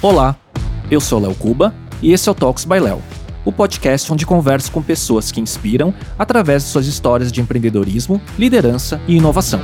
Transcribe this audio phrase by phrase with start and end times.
[0.00, 0.36] Olá,
[0.88, 3.02] eu sou Léo Cuba e esse é o Talks by Léo,
[3.44, 9.00] o podcast onde converso com pessoas que inspiram através de suas histórias de empreendedorismo, liderança
[9.08, 9.60] e inovação.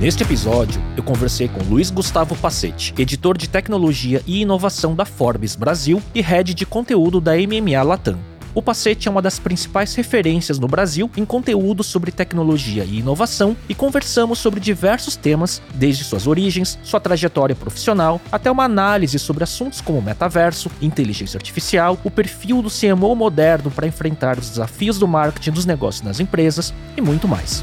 [0.00, 5.54] Neste episódio, eu conversei com Luiz Gustavo Passetti, editor de tecnologia e inovação da Forbes
[5.54, 8.35] Brasil e head de conteúdo da MMA Latam.
[8.56, 13.54] O Pacete é uma das principais referências no Brasil em conteúdo sobre tecnologia e inovação
[13.68, 19.44] e conversamos sobre diversos temas, desde suas origens, sua trajetória profissional, até uma análise sobre
[19.44, 25.06] assuntos como metaverso, inteligência artificial, o perfil do CMO moderno para enfrentar os desafios do
[25.06, 27.62] marketing dos negócios nas empresas e muito mais.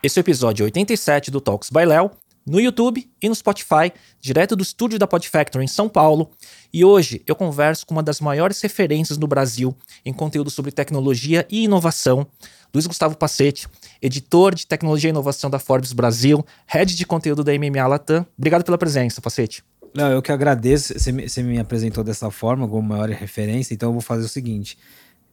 [0.00, 2.12] Esse é o episódio 87 do Talks by Léo,
[2.48, 6.30] no YouTube e no Spotify, direto do estúdio da Podfactory em São Paulo.
[6.72, 11.46] E hoje eu converso com uma das maiores referências no Brasil em conteúdo sobre tecnologia
[11.50, 12.26] e inovação,
[12.72, 13.66] Luiz Gustavo Passetti,
[14.00, 18.26] editor de tecnologia e inovação da Forbes Brasil, head de conteúdo da MMA Latam.
[18.36, 19.62] Obrigado pela presença, Passetti.
[19.94, 20.98] Não, eu que agradeço.
[20.98, 24.28] Você me, você me apresentou dessa forma, como maior referência, então eu vou fazer o
[24.28, 24.76] seguinte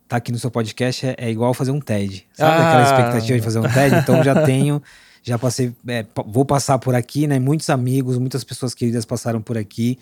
[0.07, 2.27] tá aqui no seu podcast é, é, igual fazer um TED.
[2.33, 2.67] Sabe ah.
[2.67, 3.95] aquela expectativa de fazer um TED?
[3.95, 4.81] Então já tenho
[5.25, 7.39] já passei, é, vou passar por aqui, né?
[7.39, 9.97] Muitos amigos, muitas pessoas queridas passaram por aqui.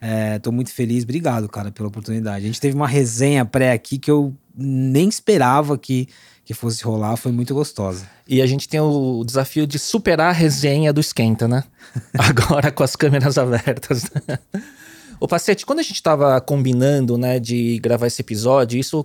[0.00, 2.44] É, tô muito feliz, obrigado, cara, pela oportunidade.
[2.44, 6.08] A gente teve uma resenha pré aqui que eu nem esperava que,
[6.44, 8.06] que fosse rolar, foi muito gostosa.
[8.26, 11.64] E a gente tem o desafio de superar a resenha do Esquenta, né?
[12.16, 14.04] Agora com as câmeras abertas.
[15.18, 19.04] O Pacete, quando a gente estava combinando, né, de gravar esse episódio, isso,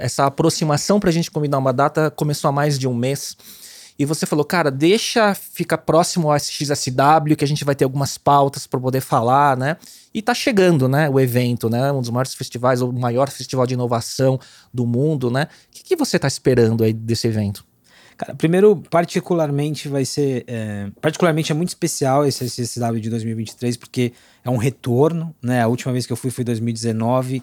[0.00, 3.36] essa aproximação para a gente combinar uma data começou há mais de um mês
[3.98, 8.18] e você falou, cara, deixa ficar próximo ao XSW, que a gente vai ter algumas
[8.18, 9.76] pautas para poder falar, né?
[10.12, 11.90] E tá chegando, né, o evento, né?
[11.92, 14.38] Um dos maiores festivais, o maior festival de inovação
[14.72, 15.48] do mundo, né?
[15.68, 17.64] O que, que você tá esperando aí desse evento?
[18.16, 20.44] Cara, primeiro, particularmente vai ser.
[20.46, 24.12] É, particularmente é muito especial esse SSW de 2023, porque
[24.42, 25.62] é um retorno, né?
[25.62, 27.42] A última vez que eu fui foi 2019.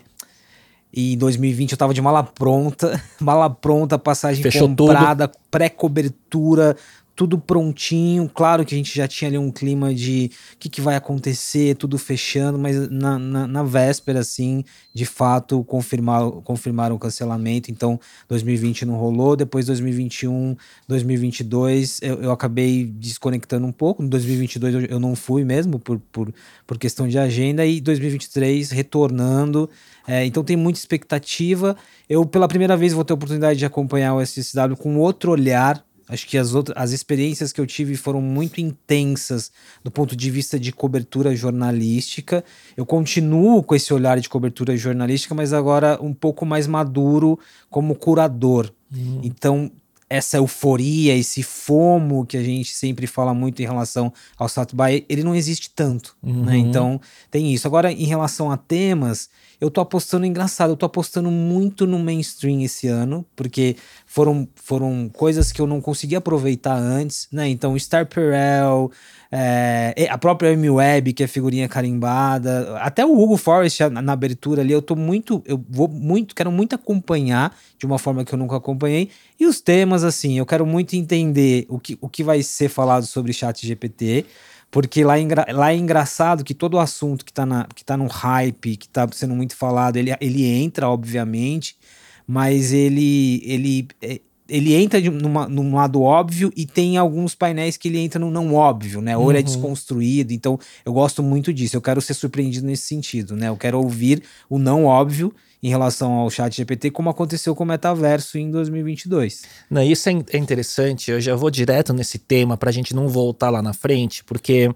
[0.93, 6.75] E em 2020 eu tava de mala pronta, mala pronta, passagem Fechou comprada, pré-cobertura,
[7.15, 8.29] tudo prontinho.
[8.29, 11.75] Claro que a gente já tinha ali um clima de o que, que vai acontecer,
[11.75, 17.71] tudo fechando, mas na, na, na, véspera, assim, de fato, confirmar, confirmaram o cancelamento.
[17.71, 17.99] Então,
[18.29, 19.35] 2020 não rolou.
[19.35, 20.55] Depois, 2021,
[20.87, 24.03] 2022, eu, eu acabei desconectando um pouco.
[24.03, 26.33] Em 2022 eu, eu não fui mesmo, por, por,
[26.65, 27.65] por questão de agenda.
[27.65, 29.69] E 2023 retornando.
[30.07, 31.75] É, então tem muita expectativa.
[32.09, 35.83] Eu, pela primeira vez, vou ter a oportunidade de acompanhar o SSW com outro olhar.
[36.07, 39.51] Acho que as, outras, as experiências que eu tive foram muito intensas
[39.83, 42.43] do ponto de vista de cobertura jornalística.
[42.75, 47.95] Eu continuo com esse olhar de cobertura jornalística, mas agora um pouco mais maduro como
[47.95, 48.69] curador.
[48.93, 49.21] Uhum.
[49.23, 49.71] Então,
[50.09, 55.23] essa euforia, esse fomo que a gente sempre fala muito em relação ao Satbai, ele
[55.23, 56.31] não existe tanto, né?
[56.31, 56.45] uhum.
[56.45, 56.57] né?
[56.57, 57.65] Então, tem isso.
[57.65, 62.61] Agora, em relação a temas, eu tô apostando engraçado, eu tô apostando muito no mainstream
[62.61, 63.75] esse ano, porque
[64.05, 67.47] foram, foram coisas que eu não consegui aproveitar antes, né?
[67.49, 68.91] Então, Star Perel,
[69.31, 74.13] é, a própria Amy Webb, que é figurinha carimbada, até o Hugo Forrest na, na,
[74.13, 78.33] abertura ali, eu tô muito, eu vou muito, quero muito acompanhar de uma forma que
[78.33, 79.09] eu nunca acompanhei.
[79.39, 83.07] E os temas, assim, eu quero muito entender o que, o que vai ser falado
[83.07, 84.25] sobre chat GPT.
[84.73, 88.07] Porque lá é, lá é engraçado que todo assunto que tá, na, que tá no
[88.07, 91.77] hype, que tá sendo muito falado, ele, ele entra, obviamente,
[92.25, 94.19] mas ele, ele, é,
[94.53, 98.53] ele entra numa, num lado óbvio e tem alguns painéis que ele entra no não
[98.53, 99.17] óbvio, né?
[99.17, 99.31] Ou uhum.
[99.31, 99.45] ele é uhum.
[99.45, 100.31] desconstruído.
[100.31, 101.75] Então, eu gosto muito disso.
[101.75, 103.49] Eu quero ser surpreendido nesse sentido, né?
[103.49, 107.67] Eu quero ouvir o não óbvio em relação ao chat GPT, como aconteceu com o
[107.67, 109.41] metaverso em 2022.
[109.71, 113.07] Não, isso é, é interessante, eu já vou direto nesse tema para a gente não
[113.07, 114.69] voltar lá na frente, porque.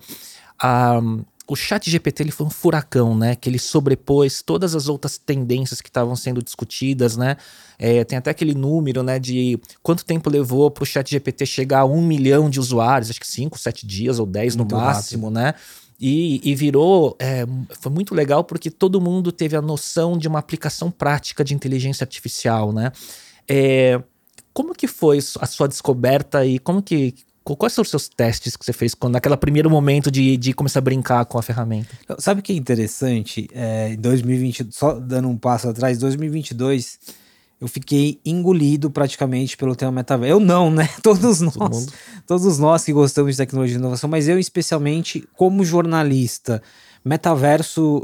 [0.63, 3.35] Um, o chat GPT ele foi um furacão, né?
[3.35, 7.37] Que ele sobrepôs todas as outras tendências que estavam sendo discutidas, né?
[7.79, 9.17] É, tem até aquele número, né?
[9.17, 13.19] De quanto tempo levou para o chat GPT chegar a um milhão de usuários, acho
[13.19, 15.39] que cinco, sete dias ou dez no máximo, rápido.
[15.39, 15.53] né?
[15.99, 17.15] E, e virou.
[17.17, 17.45] É,
[17.79, 22.03] foi muito legal porque todo mundo teve a noção de uma aplicação prática de inteligência
[22.03, 22.91] artificial, né?
[23.47, 24.01] É,
[24.53, 27.13] como que foi a sua descoberta e como que.
[27.55, 30.79] Quais são os seus testes que você fez quando, naquele primeiro momento de, de começar
[30.79, 31.89] a brincar com a ferramenta?
[32.19, 33.47] Sabe o que é interessante?
[33.53, 36.99] É, em 2020, só dando um passo atrás, 2022
[37.59, 40.31] eu fiquei engolido praticamente pelo tema metaverso.
[40.31, 40.87] Eu não, né?
[41.01, 41.87] Todos nós,
[42.25, 46.61] todos nós que gostamos de tecnologia e inovação, mas eu especialmente como jornalista,
[47.03, 48.03] metaverso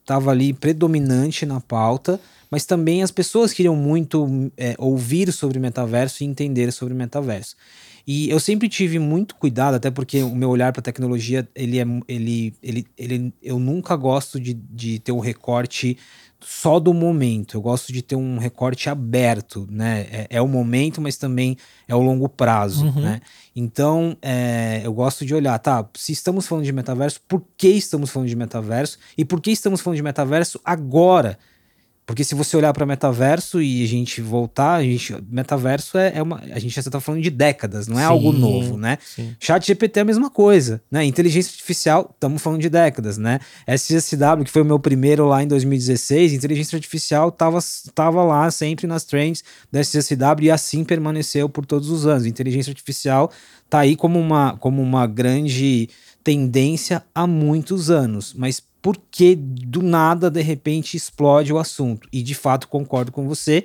[0.00, 2.18] estava é, é, ali predominante na pauta,
[2.50, 7.56] mas também as pessoas queriam muito é, ouvir sobre metaverso e entender sobre metaverso.
[8.06, 11.86] E eu sempre tive muito cuidado, até porque o meu olhar para tecnologia, ele é
[12.06, 15.96] ele, ele, ele eu nunca gosto de, de ter um recorte
[16.44, 17.56] só do momento.
[17.56, 20.06] Eu gosto de ter um recorte aberto, né?
[20.10, 21.56] É, é o momento, mas também
[21.88, 23.00] é o longo prazo, uhum.
[23.00, 23.22] né?
[23.56, 25.88] Então, é, eu gosto de olhar, tá?
[25.94, 28.98] Se estamos falando de metaverso, por que estamos falando de metaverso?
[29.16, 31.38] E por que estamos falando de metaverso agora?
[32.06, 36.22] Porque se você olhar para metaverso e a gente voltar, a gente, metaverso é, é
[36.22, 36.38] uma.
[36.52, 38.98] A gente já está falando de décadas, não é sim, algo novo, né?
[39.02, 39.34] Sim.
[39.40, 41.02] Chat GPT é a mesma coisa, né?
[41.04, 43.40] Inteligência artificial, estamos falando de décadas, né?
[43.66, 47.58] SGSW, que foi o meu primeiro lá em 2016, inteligência artificial estava
[47.94, 49.42] tava lá sempre nas trends
[49.72, 52.26] da SGSW e assim permaneceu por todos os anos.
[52.26, 53.32] Inteligência artificial
[53.70, 55.88] tá aí como uma, como uma grande
[56.22, 62.06] tendência há muitos anos, mas porque do nada, de repente, explode o assunto.
[62.12, 63.64] E de fato, concordo com você.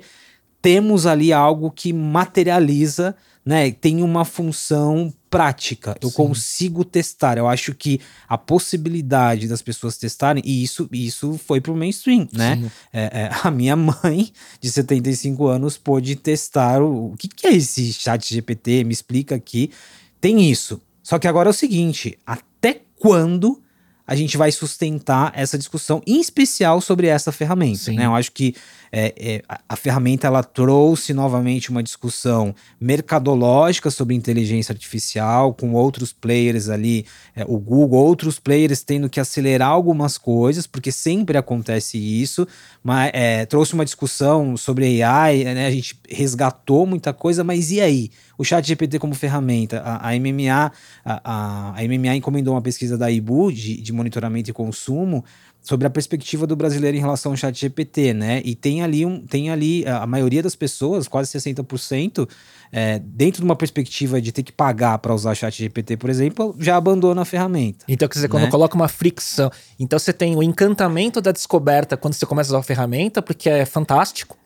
[0.62, 3.14] Temos ali algo que materializa,
[3.44, 3.70] né?
[3.70, 5.94] Tem uma função prática.
[6.00, 6.16] Eu Sim.
[6.16, 7.36] consigo testar.
[7.36, 12.70] Eu acho que a possibilidade das pessoas testarem, e isso, isso foi pro mainstream, né?
[12.90, 17.52] É, é, a minha mãe, de 75 anos, pôde testar o, o que, que é
[17.52, 18.84] esse chat GPT?
[18.84, 19.70] Me explica aqui.
[20.18, 20.80] Tem isso.
[21.02, 23.60] Só que agora é o seguinte: até quando
[24.10, 27.92] a gente vai sustentar essa discussão, em especial sobre essa ferramenta.
[27.92, 28.06] Né?
[28.06, 28.56] Eu acho que
[28.90, 36.12] é, é, a, ferramenta ela trouxe novamente uma discussão mercadológica sobre inteligência artificial, com outros
[36.12, 41.96] players ali, é, o Google, outros players tendo que acelerar algumas coisas, porque sempre acontece
[41.96, 42.48] isso,
[42.82, 45.68] mas é, trouxe uma discussão sobre AI, né?
[45.68, 48.10] a gente resgatou muita coisa, mas e aí?
[48.40, 50.72] O chat GPT como ferramenta, a, a MMA,
[51.04, 55.22] a, a, MMA encomendou uma pesquisa da IBU de, de monitoramento e consumo,
[55.60, 58.40] sobre a perspectiva do brasileiro em relação ao chat GPT, né?
[58.42, 62.26] E tem ali, um, tem ali a maioria das pessoas, quase 60%,
[62.72, 66.56] é, dentro de uma perspectiva de ter que pagar para usar chat GPT, por exemplo,
[66.58, 67.84] já abandona a ferramenta.
[67.86, 68.30] Então, quer dizer, né?
[68.30, 69.50] quando coloca uma fricção.
[69.78, 73.50] Então, você tem o encantamento da descoberta quando você começa a usar a ferramenta, porque
[73.50, 74.38] é fantástico,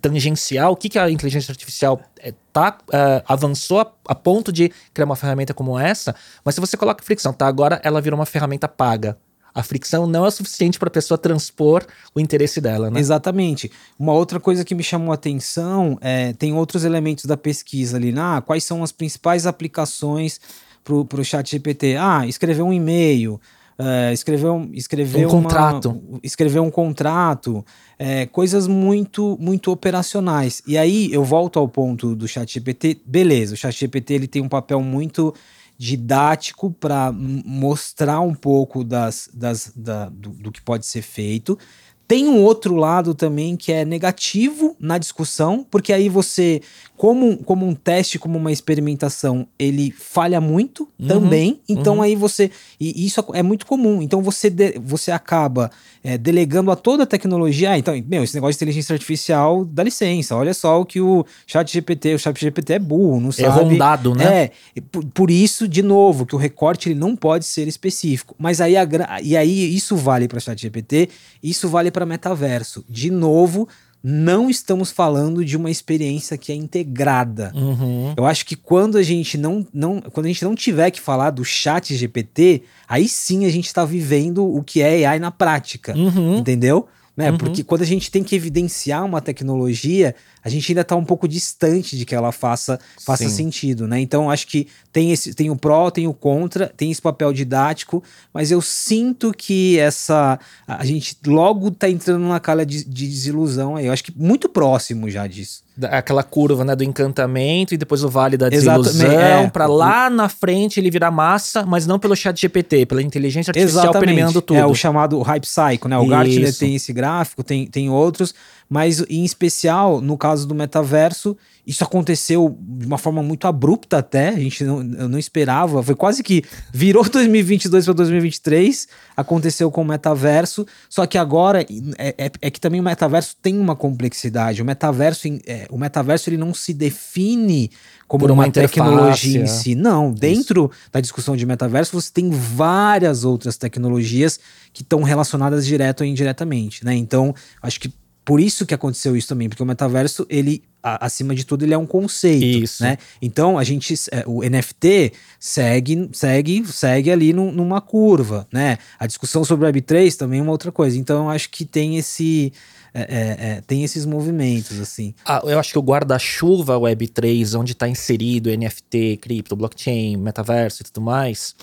[0.00, 0.72] tangencial.
[0.72, 5.06] O que, que a inteligência artificial é, tá, uh, avançou a, a ponto de criar
[5.06, 6.14] uma ferramenta como essa,
[6.44, 7.46] mas se você coloca fricção, tá?
[7.46, 9.18] Agora ela virou uma ferramenta paga
[9.56, 11.82] a fricção não é suficiente para a pessoa transpor
[12.14, 13.00] o interesse dela, né?
[13.00, 13.72] Exatamente.
[13.98, 18.12] Uma outra coisa que me chamou a atenção é tem outros elementos da pesquisa ali,
[18.12, 18.20] né?
[18.20, 20.38] ah, quais são as principais aplicações
[20.84, 21.96] para o chat GPT?
[21.96, 23.40] Ah, escrever um e-mail,
[23.78, 27.64] uh, escrever, um, escrever um uma, contrato, escrever um contrato,
[27.98, 30.62] é, coisas muito muito operacionais.
[30.66, 33.00] E aí eu volto ao ponto do chat GPT.
[33.04, 35.34] Beleza, o chat GPT ele tem um papel muito
[35.78, 41.58] didático para mostrar um pouco das, das, da, do, do que pode ser feito.
[42.08, 46.62] Tem um outro lado também que é negativo na discussão, porque aí você
[46.96, 51.60] como, como um teste, como uma experimentação, ele falha muito uhum, também.
[51.68, 52.02] Então uhum.
[52.02, 52.50] aí você.
[52.80, 54.00] E isso é muito comum.
[54.00, 55.70] Então você, de, você acaba
[56.02, 57.72] é, delegando a toda a tecnologia.
[57.72, 60.34] Ah, então, meu, esse negócio de inteligência artificial dá licença.
[60.34, 63.46] Olha só o que o chat GPT, o chat GPT é burro, não é sabe.
[63.46, 64.44] É rondado, né?
[64.44, 64.50] É.
[64.90, 68.34] Por, por, isso, de novo, que o recorte ele não pode ser específico.
[68.38, 68.86] Mas aí, a,
[69.22, 71.10] e aí isso vale para chat GPT,
[71.42, 72.84] isso vale para metaverso.
[72.90, 73.66] De novo,
[74.04, 77.50] não estamos falando de uma experiência que é integrada.
[77.54, 78.12] Uhum.
[78.14, 81.30] Eu acho que quando a gente não, não, quando a gente não tiver que falar
[81.30, 85.96] do chat GPT, aí sim a gente está vivendo o que é AI na prática,
[85.96, 86.36] uhum.
[86.36, 86.86] entendeu?
[87.16, 87.30] Né?
[87.30, 87.38] Uhum.
[87.38, 91.26] Porque quando a gente tem que evidenciar uma tecnologia, a gente ainda está um pouco
[91.26, 93.98] distante de que ela faça, faça sentido, né?
[93.98, 98.04] Então acho que tem esse tem o pró, tem o contra, tem esse papel didático,
[98.34, 103.76] mas eu sinto que essa a gente logo está entrando numa calha de, de desilusão
[103.76, 103.86] aí.
[103.86, 108.08] Eu acho que muito próximo já disso aquela curva né, do encantamento e depois o
[108.08, 109.48] vale da desilusão é.
[109.48, 113.84] para lá na frente ele virar massa, mas não pelo chat GPT, pela inteligência artificial
[113.84, 114.06] Exatamente.
[114.06, 114.58] permeando tudo.
[114.58, 115.98] É o chamado hype cycle, né?
[115.98, 116.06] O.
[116.06, 118.34] Gartner tem esse gráfico, tem, tem outros,
[118.68, 124.28] mas em especial no caso do metaverso, isso aconteceu de uma forma muito abrupta até,
[124.28, 129.84] a gente não, não esperava, foi quase que virou 2022 para 2023, aconteceu com o
[129.84, 131.62] metaverso, só que agora
[131.98, 136.30] é, é, é, que também o metaverso tem uma complexidade, o metaverso, é, o metaverso
[136.30, 137.72] ele não se define
[138.06, 140.90] como Por uma, uma tecnologia em si, não, dentro Isso.
[140.92, 144.38] da discussão de metaverso você tem várias outras tecnologias
[144.72, 147.92] que estão relacionadas direto ou indiretamente, né, então acho que
[148.26, 151.72] por isso que aconteceu isso também, porque o metaverso, ele, a, acima de tudo, ele
[151.72, 152.82] é um conceito, Isso.
[152.82, 152.98] né?
[153.22, 158.78] Então, a gente, é, o NFT segue, segue, segue ali num- numa curva, né?
[158.98, 160.98] A discussão sobre o Web3 também é uma outra coisa.
[160.98, 162.52] Então, eu acho que tem esse,
[162.92, 163.06] é, é,
[163.48, 165.14] é, tem esses movimentos, assim.
[165.24, 170.84] Ah, eu acho que o guarda-chuva Web3, onde está inserido NFT, cripto, blockchain, metaverso e
[170.86, 171.54] tudo mais,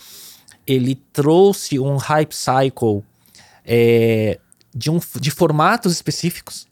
[0.65, 3.03] ele trouxe um hype cycle
[3.65, 4.39] é,
[4.73, 6.67] de, um, de formatos específicos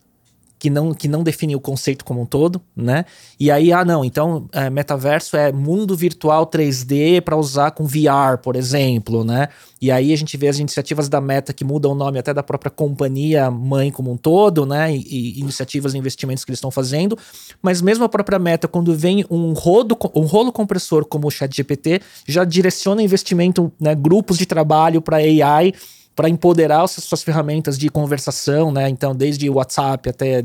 [0.62, 3.04] que não, que não definiu o conceito como um todo, né?
[3.40, 8.38] E aí, ah, não, então é, metaverso é mundo virtual 3D para usar com VR,
[8.44, 9.48] por exemplo, né?
[9.82, 12.44] E aí a gente vê as iniciativas da Meta que mudam o nome até da
[12.44, 14.96] própria companhia mãe como um todo, né?
[14.96, 17.18] E, e iniciativas e investimentos que eles estão fazendo.
[17.60, 22.02] Mas mesmo a própria Meta, quando vem um, rodo, um rolo compressor como o ChatGPT,
[22.28, 23.96] já direciona investimento, né?
[23.96, 25.74] Grupos de trabalho para AI
[26.16, 28.90] para empoderar as suas ferramentas de conversação, né?
[28.90, 30.44] Então, desde WhatsApp até eh,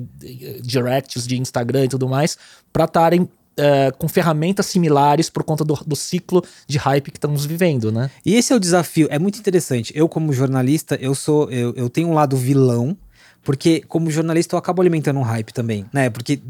[0.62, 2.38] directs de Instagram e tudo mais,
[2.73, 7.46] para estarem eh, com ferramentas similares por conta do, do ciclo de hype que estamos
[7.46, 8.11] vivendo, né?
[8.25, 9.92] E esse é o desafio, é muito interessante.
[9.96, 11.50] Eu, como jornalista, eu sou.
[11.50, 12.94] Eu, eu tenho um lado vilão,
[13.47, 16.11] porque como jornalista eu acabo alimentando um hype também, né?
[16.11, 16.41] Porque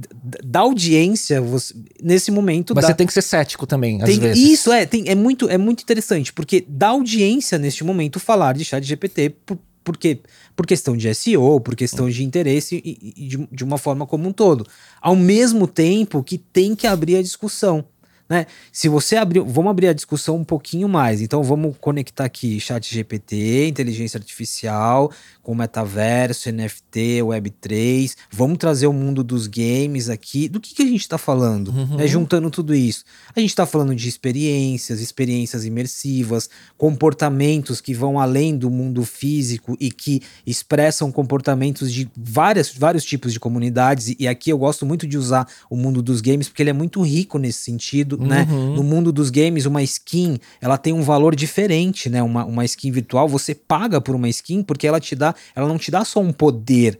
[0.42, 2.74] da audiência, você- nesse momento.
[2.74, 4.42] Mas dá- você tem que ser cético também, às tem- vezes.
[4.42, 8.64] Isso é, tem, é, muito, é muito interessante, porque da audiência neste momento falar de
[8.64, 10.20] chat GPT, por, porque,
[10.56, 14.26] por questão de SEO, por questão de interesse e, e de, de uma forma como
[14.28, 14.66] um todo.
[15.00, 17.84] Ao mesmo tempo que tem que abrir a discussão.
[18.28, 18.46] Né?
[18.72, 21.20] Se você abrir, vamos abrir a discussão um pouquinho mais.
[21.22, 25.12] Então vamos conectar aqui chat GPT, inteligência artificial,
[25.46, 28.16] com metaverso, NFT, Web3.
[28.32, 30.48] Vamos trazer o mundo dos games aqui.
[30.48, 31.68] Do que, que a gente está falando?
[31.68, 31.98] Uhum.
[31.98, 32.08] né?
[32.08, 33.04] Juntando tudo isso.
[33.32, 39.76] A gente está falando de experiências, experiências imersivas, comportamentos que vão além do mundo físico
[39.78, 44.16] e que expressam comportamentos de várias, vários tipos de comunidades.
[44.18, 47.00] E, aqui eu gosto muito de usar o mundo dos games porque ele é muito
[47.02, 48.48] rico nesse sentido, né?
[48.50, 48.74] Uhum.
[48.74, 52.20] No mundo dos games, uma skin, ela tem um valor diferente, né?
[52.20, 55.78] Uma, uma skin virtual, você paga por uma skin porque ela te dá, ela não
[55.78, 56.98] te dá só um poder,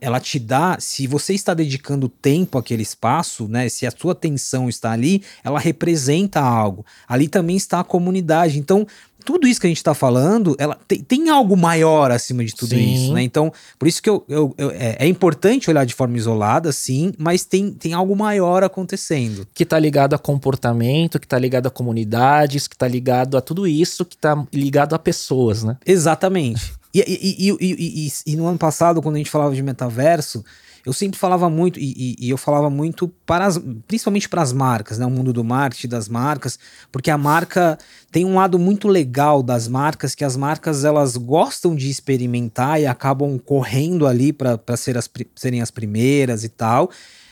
[0.00, 3.68] ela- te dá, se você está dedicando tempo àquele espaço, né?
[3.70, 6.84] Se a sua atenção está ali, ela representa algo.
[7.08, 8.58] Ali também está a comunidade.
[8.58, 8.86] Então,
[9.28, 12.70] tudo isso que a gente está falando, ela tem, tem algo maior acima de tudo
[12.70, 12.94] Sim.
[12.94, 13.22] isso, né?
[13.22, 17.12] Então, por isso que eu, eu- eu- é, é importante olhar de forma isolada, sim,
[17.18, 19.46] mas tem, tem algo maior acontecendo.
[19.52, 23.66] Que tá ligado a comportamento, que tá ligado a comunidades, que tá ligado a tudo
[23.66, 25.76] isso, que tá ligado a pessoas, né?
[25.84, 26.72] Exatamente.
[26.94, 30.42] E, e- e- e no ano passado, quando a gente falava de metaverso,
[30.88, 34.54] eu sempre falava muito, e, e- e eu falava muito para as, principalmente para as
[34.54, 35.04] marcas, né?
[35.04, 36.58] O mundo do marketing, das marcas,
[36.90, 37.76] porque a marca
[38.10, 42.86] tem um lado muito legal das marcas, que as marcas elas gostam de experimentar e
[42.86, 46.90] acabam correndo ali para ser as, serem as primeiras e tal.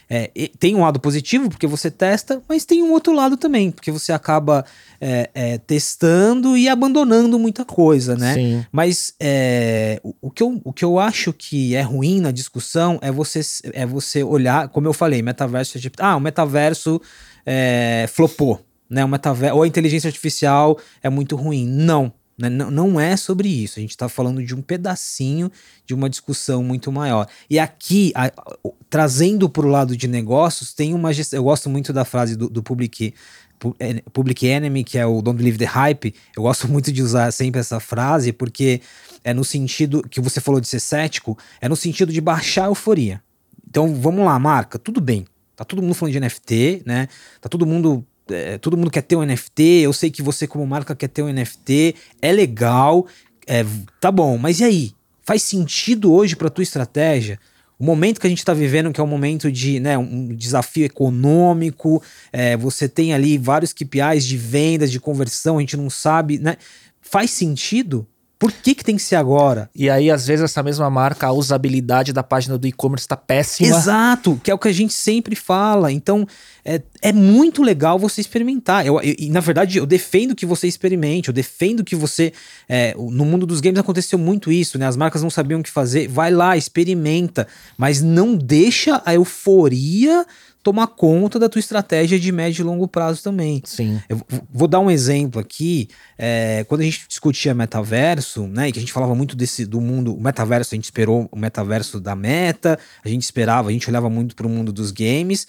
[0.09, 3.91] É, tem um lado positivo, porque você testa, mas tem um outro lado também, porque
[3.91, 4.65] você acaba
[5.01, 8.35] é, é, testando e abandonando muita coisa, né?
[8.35, 8.67] Sim.
[8.71, 12.99] Mas é, o, o que eu, o que eu acho que é ruim na discussão
[13.03, 13.41] é você,
[13.73, 17.01] é você olhar, como eu falei, metaverso é tipo, ah, o metaverso
[17.45, 19.05] é, flopou, né?
[19.05, 21.67] O metaverso, ou a inteligência artificial é muito ruim.
[21.67, 22.49] Não, né?
[22.49, 23.79] não, não é sobre isso.
[23.79, 25.51] A gente está falando de um pedacinho
[25.85, 27.27] de uma discussão muito maior.
[27.49, 31.39] E aqui, a- o- trazendo para o lado de negócios, tem uma gestão.
[31.39, 33.15] Eu gosto muito da frase do, do Public.
[33.59, 37.03] Pu- é, Public Enemy, que é o Don't Believe the Hype, eu gosto muito de
[37.03, 38.83] usar sempre essa frase, porque
[39.25, 42.69] é no sentido que você falou de ser cético, é no sentido de baixar a
[42.69, 43.23] euforia.
[43.67, 45.25] Então vamos lá, marca, tudo bem.
[45.57, 47.09] Tá todo mundo falando de NFT, né?
[47.41, 48.05] Tá todo mundo.
[48.31, 49.63] É, todo mundo quer ter um NFT.
[49.83, 51.95] Eu sei que você, como marca, quer ter um NFT.
[52.21, 53.07] É legal.
[53.47, 53.65] é,
[54.01, 54.93] tá bom, mas e aí?
[55.23, 57.39] Faz sentido hoje pra tua estratégia?
[57.79, 60.87] O momento que a gente está vivendo, que é um momento de né, um desafio
[60.87, 62.03] econômico,
[62.33, 66.57] é, você tem ali vários KPIs de vendas, de conversão, a gente não sabe, né?
[67.03, 68.07] Faz sentido?
[68.39, 69.71] Por que, que tem que ser agora?
[69.75, 73.69] E aí, às vezes, essa mesma marca, a usabilidade da página do e-commerce tá péssima.
[73.75, 75.91] Exato, que é o que a gente sempre fala.
[75.91, 76.27] Então,
[76.63, 78.85] é, é muito legal você experimentar.
[78.87, 82.31] Eu, eu- e, na verdade, eu defendo que você experimente, eu defendo que você.
[82.69, 84.87] é, no mundo dos games aconteceu muito isso, né?
[84.87, 86.07] As marcas não sabiam o que fazer.
[86.07, 90.27] Vai lá, experimenta, mas não deixa a euforia
[90.67, 93.63] tomar conta da tua estratégia de médio e longo prazo também.
[93.65, 94.03] Sim.
[94.09, 94.21] Eu
[94.53, 95.87] vou dar um exemplo aqui.
[96.19, 99.81] é, quando a gente discutia metaverso, né, e que a gente falava muito desse do
[99.81, 103.89] mundo, o metaverso, a gente esperou o metaverso da meta, a gente esperava, a gente
[103.89, 105.47] olhava muito para o mundo dos games.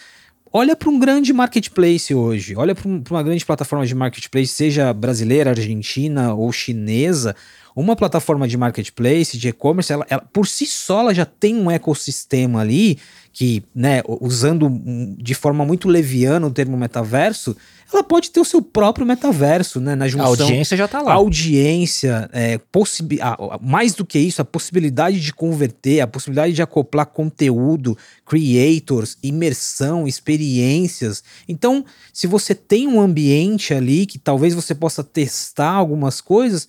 [0.54, 5.50] Olha para um grande marketplace hoje, olha para uma grande plataforma de marketplace, seja brasileira,
[5.50, 7.36] argentina ou chinesa.
[7.76, 11.72] uma plataforma de marketplace, de e-commerce, ela, ela, por si só ela já tem um
[11.72, 13.00] ecossistema ali
[13.38, 14.68] que, né, usando
[15.20, 17.56] de forma muito leviana o termo metaverso,
[17.94, 19.94] ela pode ter o seu próprio metaverso, né?
[19.94, 21.12] Na junção, a audiência já está lá.
[21.12, 23.20] A audiência, é, possibi
[23.62, 30.08] mais do que isso, a possibilidade de converter, a possibilidade de acoplar conteúdo, creators, imersão,
[30.08, 31.24] experiências.
[31.48, 36.68] Então, se você tem um ambiente ali que talvez você possa testar algumas coisas,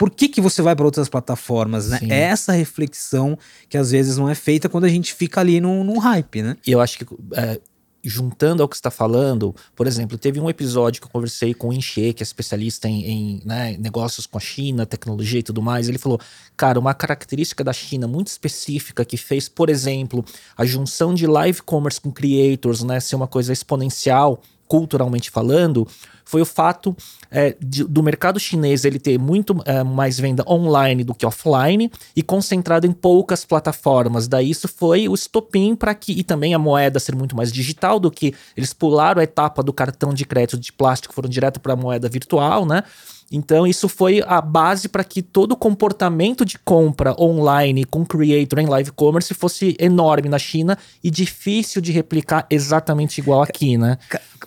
[0.00, 1.98] por que, que você vai para outras plataformas, né?
[2.08, 3.38] É essa reflexão
[3.68, 6.56] que às vezes não é feita quando a gente fica ali num, num hype, né?
[6.66, 7.60] E eu acho que é,
[8.02, 11.72] juntando ao que está falando, por exemplo, teve um episódio que eu conversei com o
[11.74, 15.86] Enche, que é especialista em, em né, negócios com a China, tecnologia e tudo mais.
[15.86, 16.18] Ele falou,
[16.56, 20.24] cara, uma característica da China muito específica que fez, por exemplo,
[20.56, 25.84] a junção de live commerce com creators, né, ser uma coisa exponencial culturalmente falando,
[26.30, 26.96] foi o fato
[27.28, 31.90] é, de, do mercado chinês ele ter muito é, mais venda online do que offline
[32.14, 34.28] e concentrado em poucas plataformas.
[34.28, 37.98] Daí isso foi o estopim para que e também a moeda ser muito mais digital
[37.98, 41.72] do que eles pularam a etapa do cartão de crédito de plástico foram direto para
[41.72, 42.84] a moeda virtual, né?
[43.32, 48.58] Então, isso foi a base para que todo o comportamento de compra online com creator
[48.58, 53.98] em live commerce fosse enorme na China e difícil de replicar exatamente igual aqui, né?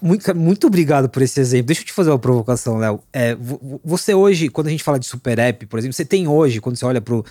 [0.04, 1.68] Muito, muito obrigado por esse exemplo.
[1.68, 3.02] Deixa eu te fazer uma provocação, Léo.
[3.14, 3.38] É,
[3.82, 6.76] você hoje, quando a gente fala de super app, por exemplo, você tem hoje, quando
[6.76, 7.24] você olha para o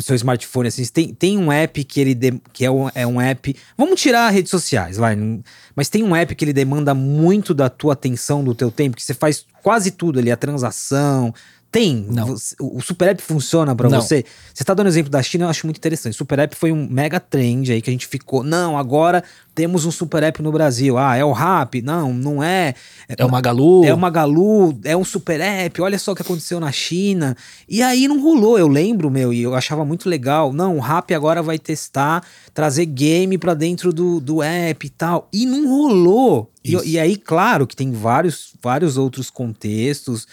[0.00, 3.20] seu smartphone, assim, tem, tem um app que ele de, que é um, é um
[3.20, 3.56] app.
[3.76, 5.18] Vamos tirar redes sociais, vai.
[5.74, 9.02] Mas tem um app que ele demanda muito da tua atenção, do teu tempo, que
[9.02, 11.34] você faz quase tudo ali, a transação,
[11.70, 12.04] tem.
[12.08, 12.34] Não.
[12.60, 14.24] O Super App funciona para você.
[14.52, 16.16] Você tá dando exemplo da China, eu acho muito interessante.
[16.16, 18.42] Super App foi um mega trend aí que a gente ficou.
[18.42, 19.22] Não, agora
[19.54, 20.98] temos um Super App no Brasil.
[20.98, 21.80] Ah, é o Rap?
[21.80, 22.74] Não, não é.
[23.08, 23.84] É o Magalu.
[23.84, 25.80] É o Magalu, é um Super App.
[25.80, 27.36] Olha só o que aconteceu na China.
[27.68, 28.58] E aí não rolou.
[28.58, 30.52] Eu lembro, meu, e eu achava muito legal.
[30.52, 35.28] Não, o Rap agora vai testar, trazer game para dentro do, do app e tal.
[35.32, 36.50] E não rolou.
[36.64, 40.26] E, e aí, claro que tem vários, vários outros contextos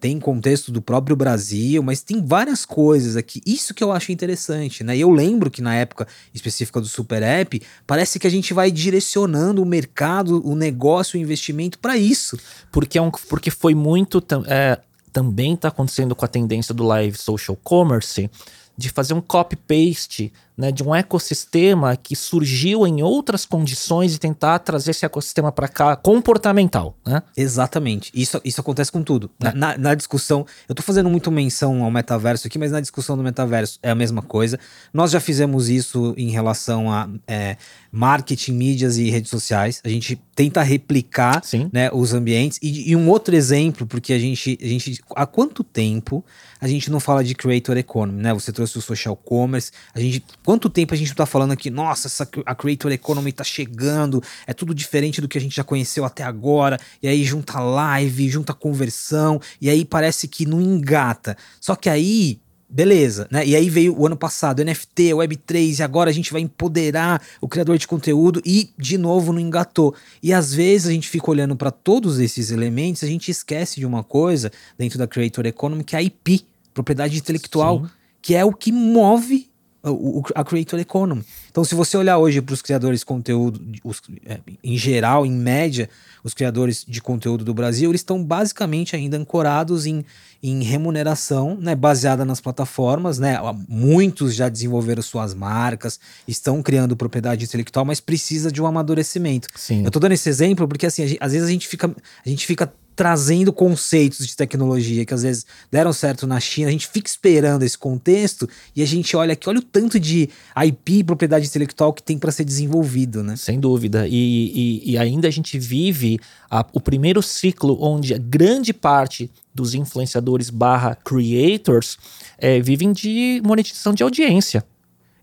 [0.00, 3.42] tem contexto do próprio Brasil, mas tem várias coisas aqui.
[3.44, 4.96] Isso que eu acho interessante, né?
[4.96, 9.62] Eu lembro que na época específica do Super App, parece que a gente vai direcionando
[9.62, 12.38] o mercado, o negócio, o investimento para isso.
[12.72, 14.24] Porque, é um, porque foi muito.
[14.46, 14.80] É,
[15.12, 18.30] também está acontecendo com a tendência do live social commerce
[18.78, 24.58] de fazer um copy-paste né, de um ecossistema que surgiu em outras condições e tentar
[24.58, 26.96] trazer esse ecossistema para cá comportamental.
[27.06, 27.22] Né?
[27.36, 28.10] Exatamente.
[28.14, 29.30] Isso, isso acontece com tudo.
[29.42, 29.52] É.
[29.52, 33.22] Na, na, discussão, eu estou fazendo muito menção ao metaverso aqui, mas na discussão do
[33.22, 34.58] metaverso é a mesma coisa.
[34.92, 37.56] Nós já fizemos isso em relação a é,
[37.90, 39.80] marketing, mídias e redes sociais.
[39.84, 42.58] A gente tenta replicar né, os ambientes.
[42.62, 45.00] E, e, um outro exemplo, porque a gente, a gente.
[45.14, 46.24] Há quanto tempo
[46.60, 48.32] a gente não fala de creator economy, né?
[48.32, 49.70] Você trouxe o social commerce.
[49.94, 50.24] A gente.
[50.50, 54.52] Quanto tempo a gente tá falando aqui, nossa, essa, a creator economy tá chegando, é
[54.52, 56.76] tudo diferente do que a gente já conheceu até agora.
[57.00, 61.36] E aí junta live, junta conversão, e aí parece que não engata.
[61.60, 63.46] Só que aí Beleza, né?
[63.46, 67.48] E aí veio o ano passado, NFT, Web3, e agora a gente vai empoderar o
[67.48, 69.94] criador de conteúdo e de novo não engatou.
[70.20, 73.86] E às vezes a gente fica olhando para todos esses elementos, a gente esquece de
[73.86, 77.90] uma coisa dentro da Creator Economy, que é a IP, propriedade intelectual, Sim.
[78.22, 79.49] que é o que move
[79.82, 81.24] o, a Creator Economy.
[81.50, 85.32] Então, se você olhar hoje para os criadores de conteúdo, os, é, em geral, em
[85.32, 85.88] média,
[86.22, 90.04] os criadores de conteúdo do Brasil, eles estão basicamente ainda ancorados em,
[90.42, 93.38] em remuneração, né, baseada nas plataformas, né?
[93.68, 99.48] Muitos já desenvolveram suas marcas, estão criando propriedade intelectual, mas precisa de um amadurecimento.
[99.56, 99.80] Sim.
[99.80, 101.90] Eu estou dando esse exemplo porque assim, gente, às vezes a gente fica,
[102.24, 106.70] a gente fica trazendo conceitos de tecnologia que às vezes deram certo na China, a
[106.70, 110.28] gente fica esperando esse contexto e a gente olha aqui, olha o tanto de
[110.66, 113.36] IP, propriedade intelectual que tem para ser desenvolvido, né?
[113.36, 114.06] Sem dúvida.
[114.06, 119.30] E, e, e ainda a gente vive a, o primeiro ciclo onde a grande parte
[119.54, 121.96] dos influenciadores barra creators
[122.36, 124.62] é, vivem de monetização de audiência.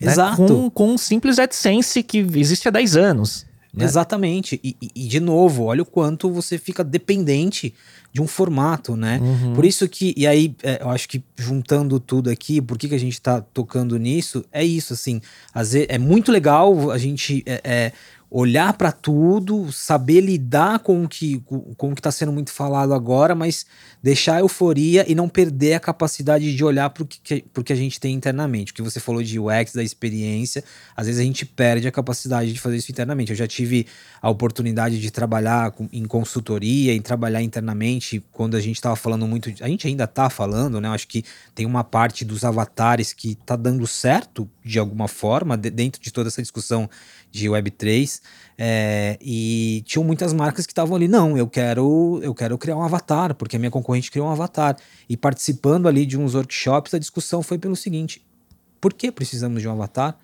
[0.01, 0.11] Né?
[0.11, 0.41] Exato.
[0.41, 0.47] Né?
[0.47, 3.46] Com, com um simples AdSense que existe há 10 anos.
[3.77, 3.85] Né?
[3.85, 4.59] Exatamente.
[4.63, 7.73] E, e, de novo, olha o quanto você fica dependente
[8.11, 9.19] de um formato, né?
[9.21, 9.53] Uhum.
[9.53, 12.95] Por isso que, e aí, é, eu acho que juntando tudo aqui, por que, que
[12.95, 14.43] a gente tá tocando nisso?
[14.51, 15.21] É isso, assim.
[15.53, 17.43] Às vezes, é muito legal a gente.
[17.45, 17.91] É, é,
[18.29, 22.93] olhar para tudo, saber lidar com o que com o que está sendo muito falado
[22.93, 23.65] agora, mas
[24.03, 27.75] deixar a euforia e não perder a capacidade de olhar para o que, que a
[27.75, 28.71] gente tem internamente.
[28.71, 30.63] O que você falou de UX, da experiência,
[30.95, 33.31] às vezes a gente perde a capacidade de fazer isso internamente.
[33.31, 33.87] Eu já tive
[34.21, 39.25] a oportunidade de trabalhar com, em consultoria, em trabalhar internamente, quando a gente estava falando
[39.27, 40.87] muito, a gente ainda está falando, né?
[40.87, 41.23] Eu acho que
[41.55, 46.11] tem uma parte dos avatares que está dando certo de alguma forma de, dentro de
[46.11, 46.89] toda essa discussão
[47.31, 48.21] de Web3.
[48.57, 52.81] É, e tinham muitas marcas que estavam ali, não, eu quero, eu quero criar um
[52.81, 54.77] avatar, porque a minha concorrente criou um avatar.
[55.07, 58.25] E participando ali de uns workshops, a discussão foi pelo seguinte:
[58.81, 60.17] por que precisamos de um avatar?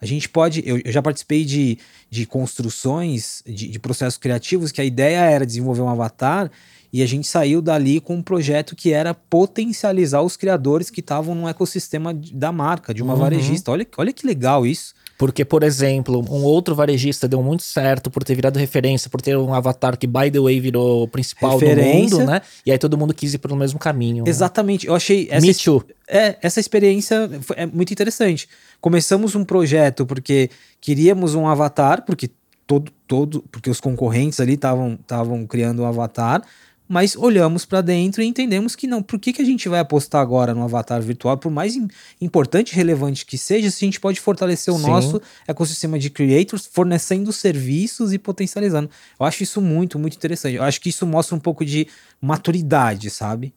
[0.00, 0.62] A gente pode.
[0.66, 1.78] Eu, eu já participei de,
[2.10, 6.50] de construções, de, de processos criativos, que a ideia era desenvolver um avatar
[6.92, 11.34] e a gente saiu dali com um projeto que era potencializar os criadores que estavam
[11.34, 13.20] no ecossistema da marca, de uma uhum.
[13.20, 13.70] varejista.
[13.70, 14.94] Olha, olha que legal isso.
[15.18, 19.36] Porque, por exemplo, um outro varejista deu muito certo por ter virado referência, por ter
[19.36, 22.10] um avatar que, by the way, virou o principal referência.
[22.10, 22.42] do mundo, né?
[22.64, 24.24] E aí todo mundo quis ir pelo mesmo caminho.
[24.24, 24.30] Né?
[24.30, 24.86] Exatamente.
[24.86, 24.90] Né?
[24.90, 25.26] Eu achei.
[25.30, 25.82] Essa Me too.
[26.08, 28.48] É, essa experiência é muito interessante.
[28.80, 30.50] Começamos um projeto porque
[30.80, 32.30] queríamos um avatar, porque
[32.66, 36.42] todo, todo, porque os concorrentes ali estavam criando um avatar
[36.88, 39.02] mas olhamos para dentro e entendemos que não.
[39.02, 41.36] Por que, que a gente vai apostar agora no avatar virtual?
[41.36, 41.76] Por mais
[42.20, 44.86] importante e relevante que seja, se a gente pode fortalecer o Sim.
[44.86, 48.88] nosso ecossistema de creators, fornecendo serviços e potencializando.
[49.18, 50.56] Eu acho isso muito, muito interessante.
[50.56, 51.88] Eu acho que isso mostra um pouco de
[52.20, 53.52] maturidade, sabe?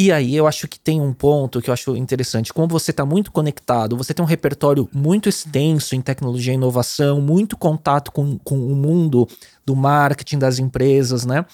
[0.00, 2.52] E aí eu acho que tem um ponto que eu acho interessante.
[2.52, 7.20] Como você está muito conectado, você tem um repertório muito extenso em tecnologia e inovação,
[7.20, 9.26] muito contato com, com o mundo
[9.66, 11.44] do marketing das empresas, né?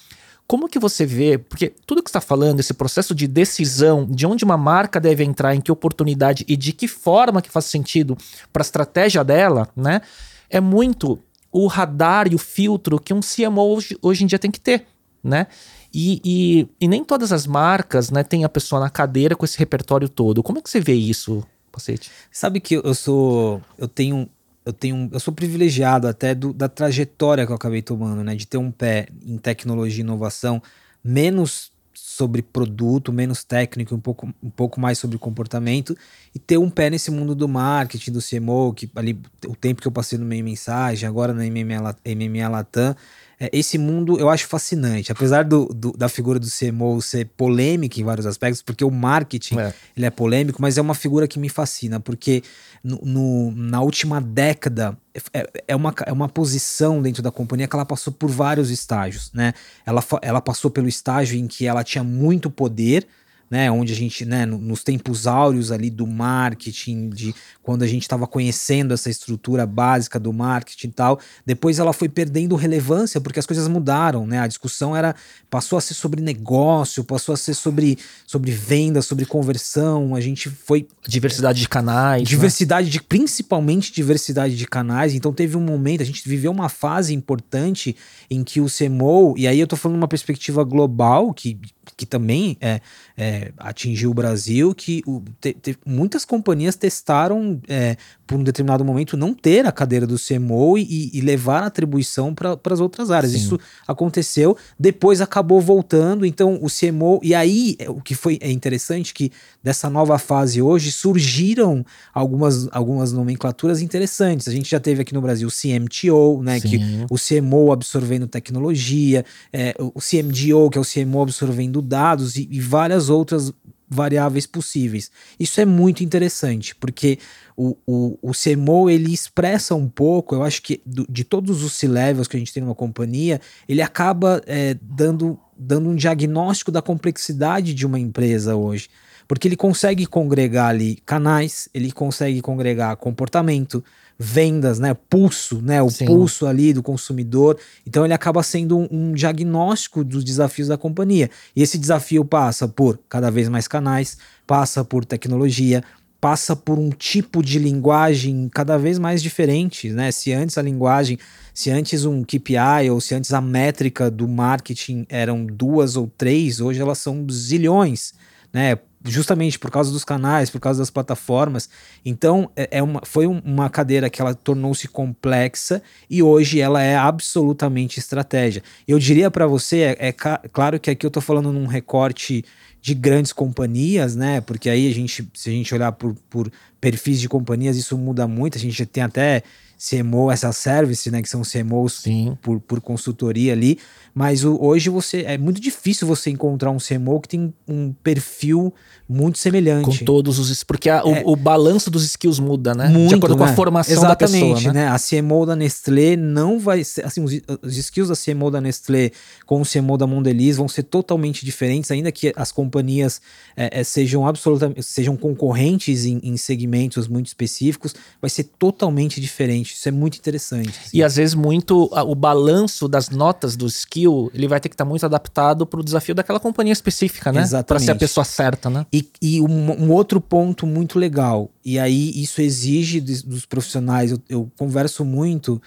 [0.47, 4.45] Como que você vê, porque tudo que está falando, esse processo de decisão, de onde
[4.45, 8.17] uma marca deve entrar, em que oportunidade e de que forma que faz sentido
[8.53, 10.03] para a estratégia dela, né?
[10.51, 11.19] É muito
[11.51, 14.87] o radar e o filtro que um CMO hoje, hoje em dia tem que ter,
[15.23, 15.47] né?
[15.95, 19.57] E, e, e, nem todas as marcas, né, tem a pessoa na cadeira com esse
[19.57, 20.43] repertório todo.
[20.43, 22.11] Como é que você vê isso, Pacete?
[22.33, 24.29] Sabe que eu sou, eu tenho
[24.65, 28.35] eu tenho eu sou privilegiado até do, da trajetória que eu acabei tomando, né?
[28.35, 30.63] De ter um pé em tecnologia e inovação,
[31.03, 35.97] menos sobre produto, menos técnico, um pouco, um pouco mais sobre comportamento,
[36.35, 39.89] e ter um pé nesse mundo do marketing, do CMO, que ali o tempo que
[39.89, 42.97] eu passei no meio mensagem, agora na MMA, MMA Latam,
[43.45, 45.13] é, esse mundo eu acho fascinante.
[45.13, 49.59] Apesar do, do, da figura do CMO ser polêmica em vários aspectos, porque o marketing
[49.59, 49.75] é.
[49.97, 52.43] ele é polêmico, mas é uma figura que me fascina, porque
[52.83, 54.97] no, no na última década
[55.33, 59.31] é, é, uma, é uma posição dentro da companhia que ela passou por vários estágios.
[59.33, 59.53] Né?
[59.85, 63.07] Ela, ela passou pelo estágio em que ela tinha muito poder
[63.51, 68.03] né, onde a gente, né, nos tempos áureos ali do marketing, de quando a gente
[68.03, 73.39] estava conhecendo essa estrutura básica do marketing e tal, depois ela foi perdendo relevância porque
[73.39, 74.41] as coisas mudaram, né?
[74.41, 75.15] A discussão era
[75.49, 80.51] passou a ser sobre negócio, passou a ser sobre sobre venda, sobre conversão, a gente
[80.51, 82.29] foi diversidade de canais, né?
[82.29, 82.93] diversidade né?
[82.93, 85.15] de principalmente diversidade de canais.
[85.15, 87.97] Então teve um momento, a gente viveu uma fase importante
[88.31, 91.59] em que o CMO, e aí eu tô falando uma perspectiva global que
[91.97, 92.81] que também é,
[93.17, 98.85] é, atingiu o Brasil, que o, te, te, muitas companhias testaram é, por um determinado
[98.85, 103.11] momento não ter a cadeira do CMO e, e levar a atribuição para as outras
[103.11, 103.33] áreas.
[103.33, 103.39] Sim.
[103.39, 108.51] Isso aconteceu, depois acabou voltando, então o CMO, e aí é, o que foi é
[108.51, 109.31] interessante que
[109.63, 114.49] dessa nova fase hoje surgiram algumas, algumas nomenclaturas interessantes.
[114.49, 116.69] A gente já teve aqui no Brasil o CMTO, né, Sim.
[116.69, 122.49] que o CMO absorvendo tecnologia, é, o CMDO, que é o CMO absorvendo dados e,
[122.51, 123.53] e várias outras
[123.95, 125.11] variáveis possíveis.
[125.39, 127.19] Isso é muito interessante, porque
[127.57, 131.73] o, o, o CMO ele expressa um pouco, eu acho que do, de todos os
[131.73, 136.83] C-levels que a gente tem numa companhia, ele acaba é, dando, dando um diagnóstico da
[136.83, 138.89] complexidade de uma empresa hoje.
[139.27, 143.83] Porque ele consegue congregar ali canais, ele consegue congregar comportamento,
[144.25, 144.95] vendas, né?
[144.95, 145.83] Pulso, né?
[145.83, 146.07] O Sim.
[146.07, 147.59] pulso ali do consumidor.
[147.87, 151.31] Então ele acaba sendo um, um, diagnóstico dos desafios da companhia.
[151.55, 155.85] E esse desafio passa por cada vez mais canais, passa por tecnologia,
[156.21, 160.11] passa por um tipo de linguagem cada vez mais diferente, né?
[160.11, 161.19] Se antes a linguagem,
[161.53, 166.61] se antes um KPI ou se antes a métrica do marketing eram duas ou três,
[166.61, 168.15] hoje elas são zilhões,
[168.53, 168.79] né?
[169.05, 171.69] Justamente por causa dos canais, por causa das plataformas.
[172.05, 176.97] Então, é, é uma, foi uma cadeira que ela tornou-se complexa e hoje ela é
[176.97, 178.63] absolutamente estratégia.
[178.89, 182.45] Eu diria para você, é, é, claro que aqui eu estou falando num recorte
[182.81, 184.43] de grandes companhias, né?
[184.43, 188.29] Porque aí a gente, se a gente olhar por, por perfis de companhias, isso muda
[188.29, 188.59] muito.
[188.59, 189.43] A gente tem até
[189.79, 191.23] CMO essa service, né?
[191.23, 192.05] Que são CMOs
[192.43, 193.79] por, por consultoria ali.
[194.15, 198.73] Mas o, hoje você é muito difícil você encontrar um CMO que tem um perfil
[199.09, 199.99] muito semelhante.
[199.99, 200.63] Com todos os.
[200.63, 202.89] Porque a, é, o, o, balanço dos skills muda, né?
[202.89, 203.39] Muito, de acordo né?
[203.39, 204.73] com a formação Exatamente, da pessoa.
[204.73, 204.87] Né?
[204.87, 207.05] A CMO da Nestlé não vai ser.
[207.05, 209.11] Assim, os, os skills da CMO da Nestlé
[209.45, 213.21] com o CMO da Mondelez vão ser totalmente diferentes, ainda que as companhias
[213.57, 219.75] é, é, sejam absolutamente sejam concorrentes em, em, segmentos muito específicos, vai ser totalmente diferente.
[219.75, 220.69] Isso é muito interessante.
[220.69, 220.97] Assim.
[220.97, 224.85] E às vezes muito o balanço das notas do skill ele vai ter que estar
[224.85, 227.45] tá muito adaptado para o desafio daquela companhia específica, né?
[227.67, 228.87] Para ser a pessoa certa, né?
[228.93, 234.13] E, e um, um, outro ponto muito legal, e aí isso exige dos, dos profissionais,
[234.13, 235.61] eu, eu, converso muito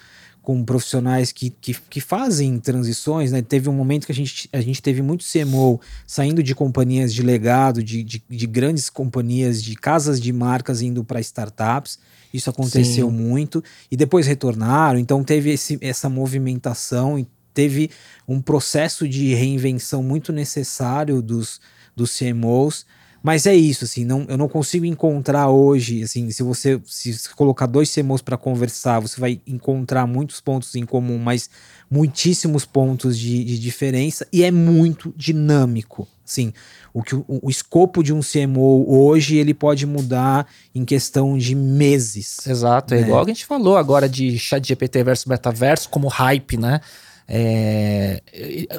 [0.48, 3.42] com profissionais que, que, que, fazem transições, né?
[3.42, 7.22] Teve um momento que a gente, a gente teve muito CMO saindo de companhias de
[7.22, 11.98] legado, de, de, de grandes companhias, de casas de marcas indo para startups.
[12.32, 13.14] Isso aconteceu Sim.
[13.14, 13.62] muito.
[13.90, 17.18] E depois retornaram, então teve esse, essa movimentação
[17.58, 17.90] teve
[18.28, 21.60] um processo de reinvenção muito necessário dos,
[21.96, 22.86] dos CMOs.
[23.20, 27.66] Mas é isso, assim, não, eu não consigo encontrar hoje, assim, se você se colocar
[27.66, 31.50] dois CMOs para conversar, você vai encontrar muitos pontos em comum, mas
[31.90, 36.06] muitíssimos pontos de, de diferença e é muito dinâmico.
[36.24, 36.52] Sim,
[36.94, 41.56] o que o, o, escopo de um CMO hoje ele pode mudar em questão de
[41.56, 42.46] meses.
[42.46, 43.06] Exato, é né?
[43.06, 46.80] igual a gente falou agora de chat GPT versus metaverso como hype, né?
[47.28, 48.22] É,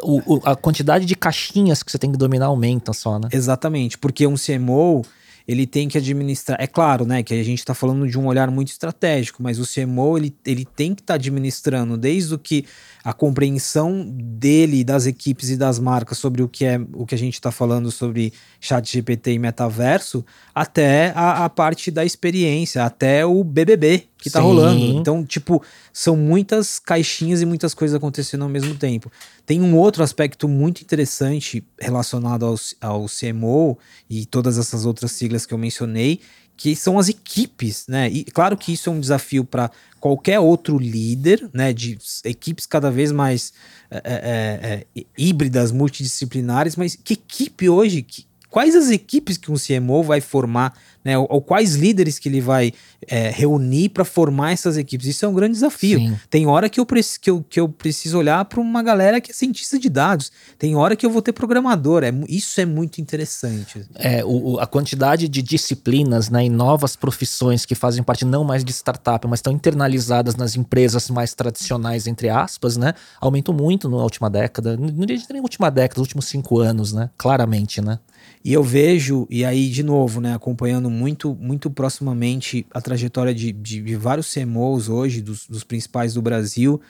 [0.01, 3.29] o, o, a quantidade de caixinhas que você tem que dominar aumenta só, né?
[3.31, 5.03] Exatamente, porque um CMO
[5.47, 6.61] ele tem que administrar.
[6.61, 9.65] É claro, né, que a gente está falando de um olhar muito estratégico, mas o
[9.65, 12.65] CMO ele, ele tem que estar tá administrando desde o que
[13.03, 17.17] a compreensão dele, das equipes e das marcas sobre o que é o que a
[17.17, 23.25] gente está falando sobre chat GPT e metaverso, até a, a, parte da experiência, até
[23.25, 24.83] o BBB que está rolando.
[24.83, 29.09] Então, tipo, são muitas caixinhas e muitas coisas acontecendo ao mesmo tempo.
[29.45, 33.77] Tem um outro aspecto muito interessante relacionado ao, ao CMO
[34.09, 36.19] e todas essas outras siglas que eu mencionei,
[36.59, 38.09] que são as equipes, né?
[38.09, 41.71] E claro que isso é um desafio para qualquer outro líder, né?
[41.71, 43.53] De equipes cada vez mais
[43.89, 49.55] é, é, é, híbridas, multidisciplinares, mas que equipe hoje, que, quais as equipes que um
[49.55, 51.17] CMO vai formar, né?
[51.17, 52.73] Ou, ou quais líderes que ele vai
[53.07, 55.07] é, reunir para formar essas equipes.
[55.07, 55.99] Isso é um grande desafio.
[55.99, 56.17] Sim.
[56.29, 59.33] Tem hora que eu, que eu, que eu preciso olhar para uma galera que é
[59.33, 60.31] cientista de dados.
[60.57, 62.03] Tem hora que eu vou ter programador.
[62.03, 63.85] É, isso é muito interessante.
[63.95, 68.63] É, o, a quantidade de disciplinas né, e novas profissões que fazem parte não mais
[68.63, 72.93] de startup, mas estão internalizadas nas empresas mais tradicionais, entre aspas, né?
[73.19, 74.75] Aumentou muito na última década.
[74.75, 77.09] Não diria nem última década, nos últimos cinco anos, né?
[77.17, 77.99] Claramente, né?
[78.43, 83.51] E eu vejo, e aí, de novo, né, acompanhando muito, muito proximamente a trajetória de,
[83.51, 86.81] de, de vários CMOs hoje, dos, dos principais do Brasil,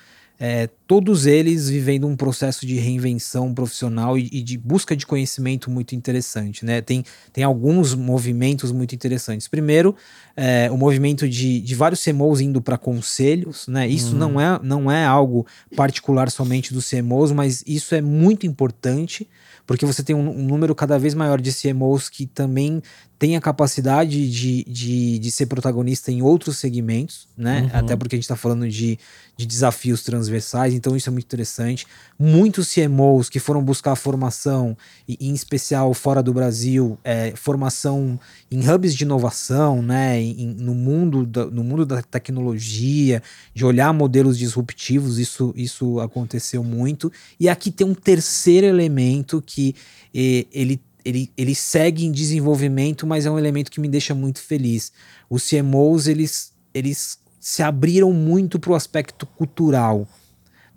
[0.42, 5.70] é, todos eles vivendo um processo de reinvenção profissional e, e, de busca de conhecimento
[5.70, 6.64] muito interessante.
[6.64, 6.80] Né?
[6.80, 9.50] Tem, tem alguns movimentos muito interessantes.
[9.50, 9.94] Primeiro,
[10.38, 13.68] é, o movimento de, de vários CMOs indo para conselhos.
[13.68, 13.86] Né?
[13.90, 14.20] Isso uhum.
[14.20, 19.28] não, é, não é algo particular somente dos CMOs, mas isso é muito importante
[19.70, 22.82] porque você tem um, um, número cada vez maior de CMOs que também
[23.20, 27.64] tem a capacidade de, de, de ser protagonista em outros segmentos, né?
[27.64, 27.80] Uhum.
[27.80, 28.98] Até porque a gente está falando de,
[29.36, 31.86] de desafios transversais, então isso é muito interessante.
[32.18, 38.18] Muitos CMOs que foram buscar formação, e, em especial fora do Brasil, é, formação
[38.50, 40.18] em hubs de inovação, né?
[40.22, 43.22] Em, no, mundo da, no mundo da tecnologia,
[43.54, 47.12] de olhar modelos disruptivos, isso, isso aconteceu muito.
[47.38, 49.76] E aqui tem um terceiro elemento que
[50.14, 54.40] e, ele ele, ele segue em desenvolvimento, mas é um elemento que me deixa muito
[54.40, 54.92] feliz.
[55.28, 60.08] Os CMOs, eles, eles se abriram muito para o aspecto cultural.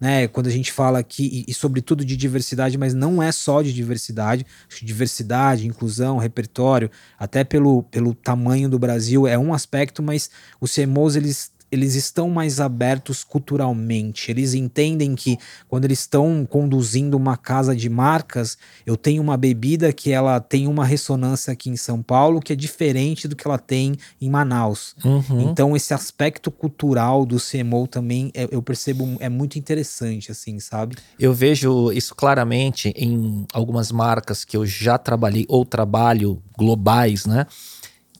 [0.00, 3.62] Né, quando a gente fala aqui, e, e, sobretudo de diversidade, mas não é só
[3.62, 4.44] de diversidade,
[4.82, 10.28] diversidade, inclusão, repertório, até pelo, pelo tamanho do Brasil é um aspecto, mas
[10.60, 14.30] os CMOs eles eles estão mais abertos culturalmente.
[14.30, 19.90] Eles entendem que quando eles estão conduzindo uma casa de marcas, eu tenho uma bebida
[19.90, 23.58] que ela tem uma ressonância aqui em São Paulo que é diferente do que ela
[23.58, 24.94] tem em Manaus.
[25.02, 25.50] Uhum.
[25.50, 30.96] Então esse aspecto cultural do CMO também é, eu percebo é muito interessante, assim, sabe?
[31.18, 37.46] Eu vejo isso claramente em algumas marcas que eu já trabalhei ou trabalho globais, né?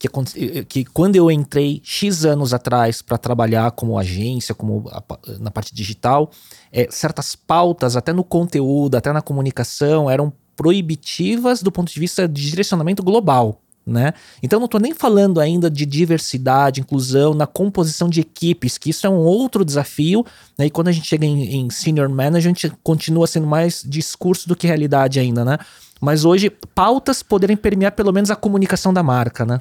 [0.07, 5.03] Que, que quando eu entrei X anos atrás para trabalhar como agência, como a,
[5.39, 6.29] na parte digital,
[6.71, 12.27] é, certas pautas, até no conteúdo, até na comunicação, eram proibitivas do ponto de vista
[12.27, 13.59] de direcionamento global.
[13.85, 14.13] Né?
[14.41, 19.05] Então não estou nem falando ainda de diversidade, inclusão na composição de equipes, que isso
[19.05, 20.25] é um outro desafio,
[20.57, 20.67] né?
[20.67, 24.67] E quando a gente chega em, em senior management, continua sendo mais discurso do que
[24.67, 25.57] realidade ainda, né?
[25.99, 29.59] Mas hoje pautas poderem permear pelo menos a comunicação da marca, né?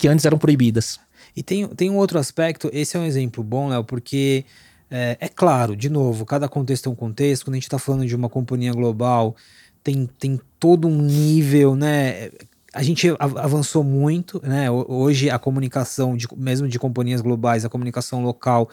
[0.00, 0.98] Que antes eram proibidas.
[1.36, 4.46] E tem, tem um outro aspecto, esse é um exemplo bom, Léo, porque
[4.90, 7.44] é, é, claro, de novo, cada contexto é um contexto.
[7.44, 9.36] Quando a gente está falando de uma companhia global,
[9.84, 12.30] tem, tem todo um nível, né?
[12.72, 14.70] A gente avançou muito, né?
[14.70, 18.70] Hoje a comunicação, de, mesmo de companhias globais, a comunicação local,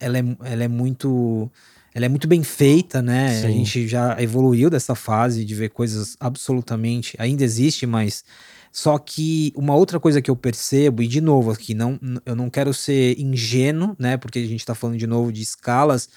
[0.00, 1.50] ela é, ela é muito
[1.94, 3.40] ela é muito bem feita, né?
[3.40, 3.46] Sim.
[3.46, 7.16] A gente já evoluiu dessa fase de ver coisas absolutamente.
[7.20, 8.24] Ainda existe, mas
[8.74, 12.50] só que uma outra coisa que eu percebo, e de novo aqui, não, eu não
[12.50, 14.16] quero ser ingênuo, né?
[14.16, 16.08] Porque a gente está falando de novo de escalas,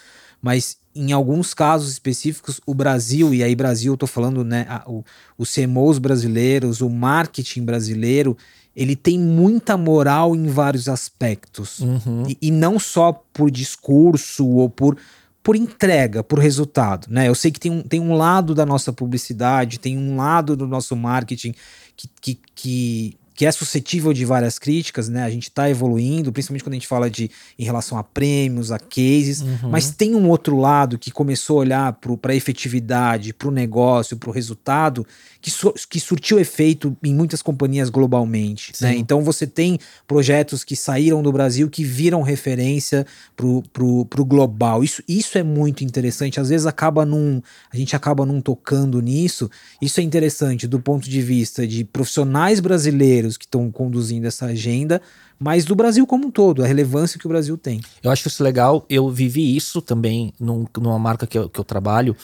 [0.41, 4.65] mas em alguns casos específicos, o Brasil, e aí Brasil, eu tô falando, né?
[4.67, 5.05] A, o,
[5.37, 8.35] os CMOs brasileiros, o marketing brasileiro,
[8.75, 11.77] ele tem muita moral em vários aspectos.
[11.77, 12.23] Uhum.
[12.27, 14.97] E, e, não só por discurso ou por,
[15.47, 17.07] por entrega, por resultado.
[17.09, 17.29] Né?
[17.29, 20.67] Eu sei que tem um, tem um lado da nossa publicidade, tem um lado do
[20.67, 21.55] nosso marketing
[21.95, 25.21] que, que, que que é suscetível de várias críticas, né?
[25.21, 28.79] A gente está evoluindo, principalmente quando a gente fala de em relação a prêmios, a
[28.79, 29.69] cases, uhum.
[29.69, 34.17] mas tem um outro lado que começou a olhar para a efetividade, para o negócio,
[34.17, 35.05] para o resultado,
[35.39, 38.73] que, su que surtiu efeito em muitas companhias globalmente.
[38.81, 38.95] Né?
[38.95, 43.45] Então você tem projetos que saíram do Brasil que viram referência para
[43.85, 44.83] o global.
[44.83, 46.39] Isso, isso é muito interessante.
[46.39, 47.39] Às vezes acaba num.
[47.71, 49.47] A gente acaba não tocando nisso.
[49.79, 54.45] Isso é interessante do ponto de vista de profissionais brasileiros brasileiros que estão conduzindo essa
[54.47, 55.01] agenda,
[55.37, 57.81] mas do Brasil como um todo, a relevância que o Brasil tem.
[58.01, 61.63] Eu acho isso legal, eu vivi isso também num, numa marca que eu, que eu
[61.63, 62.15] trabalho,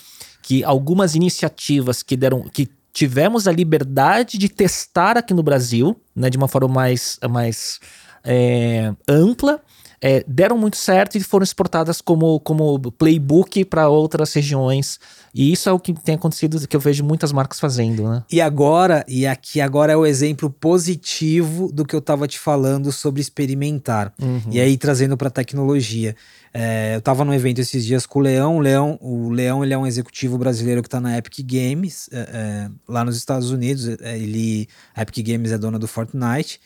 [0.41, 2.43] que algumas iniciativas que deram.
[2.43, 7.79] que tivemos a liberdade de testar aqui no Brasil, né, de uma forma mais, mais
[8.23, 9.59] é, ampla,
[10.05, 14.99] é, deram muito certo e foram exportadas como, como playbook para outras regiões.
[15.33, 18.21] E isso é o que tem acontecido, que eu vejo muitas marcas fazendo, né?
[18.29, 22.91] E agora, e aqui agora é o exemplo positivo do que eu estava te falando
[22.91, 24.13] sobre experimentar.
[24.21, 24.41] Uhum.
[24.51, 26.17] E aí trazendo para tecnologia.
[26.53, 28.57] É, eu estava num evento esses dias com o Leão.
[28.57, 32.17] O Leão, o Leão ele é um executivo brasileiro que está na Epic Games, é,
[32.17, 33.87] é, lá nos Estados Unidos.
[34.01, 36.59] É, ele, a Epic Games é dona do Fortnite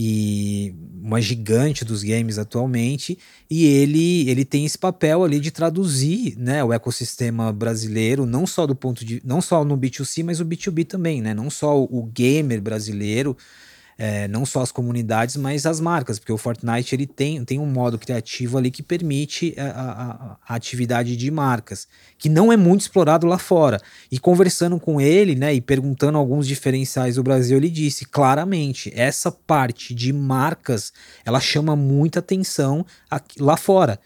[0.00, 3.18] e uma gigante dos games atualmente,
[3.50, 8.64] e ele ele tem esse papel ali de traduzir, né, o ecossistema brasileiro, não só
[8.64, 11.34] do ponto de não só no B2C, mas o B2B também, né?
[11.34, 13.36] Não só o, o gamer brasileiro,
[13.98, 17.66] é, não só as comunidades, mas as marcas, porque o Fortnite ele tem, tem um
[17.66, 22.82] modo criativo ali que permite a, a, a, atividade de marcas, que não é muito
[22.82, 23.80] explorado lá fora.
[24.10, 29.32] E conversando com ele, né, e perguntando alguns diferenciais do Brasil, ele disse claramente, essa
[29.32, 30.92] parte de marcas,
[31.24, 33.98] ela chama muita atenção aqui, lá fora.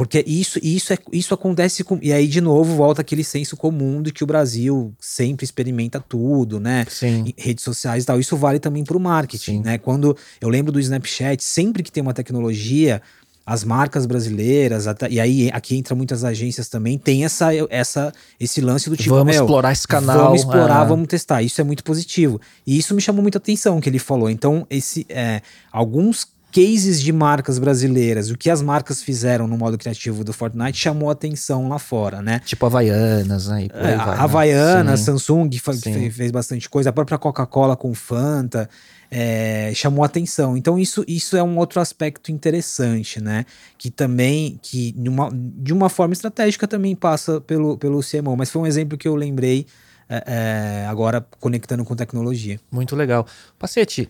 [0.00, 1.98] Porque isso, isso, é, isso acontece com.
[2.00, 6.58] E aí, de novo, volta aquele senso comum de que o Brasil sempre experimenta tudo,
[6.58, 6.86] né?
[6.88, 7.34] Sim.
[7.36, 8.18] redes sociais e tal.
[8.18, 9.60] Isso vale também para o marketing, Sim.
[9.60, 9.76] né?
[9.76, 13.02] Quando eu lembro do Snapchat, sempre que tem uma tecnologia,
[13.44, 18.10] as marcas brasileiras, até, e aí aqui entra muitas agências também, tem essa, essa,
[18.40, 20.16] esse lance do tipo, vamos explorar esse canal.
[20.16, 20.88] Vamos explorar, é.
[20.88, 21.42] vamos testar.
[21.42, 22.40] Isso é muito positivo.
[22.66, 24.30] E isso me chamou muita atenção que ele falou.
[24.30, 29.78] Então, esse, é, alguns cases de marcas brasileiras, o que as marcas fizeram no modo
[29.78, 32.40] criativo do Fortnite chamou atenção lá fora, né?
[32.44, 33.68] Tipo Havaianas, né?
[33.72, 34.14] É, vai, né?
[34.18, 35.04] Havaianas, né?
[35.04, 38.68] Samsung fez, fez, bastante coisa, a própria Coca-Cola com Fanta
[39.10, 40.56] é, chamou atenção.
[40.56, 43.44] Então isso, isso é um outro aspecto interessante, né?
[43.76, 48.50] Que também, que de uma, de uma forma estratégica também passa pelo, pelo CMO, mas
[48.50, 49.66] foi um exemplo que eu lembrei
[50.08, 52.60] é, é agora conectando com tecnologia.
[52.70, 53.26] Muito legal.
[53.58, 54.08] Pacete,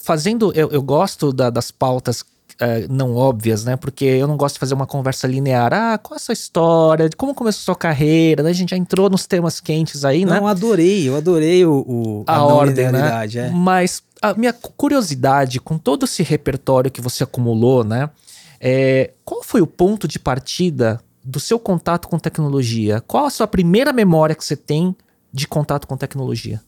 [0.00, 0.52] fazendo.
[0.54, 2.24] Eu, eu gosto da, das pautas
[2.60, 3.76] é, não óbvias, né?
[3.76, 5.72] Porque eu não gosto de fazer uma conversa linear.
[5.72, 7.08] Ah, qual é a sua história?
[7.16, 8.42] Como começou a sua carreira?
[8.42, 8.50] Né?
[8.50, 10.38] A gente já entrou nos temas quentes aí, né?
[10.38, 13.26] Não, adorei, eu adorei o, o a, a ordem, né?
[13.34, 13.50] É.
[13.50, 18.08] Mas a minha curiosidade com todo esse repertório que você acumulou, né?
[18.60, 23.00] É, qual foi o ponto de partida do seu contato com tecnologia?
[23.00, 24.94] Qual a sua primeira memória que você tem
[25.32, 26.62] de contato com tecnologia?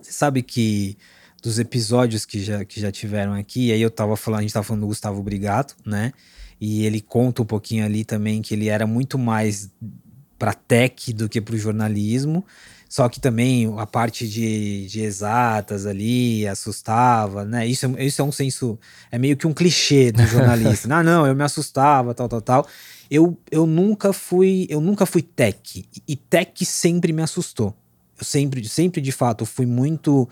[0.00, 0.96] Você sabe que
[1.42, 4.64] dos episódios que já, que já tiveram aqui, aí eu tava falando, a gente tava
[4.64, 6.12] falando do Gustavo Brigato, né?
[6.60, 9.70] E ele conta um pouquinho ali também que ele era muito mais
[10.38, 12.44] para tech do que para o jornalismo.
[12.88, 17.66] Só que também a parte de, de exatas ali assustava, né?
[17.66, 18.78] Isso, é, isso é um senso,
[19.10, 20.88] é meio que um clichê do jornalista.
[20.88, 22.66] não, não, eu me assustava, tal, tal, tal.
[23.10, 27.76] Eu, eu nunca fui, eu nunca fui tech e tech sempre me assustou.
[28.18, 30.26] eu sempre, sempre de fato, fui muito.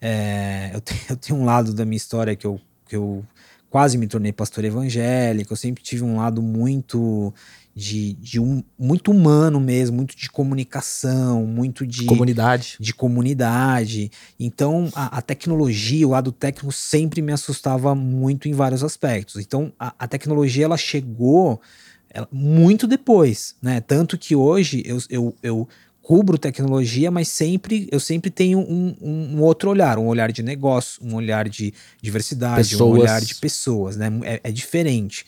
[0.00, 3.24] É, eu, tenho, eu tenho um lado da minha história que eu, que eu
[3.68, 7.32] quase me tornei pastor evangélico, eu sempre tive um lado muito
[7.74, 12.78] de, de um, muito humano mesmo, muito de comunicação, muito de comunidade.
[12.80, 14.10] De comunidade.
[14.40, 19.42] Então, a, a tecnologia, o lado técnico sempre me assustava muito em vários aspectos.
[19.42, 21.60] Então, a, a tecnologia ela chegou
[22.08, 23.82] ela, muito depois, né?
[23.82, 25.68] Tanto que hoje eu, eu, eu
[26.06, 30.40] cubro tecnologia, mas sempre eu sempre tenho um, um, um, outro olhar, um olhar de
[30.40, 32.80] negócio, um olhar de diversidade, pessoas.
[32.80, 34.08] um olhar de pessoas, né?
[34.22, 35.26] É, é, diferente.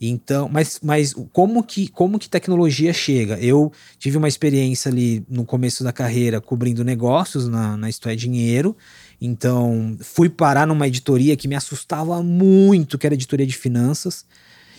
[0.00, 3.40] Então, mas, mas como que como que tecnologia chega?
[3.40, 8.14] Eu tive uma experiência ali no começo da carreira cobrindo negócios na, na Isto é
[8.14, 8.76] Dinheiro.
[9.20, 14.24] Então, fui parar numa editoria que me assustava muito, que era a editoria de finanças.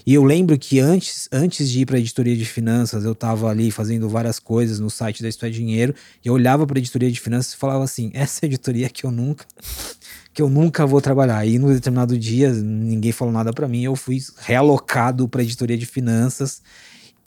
[0.06, 3.50] E eu lembro que antes, antes de ir para a editoria de finanças, eu estava
[3.50, 5.94] ali fazendo várias coisas no site da Isto é Dinheiro,
[6.24, 9.06] e eu olhava para a editoria de finanças e falava assim: essa é editoria que
[9.06, 9.46] eu nunca
[10.34, 11.46] que eu nunca vou trabalhar.
[11.46, 15.78] E no determinado dia, ninguém falou nada para mim, eu fui realocado para a editoria
[15.78, 16.62] de finanças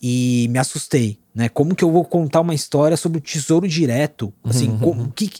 [0.01, 1.49] e me assustei, né?
[1.49, 4.33] Como que eu vou contar uma história sobre o Tesouro Direto?
[4.43, 4.79] Assim, uhum.
[4.79, 5.31] como que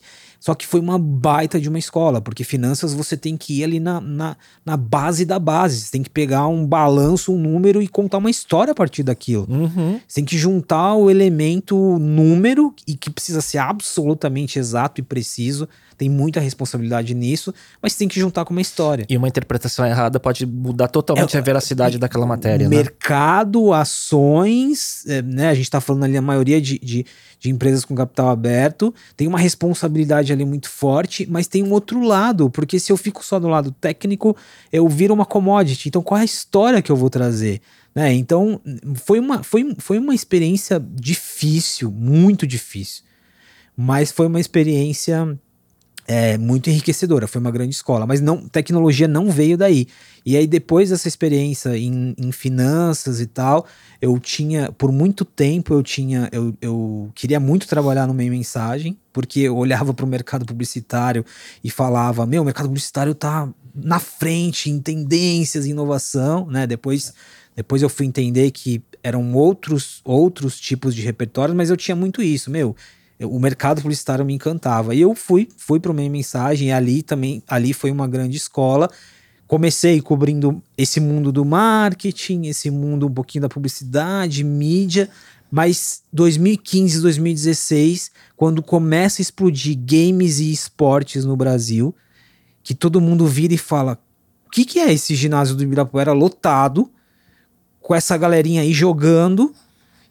[0.45, 3.81] só que foi uma baita de uma escola, porque finanças você tem que ir ali
[3.81, 5.81] na, na, na base da base.
[5.81, 9.47] Você tem que pegar um balanço, um número e contar uma história a partir daquilo.
[9.49, 9.99] Uhum.
[10.07, 15.67] Você tem que juntar o elemento número, e que precisa ser absolutamente exato e preciso.
[15.97, 19.07] Tem muita responsabilidade nisso, mas tem que juntar com uma história.
[19.09, 22.69] E uma interpretação errada pode mudar totalmente é, a veracidade é, daquela matéria.
[22.69, 22.77] Né?
[22.77, 23.77] Mercado, né?
[23.77, 25.49] ações, é, né?
[25.49, 27.07] A gente está falando ali a maioria de, de
[27.45, 32.01] de empresas com capital aberto, tem uma responsabilidade ali muito forte, mas tem um outro
[32.01, 34.35] lado, porque se eu fico só do lado técnico,
[34.73, 35.91] eu viro uma commodity.
[35.91, 37.61] Então, qual é a história que eu vou trazer?
[37.95, 38.15] Né?
[38.15, 38.59] Então,
[38.95, 43.03] foi uma, foi, foi uma experiência difícil, muito difícil,
[43.77, 45.39] mas foi uma experiência
[46.07, 49.87] é, muito enriquecedora, foi uma grande escola, mas não tecnologia não veio daí.
[50.27, 53.67] E aí, depois dessa experiência em, em finanças e tal,
[54.01, 58.97] eu tinha, por muito tempo, eu tinha, eu, eu queria muito trabalhar no meio mensagem,
[59.13, 61.25] porque eu olhava para o mercado publicitário
[61.63, 66.67] e falava: meu, o mercado publicitário tá na frente em tendências, inovação, né?
[66.67, 67.13] Depois,
[67.55, 72.23] depois eu fui entender que eram outros, outros tipos de repertórios, mas eu tinha muito
[72.23, 72.75] isso, meu
[73.21, 74.95] o mercado publicitário me encantava.
[74.95, 78.37] E eu fui, fui para o meio mensagem, e ali também, ali foi uma grande
[78.37, 78.91] escola.
[79.47, 85.09] Comecei cobrindo esse mundo do marketing, esse mundo um pouquinho da publicidade, mídia,
[85.51, 91.95] mas 2015, 2016, quando começa a explodir games e esportes no Brasil,
[92.63, 93.99] que todo mundo vira e fala:
[94.47, 96.91] o que, que é esse ginásio do Ibirapuera lotado,
[97.81, 99.55] com essa galerinha aí jogando,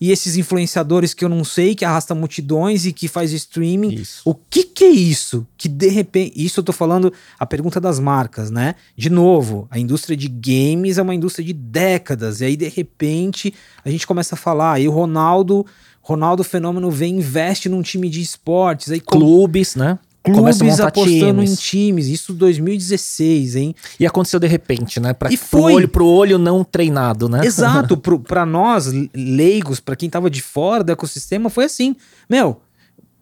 [0.03, 3.93] e esses influenciadores que eu não sei, que arrasta multidões e que faz streaming.
[3.93, 4.21] Isso.
[4.25, 5.47] O que que é isso?
[5.55, 8.75] Que de repente, isso eu tô falando a pergunta das marcas, né?
[8.97, 13.53] De novo, a indústria de games é uma indústria de décadas e aí de repente
[13.85, 15.65] a gente começa a falar, e o Ronaldo,
[16.01, 19.97] Ronaldo Fenômeno vem investe num time de esportes, aí clubes, né?
[20.23, 21.51] Clubes apostando times.
[21.51, 23.75] em times, isso 2016, hein?
[23.99, 25.13] E aconteceu de repente, né?
[25.13, 25.59] Pra, e foi.
[25.61, 27.45] Pro olho, pro olho não treinado, né?
[27.45, 31.95] Exato, pro, pra nós, leigos, para quem tava de fora do ecossistema, foi assim,
[32.29, 32.61] meu,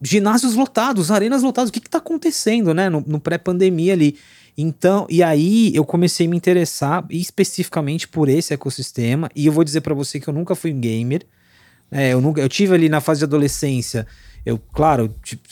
[0.01, 2.89] ginásios lotados, arenas lotadas, o que que tá acontecendo, né?
[2.89, 4.17] No, no pré-pandemia ali.
[4.57, 9.63] Então, e aí eu comecei a me interessar especificamente por esse ecossistema, e eu vou
[9.63, 11.25] dizer para você que eu nunca fui um gamer,
[11.89, 14.05] é, eu, nunca, eu tive ali na fase de adolescência,
[14.45, 15.43] eu, claro, tipo,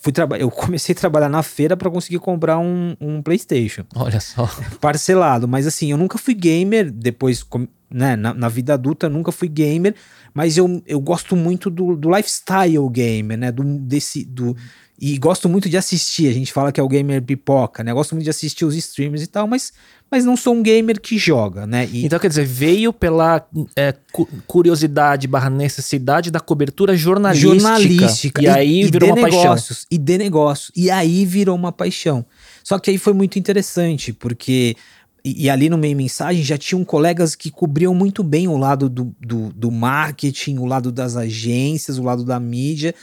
[0.00, 3.84] fui eu comecei a trabalhar na feira para conseguir comprar um, um, PlayStation.
[3.94, 4.48] Olha só.
[4.80, 5.46] Parcelado.
[5.46, 6.90] Mas assim, eu nunca fui gamer.
[6.90, 7.44] Depois,
[7.90, 9.94] né, na, na vida adulta, nunca fui gamer.
[10.32, 13.52] Mas eu, eu gosto muito do, do lifestyle gamer, né?
[13.52, 14.56] Do, desse, do,
[14.98, 16.28] e gosto muito de assistir.
[16.28, 17.92] A gente fala que é o gamer pipoca, né?
[17.92, 19.72] Gosto muito de assistir os streamers e tal, mas,
[20.10, 21.86] mas não sou um gamer que joga, né?
[21.92, 22.06] E...
[22.06, 27.52] Então, quer dizer, veio pela é, cu curiosidade barra necessidade da cobertura jornalística.
[27.52, 28.40] Jornalística.
[28.40, 29.88] E, e aí e virou uma negócios, paixão.
[29.90, 30.72] E de negócio.
[30.74, 32.24] E aí virou uma paixão.
[32.64, 34.76] Só que aí foi muito interessante, porque.
[35.22, 38.88] E, e, ali no meio mensagem já tinham colegas que cobriam muito bem o lado
[38.88, 42.94] do, do, do marketing, o lado das agências, o lado da mídia.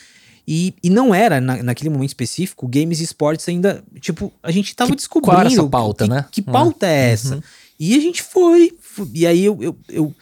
[0.48, 4.76] E, e não era, na, naquele momento específico, games e esportes ainda, tipo, a gente
[4.76, 5.36] tava que, descobrindo.
[5.36, 6.26] Qual essa pauta, que, né?
[6.32, 7.14] Que pauta é uhum.
[7.14, 7.36] essa?
[7.36, 7.42] Uhum.
[7.80, 8.72] E a gente foi.
[9.14, 10.16] E aí eu, eu, eu,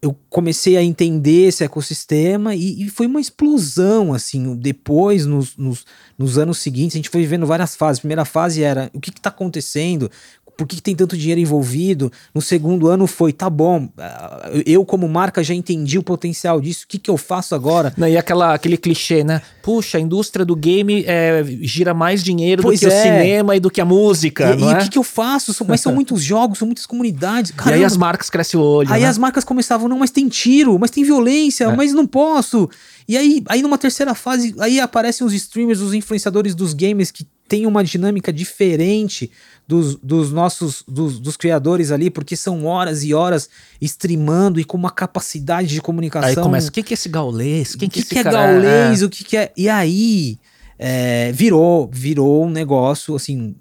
[0.00, 4.56] eu, comecei a entender esse ecossistema e, e foi uma explosão, assim.
[4.56, 5.84] Depois, nos, nos,
[6.16, 7.98] nos, anos seguintes, a gente foi vivendo várias fases.
[7.98, 10.10] A primeira fase era o que está acontecendo,
[10.58, 12.10] por que, que tem tanto dinheiro envolvido?
[12.34, 16.84] No segundo ano foi, tá bom, ah, eu como marca já entendi o potencial disso,
[16.84, 17.94] o que, que eu faço agora?
[17.96, 19.40] Não, e aquela, aquele clichê, né?
[19.62, 22.98] Puxa, a indústria do game é, gira mais dinheiro Pois do que é.
[22.98, 24.72] o cinema e do que a música, e e é?
[24.72, 25.54] o que, que eu faço?
[25.64, 27.52] Mas são muitos jogos, são muitas comunidades.
[27.52, 29.06] E aí Caramba, as marcas crescem o olho, Aí né?
[29.06, 31.76] as marcas começavam, não, mas tem tiro, mas tem violência, É.
[31.76, 32.68] mas não posso.
[33.06, 37.24] E aí, aí numa terceira fase, aí aparecem os streamers, os influenciadores dos games que
[37.48, 39.30] têm uma dinâmica diferente
[39.66, 43.48] dos, dos nossos, dos, dos criadores ali, porque são horas e horas
[43.80, 46.28] streamando e com uma capacidade de comunicação.
[46.28, 47.74] Aí começa, o que que é esse gaulês?
[47.74, 49.52] Quem o que, esse que é cara gaulês, o que, que é.
[49.56, 50.38] E aí
[50.78, 53.56] é, virou, virou um negócio assim,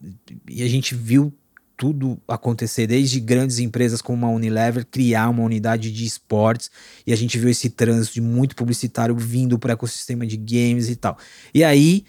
[0.50, 1.34] e a gente viu
[1.78, 6.72] tudo acontecer, desde grandes empresas como a Unilever criar uma unidade de esportes,
[7.06, 10.90] e a gente viu esse trânsito de muito publicitário vindo para o ecossistema de games
[10.90, 11.18] e tal.
[11.54, 12.04] E aí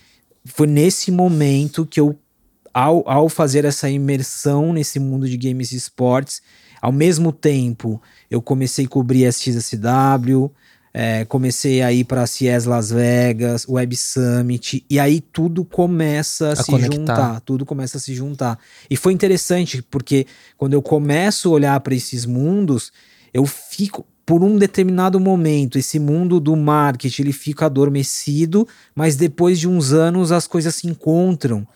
[0.54, 2.18] foi nesse momento que eu,
[2.72, 6.42] ao, ao fazer essa imersão nesse mundo de games e esportes,
[6.80, 10.50] ao mesmo tempo eu comecei a cobrir a XSW,
[10.92, 16.48] é, comecei a ir para a CIES Las Vegas, Web Summit, e aí tudo começa
[16.48, 16.96] a, A se conectar.
[16.96, 18.58] juntar, tudo começa a se juntar.
[18.90, 20.26] E foi interessante, porque
[20.56, 22.90] quando eu começo a olhar para esses mundos,
[23.32, 29.58] eu fico, por um determinado momento, esse mundo do marketing, ele fica adormecido, mas depois
[29.58, 31.66] de uns anos as coisas se encontram.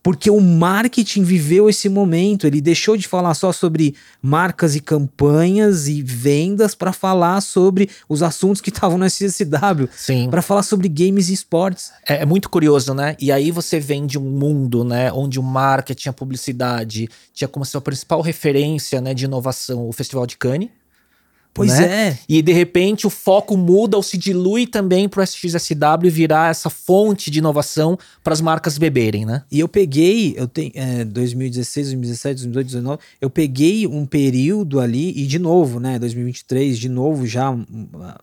[0.00, 5.88] Porque o marketing viveu esse momento, ele deixou de falar só sobre marcas e campanhas
[5.88, 10.30] e vendas para falar sobre os assuntos que estavam na CSW, Sim.
[10.30, 11.90] para falar sobre games e esportes.
[12.08, 13.16] É, é muito curioso, né?
[13.18, 17.64] E aí você vem de um mundo, né, onde o marketing, a publicidade tinha como
[17.64, 20.68] sua principal referência, né, de inovação o Festival de Cannes.
[21.52, 22.08] Pois né?
[22.08, 22.18] é.
[22.28, 26.70] E de repente o foco muda ou se dilui também para o SXSW virar essa
[26.70, 29.42] fonte de inovação para as marcas beberem, né?
[29.50, 35.12] E eu peguei, eu tenho é, 2016, 2017, 2018, 2019, eu peguei um período ali,
[35.16, 37.56] e de novo, né, 2023, de novo já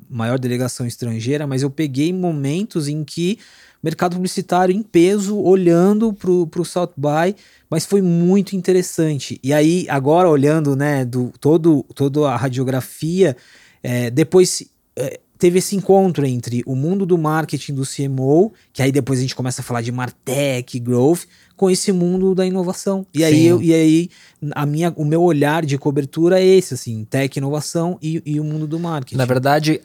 [0.10, 3.38] maior delegação estrangeira, mas eu peguei momentos em que
[3.86, 7.36] mercado publicitário em peso, olhando pro, pro South By,
[7.70, 9.40] mas foi muito interessante.
[9.44, 13.38] E aí, agora olhando, né, do, todo, toda a radiografia,
[13.84, 14.64] é, depois
[14.96, 19.22] é, teve esse encontro entre o mundo do marketing do CMO, que aí depois a
[19.22, 21.26] gente começa a falar de Martech, Growth,
[21.56, 23.06] com esse mundo da inovação.
[23.14, 24.10] E aí, eu, e aí
[24.56, 28.44] a minha, o meu olhar de cobertura é esse, assim, tech, inovação e, e o
[28.44, 29.18] mundo do marketing.
[29.18, 29.80] Na verdade,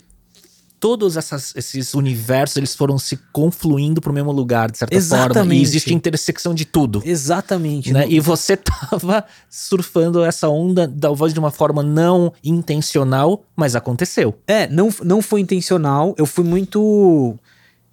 [0.80, 5.04] todos essas- esses universos eles foram se confluindo para o mesmo lugar, de certa forma.
[5.04, 5.58] Exatamente.
[5.58, 7.02] E existe intersecção de tudo.
[7.04, 7.92] Exatamente.
[7.92, 8.06] Né?
[8.08, 8.56] E você
[8.90, 14.34] tava surfando essa onda, talvez de uma forma não intencional, mas aconteceu.
[14.46, 16.14] É, não, não foi intencional.
[16.16, 17.38] Eu fui muito.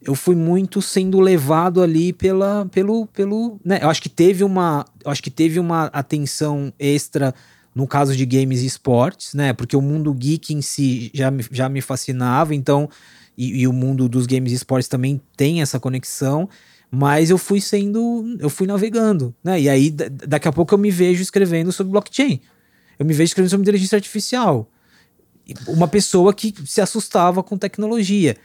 [0.01, 3.79] Eu fui muito sendo levado ali pela, pelo, pelo, né?
[3.81, 7.33] Eu acho que teve uma, eu acho que teve uma atenção extra
[7.77, 9.53] no caso de games e esportes, né?
[9.53, 12.89] Porque o mundo geek em si já, me- já me fascinava, então
[13.37, 16.49] e, e o mundo dos games e esportes também tem essa conexão.
[16.89, 19.61] Mas eu fui sendo, eu fui navegando, né?
[19.61, 22.41] E aí da- daqui a pouco eu me vejo escrevendo sobre blockchain.
[22.97, 24.67] Eu me vejo escrevendo sobre inteligência artificial
[25.67, 28.35] uma pessoa que se assustava com tecnologia.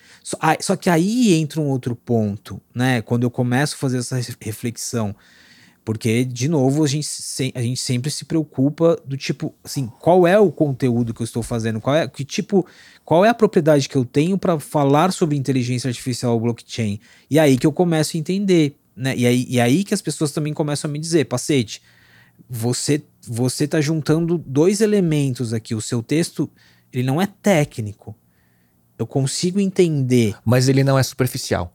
[0.60, 3.02] Só, que aí entra um outro ponto, né?
[3.02, 5.14] Quando eu começo a fazer essa re- reflexão,
[5.84, 10.26] porque, de novo, a gente, se- a gente sempre se preocupa do tipo, assim, qual
[10.26, 11.80] é o conteúdo que eu estou fazendo?
[11.80, 12.64] Qual é, que tipo,
[13.04, 17.00] qual é a propriedade que eu tenho para falar sobre inteligência artificial ou blockchain?
[17.28, 19.16] E aí que eu começo a entender, né?
[19.16, 21.82] E aí, e aí que as pessoas também começam a me dizer, Pacete,
[22.48, 25.74] você você tá juntando dois elementos aqui.
[25.76, 26.50] O seu texto,
[26.92, 28.16] ele não é técnico.
[28.98, 30.34] Eu consigo entender.
[30.44, 31.72] Mas ele não é superficial.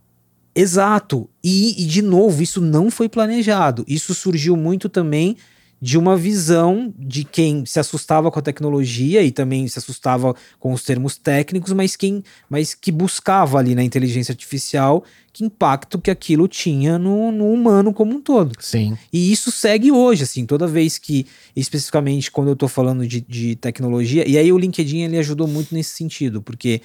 [0.60, 1.30] Exato.
[1.43, 3.86] E, e, de novo, isso não foi planejado.
[3.88, 5.38] Isso surgiu muito também
[5.82, 10.74] de uma visão de quem se assustava com a tecnologia e também se assustava com
[10.74, 15.04] os termos técnicos, mas quem mas que buscava ali na inteligência artificial
[15.38, 18.54] que impacto que aquilo tinha no, no humano como um todo.
[18.60, 18.98] Sim.
[19.14, 23.56] E isso segue hoje, assim, toda vez que, especificamente quando eu tô falando de, de
[23.56, 26.82] tecnologia, e aí o LinkedIn ele ajudou muito nesse sentido, porque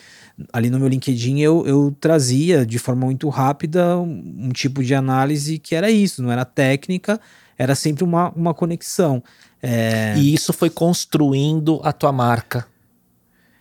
[0.53, 4.95] ali no meu LinkedIn eu, eu trazia de forma muito rápida um, um tipo de
[4.95, 7.19] análise que era isso, não era técnica,
[7.59, 9.23] era sempre uma, uma conexão.
[9.63, 12.67] É, E isso foi construindo a tua marca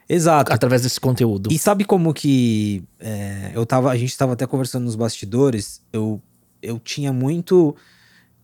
[0.10, 0.52] Exato.
[0.52, 1.52] através desse conteúdo.
[1.52, 6.22] E sabe como que é, eu tava, a gente estava até conversando nos bastidores, eu,
[6.62, 7.76] eu tinha muito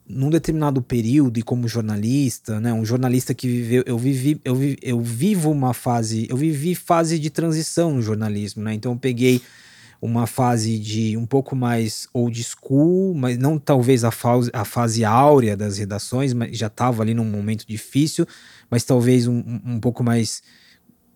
[0.08, 4.78] num determinado período e como jornalista, né, um jornalista que viveu, eu vivi, eu, vi,
[4.82, 8.74] eu vivo uma fase, eu vivi fase de transição no jornalismo, né?
[8.74, 9.41] Então eu peguei
[10.02, 15.04] uma fase de um pouco mais old school, mas não talvez a fase, a fase
[15.04, 18.26] áurea das redações, mas já estava ali num momento difícil,
[18.70, 20.43] mas talvez um, um pouco mais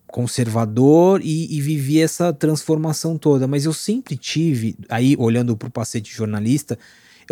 [0.08, 3.46] conservador e, e vivi essa transformação toda.
[3.46, 6.78] Mas eu sempre tive, aí olhando para o pacete jornalista,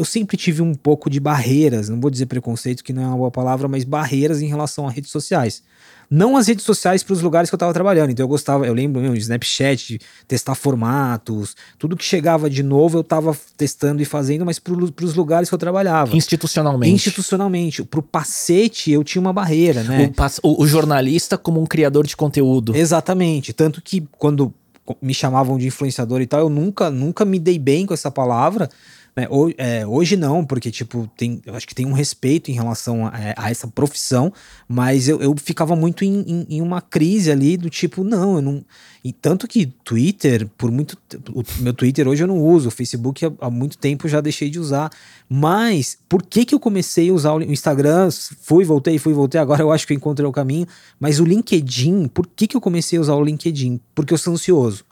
[0.00, 3.18] eu sempre tive um pouco de barreiras, não vou dizer preconceito, que não é uma
[3.18, 5.62] boa palavra, mas barreiras em relação a redes sociais.
[6.10, 8.10] Não as redes sociais para os lugares que eu estava trabalhando.
[8.10, 12.96] Então eu gostava, eu lembro mesmo de Snapchat, testar formatos, tudo que chegava de novo
[12.96, 16.16] eu estava testando e fazendo, mas para os lugares que eu trabalhava.
[16.16, 16.94] Institucionalmente.
[16.94, 17.84] Institucionalmente.
[17.84, 20.10] Para o pacete eu tinha uma barreira, né?
[20.42, 22.74] O, o, o jornalista como um criador de conteúdo.
[22.74, 23.52] Exatamente.
[23.52, 24.52] Tanto que quando
[25.00, 28.68] me chamavam de influenciador e tal, eu nunca, nunca me dei bem com essa palavra
[29.16, 29.26] né?
[29.28, 33.06] Hoje, é, hoje não, porque, tipo, tem, eu acho que tem um respeito em relação
[33.06, 34.32] a, é, a essa profissão,
[34.68, 38.42] mas eu, eu ficava muito em, em, em, uma crise ali do tipo, não, eu
[38.42, 38.64] não.
[39.02, 40.96] E tanto que Twitter, por muito.
[41.32, 44.50] O meu Twitter hoje eu não uso, o Facebook há, há muito tempo já deixei
[44.50, 44.90] de usar.
[45.28, 48.10] Mas por que, que eu comecei a usar o Instagram?
[48.42, 50.66] Fui, voltei, fui, voltei, agora eu acho que eu encontrei o caminho.
[50.98, 53.80] Mas o LinkedIn, por que, que eu comecei a usar o LinkedIn?
[53.94, 54.84] Porque eu sou ansioso.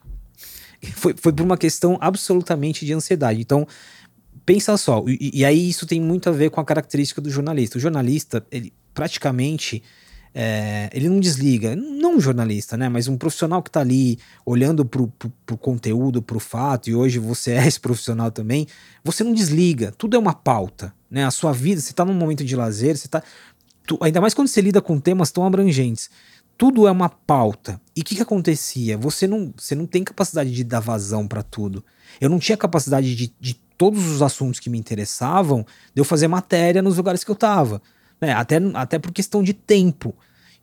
[0.95, 3.41] Foi, foi por uma questão absolutamente de ansiedade.
[3.41, 3.67] Então,
[4.49, 7.77] pensa só, e, e, aí isso tem muito a ver com a característica do jornalista.
[7.77, 9.83] O jornalista, ele praticamente.
[10.35, 12.89] É, ele não desliga, não um jornalista, né?
[12.89, 17.19] Mas um profissional que está ali olhando para o conteúdo, para o fato, e hoje
[17.19, 18.67] você é esse profissional também,
[19.03, 21.25] você não desliga, tudo é uma pauta, né?
[21.25, 23.23] A sua vida, você está num momento de lazer, você está.
[24.01, 26.09] Ainda mais quando você lida com temas tão abrangentes
[26.59, 27.81] tudo é uma pauta.
[27.95, 28.99] E o que, que acontecia?
[28.99, 31.85] Você não, você não tem capacidade de dar vazão para tudo.
[32.21, 35.65] Eu não tinha capacidade de, de todos os assuntos que me interessavam,
[35.95, 37.81] de eu fazer matéria nos lugares que eu estava.
[38.21, 38.33] Né?
[38.33, 40.15] Até, até por questão de tempo.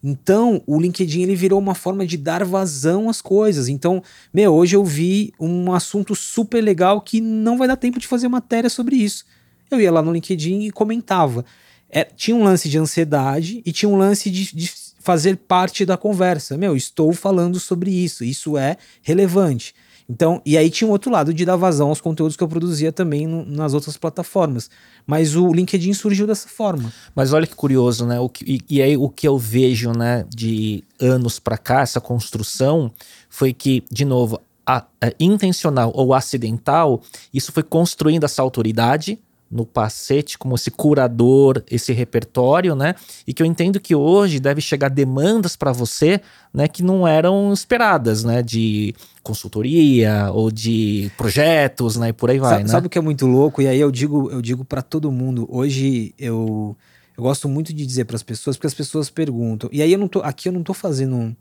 [0.03, 3.69] Então, o LinkedIn ele virou uma forma de dar vazão às coisas.
[3.69, 8.05] Então, meu, hoje eu vi um assunto super legal que não vai dar tempo de
[8.05, 9.25] fazer matéria sobre isso.
[9.71, 11.43] Eu ia lá no LinkedIn e comentava.
[11.89, 15.97] É, tinha um lance de ansiedade e tinha um lance de, de fazer parte da
[15.97, 16.57] conversa.
[16.57, 19.73] Meu, estou falando sobre isso, isso é relevante.
[20.07, 22.91] Então, e aí tinha um outro lado de dar vazão aos conteúdos que eu produzia
[22.91, 24.69] também no, nas outras plataformas.
[25.05, 26.93] Mas o LinkedIn surgiu dessa forma.
[27.15, 28.19] Mas olha que curioso, né?
[28.19, 31.99] O que, e, e aí o que eu vejo, né, de anos para cá, essa
[31.99, 32.91] construção,
[33.29, 37.01] foi que, de novo, a, a, intencional ou acidental,
[37.33, 39.19] isso foi construindo essa autoridade
[39.49, 42.95] no Pacete como esse curador, esse repertório, né?
[43.25, 46.19] E que eu entendo que hoje deve chegar demandas para você,
[46.53, 52.39] né, que não eram esperadas, né, de consultoria ou de projetos, né, e por aí
[52.39, 52.69] vai, sabe, né?
[52.69, 53.61] Sabe o que é muito louco?
[53.61, 56.75] E aí eu digo, eu digo para todo mundo, hoje eu
[57.17, 59.69] eu gosto muito de dizer para as pessoas, porque as pessoas perguntam.
[59.71, 61.35] E aí eu não tô aqui eu não tô fazendo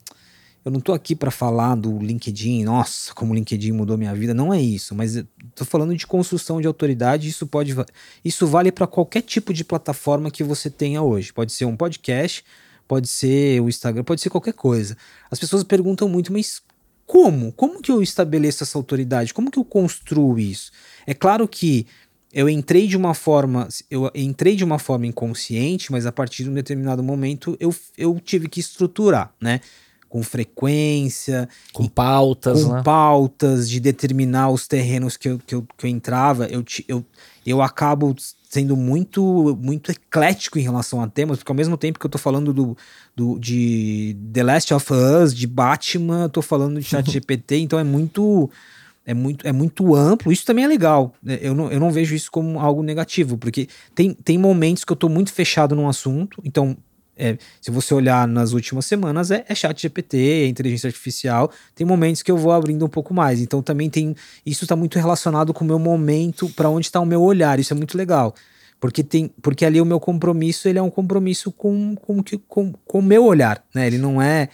[0.64, 4.32] eu não tô aqui para falar do LinkedIn, nossa, como o LinkedIn mudou minha vida,
[4.32, 5.22] não é isso, mas
[5.54, 7.74] tô falando de construção de autoridade, isso pode
[8.24, 11.32] isso vale para qualquer tipo de plataforma que você tenha hoje.
[11.32, 12.42] Pode ser um podcast,
[12.88, 14.96] pode ser o Instagram, pode ser qualquer coisa.
[15.30, 16.62] As pessoas perguntam muito, mas
[17.04, 17.52] como?
[17.52, 19.34] Como que eu estabeleço essa autoridade?
[19.34, 20.72] Como que eu construo isso?
[21.06, 21.86] É claro que
[22.32, 26.50] eu entrei de uma forma, eu entrei de uma forma inconsciente, mas a partir de
[26.50, 29.60] um determinado momento eu, eu tive que estruturar, né?
[30.14, 32.82] Com frequência, com pautas, com né?
[32.84, 37.04] pautas de determinar os terrenos que eu, que eu, que eu entrava, eu, eu,
[37.44, 38.14] eu acabo
[38.48, 42.16] sendo muito muito eclético em relação a temas, porque ao mesmo tempo que eu tô
[42.16, 42.76] falando do,
[43.16, 47.82] do de The Last of Us, de Batman, eu tô falando de ChatGPT, então é
[47.82, 48.48] muito
[49.04, 50.30] é muito, é muito amplo.
[50.30, 51.12] Isso também é legal.
[51.26, 54.96] Eu não, eu não vejo isso como algo negativo, porque tem, tem momentos que eu
[54.96, 56.76] tô muito fechado num assunto, então
[57.16, 61.50] é, se você olhar nas últimas semanas, é, é chat GPT, é inteligência artificial.
[61.74, 63.40] Tem momentos que eu vou abrindo um pouco mais.
[63.40, 64.14] Então também tem.
[64.44, 67.58] Isso está muito relacionado com o meu momento, para onde está o meu olhar.
[67.58, 68.34] Isso é muito legal.
[68.80, 72.98] Porque, tem, porque ali o meu compromisso ele é um compromisso com, com, com, com
[72.98, 73.64] o meu olhar.
[73.74, 73.86] Né?
[73.86, 74.48] Ele não é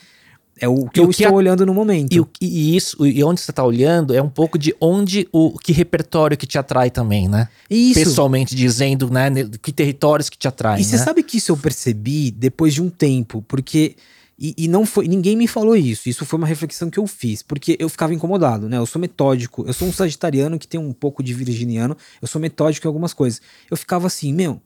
[0.61, 1.39] é o que e eu o que estou a...
[1.39, 2.13] olhando no momento.
[2.13, 5.59] E, o, e, isso, e onde você está olhando é um pouco de onde o
[5.59, 7.49] que repertório que te atrai também, né?
[7.69, 7.99] Isso.
[7.99, 9.31] Pessoalmente dizendo, né?
[9.63, 10.83] Que territórios que te atraem.
[10.83, 11.03] E você né?
[11.03, 13.97] sabe que isso eu percebi depois de um tempo, porque.
[14.39, 15.07] E, e, não foi.
[15.07, 16.09] Ninguém me falou isso.
[16.09, 18.77] Isso foi uma reflexão que eu fiz, porque eu ficava incomodado, né?
[18.79, 19.65] Eu sou metódico.
[19.67, 21.97] Eu sou um sagitariano que tem um pouco de virginiano.
[22.21, 23.41] Eu sou metódico em algumas coisas.
[23.71, 24.61] Eu ficava assim, meu.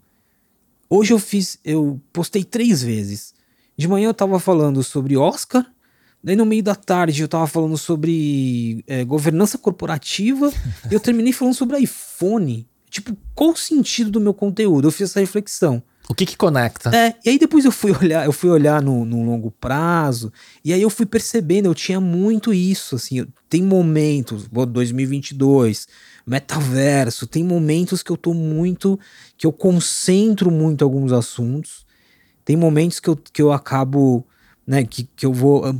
[0.88, 1.58] Hoje eu fiz.
[1.64, 3.34] Eu postei três vezes.
[3.76, 5.66] De manhã eu tava falando sobre Oscar.
[6.24, 10.50] Daí no meio da tarde eu tava falando sobre é, governança corporativa
[10.90, 12.66] e eu terminei falando sobre iPhone.
[12.88, 14.88] Tipo, qual o sentido do meu conteúdo?
[14.88, 15.82] Eu fiz essa reflexão.
[16.08, 16.94] O que que conecta?
[16.96, 20.32] É, e aí depois eu fui olhar, eu fui olhar no, no longo prazo,
[20.64, 25.88] e aí eu fui percebendo, eu tinha muito isso, assim, tem momentos, 2022,
[26.26, 29.00] metaverso, tem momentos que eu tô muito,
[29.36, 31.86] que eu concentro muito alguns assuntos,
[32.44, 34.26] tem momentos que eu, que eu acabo,
[34.66, 35.74] né, que, que eu vou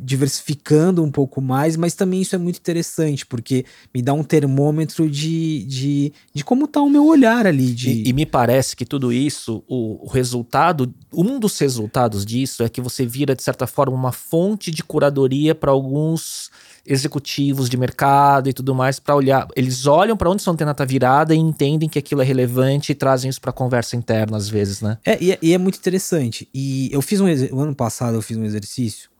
[0.00, 3.64] diversificando um pouco mais, mas também isso é muito interessante, porque
[3.94, 7.72] me dá um termômetro de, de, de como está o meu olhar ali.
[7.72, 7.90] De...
[7.90, 12.68] E, e, me parece que tudo isso, o, o, resultado, um dos resultados disso é
[12.68, 16.50] que você vira, de certa forma, uma fonte de curadoria para alguns
[16.84, 19.46] executivos de mercado e tudo mais para olhar.
[19.54, 22.94] Eles olham para onde sua antena está virada e entendem que aquilo é relevante e
[22.94, 24.98] trazem isso para conversa interna às vezes, né?
[25.04, 26.48] É e, é, e, é, muito interessante.
[26.52, 29.10] E eu fiz um o ano passado eu fiz um exercício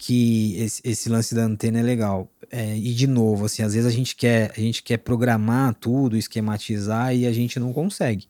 [0.00, 2.26] que esse, esse lance da antena é legal.
[2.50, 6.16] É, e de novo, assim, às vezes a gente quer a gente quer programar tudo,
[6.16, 8.26] esquematizar e a gente não consegue.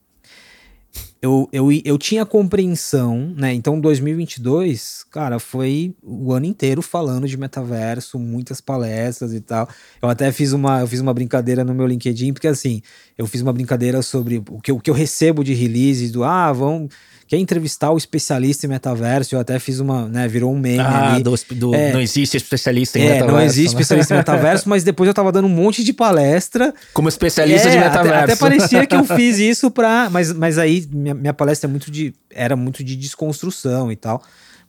[1.22, 3.54] Eu, eu, eu tinha compreensão, né?
[3.54, 9.68] Então 2022, cara, foi o ano inteiro falando de metaverso, muitas palestras e tal.
[10.02, 12.82] Eu até fiz uma, eu fiz uma brincadeira no meu LinkedIn, porque assim,
[13.16, 16.52] eu fiz uma brincadeira sobre o que, o que eu recebo de release do ah,
[16.52, 16.88] vão
[17.30, 21.14] quer entrevistar o especialista em metaverso, eu até fiz uma, né, virou um meme ah,
[21.14, 21.22] ali.
[21.22, 23.36] Do, do é, não existe especialista em é, metaverso.
[23.36, 23.80] não existe né?
[23.80, 26.74] especialista em metaverso, mas depois eu tava dando um monte de palestra.
[26.92, 28.24] Como especialista é, de metaverso.
[28.24, 30.10] Até, até, parecia que eu fiz isso pra...
[30.10, 34.20] Mas, mas aí minha, minha palestra é muito de, era muito de desconstrução e tal.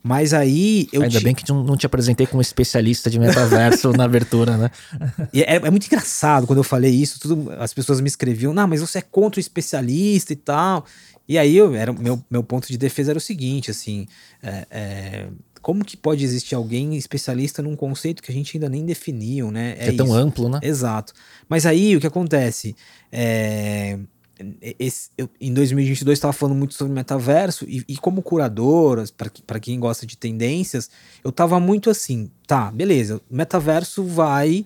[0.02, 1.02] Mas aí eu.
[1.02, 1.24] Ainda te...
[1.24, 4.70] bem que não, não te apresentei como especialista de metaverso na abertura, né?
[5.32, 8.80] É, é, muito engraçado quando eu falei isso, tudo, as pessoas me escreviam, não, mas
[8.80, 10.84] você é contra o especialista e tal.
[11.28, 14.06] E aí eu, era, meu, meu ponto de defesa era o seguinte, assim,
[14.42, 15.26] é, é,
[15.60, 19.76] como que pode existir alguém especialista num conceito que a gente ainda nem definiu, né?
[19.78, 20.58] É, é tão amplo, né?
[20.62, 21.12] Exato.
[21.48, 22.74] Mas aí o que acontece?
[23.10, 23.98] É,
[24.78, 29.04] esse, eu, em 2022 estava falando muito sobre metaverso e, e como curador,
[29.46, 30.90] para quem gosta de tendências,
[31.22, 34.64] eu estava muito assim, tá, beleza, metaverso vai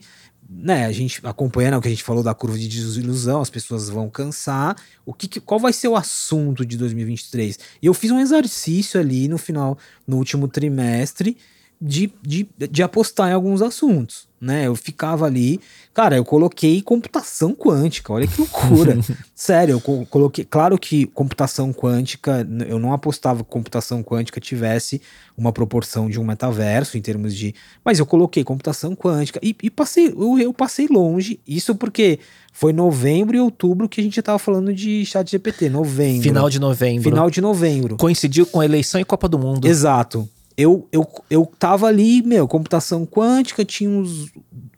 [0.48, 3.88] né, a gente acompanhando o que a gente falou da curva de desilusão, as pessoas
[3.88, 4.76] vão cansar.
[5.04, 7.58] O que, qual vai ser o assunto de 2023?
[7.82, 9.76] E eu fiz um exercício ali no final,
[10.06, 11.36] no último trimestre,
[11.80, 14.66] de, de, de apostar em alguns assuntos, né?
[14.66, 15.60] Eu ficava ali,
[15.92, 18.98] cara, eu coloquei computação quântica, olha que loucura.
[19.34, 25.02] Sério, eu coloquei, claro que computação quântica, eu não apostava que computação quântica tivesse
[25.36, 27.54] uma proporção de um metaverso em termos de,
[27.84, 32.18] mas eu coloquei computação quântica e, e passei, eu, eu passei longe, isso porque
[32.54, 36.22] foi novembro e outubro que a gente estava falando de chat GPT, novembro.
[36.22, 37.02] Final de novembro.
[37.02, 37.96] Final de novembro.
[37.98, 39.68] Coincidiu com a eleição e Copa do Mundo.
[39.68, 40.26] Exato
[40.56, 44.32] eu, eu, eu tava ali, meu, computação quântica, tinha uns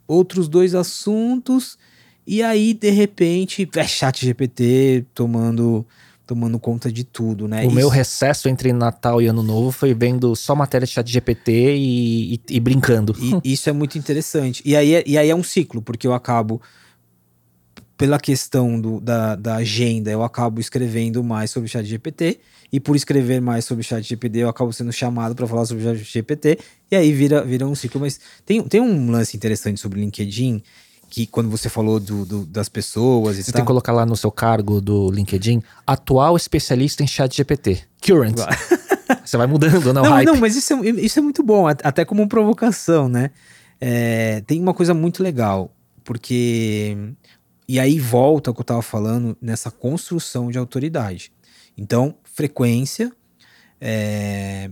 [0.07, 1.77] outros dois assuntos,
[2.27, 5.85] e aí, de repente, é chat GPT tomando
[6.27, 7.63] tomando conta de tudo, né?
[7.63, 7.75] O Isso...
[7.75, 12.35] meu recesso entre Natal e Ano Novo foi vendo só matéria de chat GPT e,
[12.35, 13.15] e, e brincando.
[13.43, 14.61] E, isso é muito interessante.
[14.63, 16.61] E aí, é, e aí é um ciclo, porque eu acabo
[17.99, 22.39] pela questão do, da, da agenda, eu acabo escrevendo mais sobre o chat GPT,
[22.71, 25.83] e por escrever mais sobre o chat GPT, eu acabo sendo chamado para falar sobre
[25.83, 27.99] o chat GPT, e aí vira, vira um ciclo.
[27.99, 30.63] Mas tem, tem um lance interessante sobre o LinkedIn,
[31.09, 34.05] que quando você falou do, do das pessoas e Você tal, tem que colocar lá
[34.05, 37.81] no seu cargo do LinkedIn, atual especialista em chat GPT.
[38.01, 38.37] Current.
[39.25, 42.29] você vai mudando, não, não, não mas isso é, isso é muito bom, até como
[42.29, 43.31] provocação, né?
[43.81, 45.69] É, tem uma coisa muito legal,
[46.05, 46.95] porque
[47.69, 51.31] e aí volta o que eu estava falando nessa construção de autoridade.
[51.77, 53.11] Então, frequência,
[53.79, 54.71] é,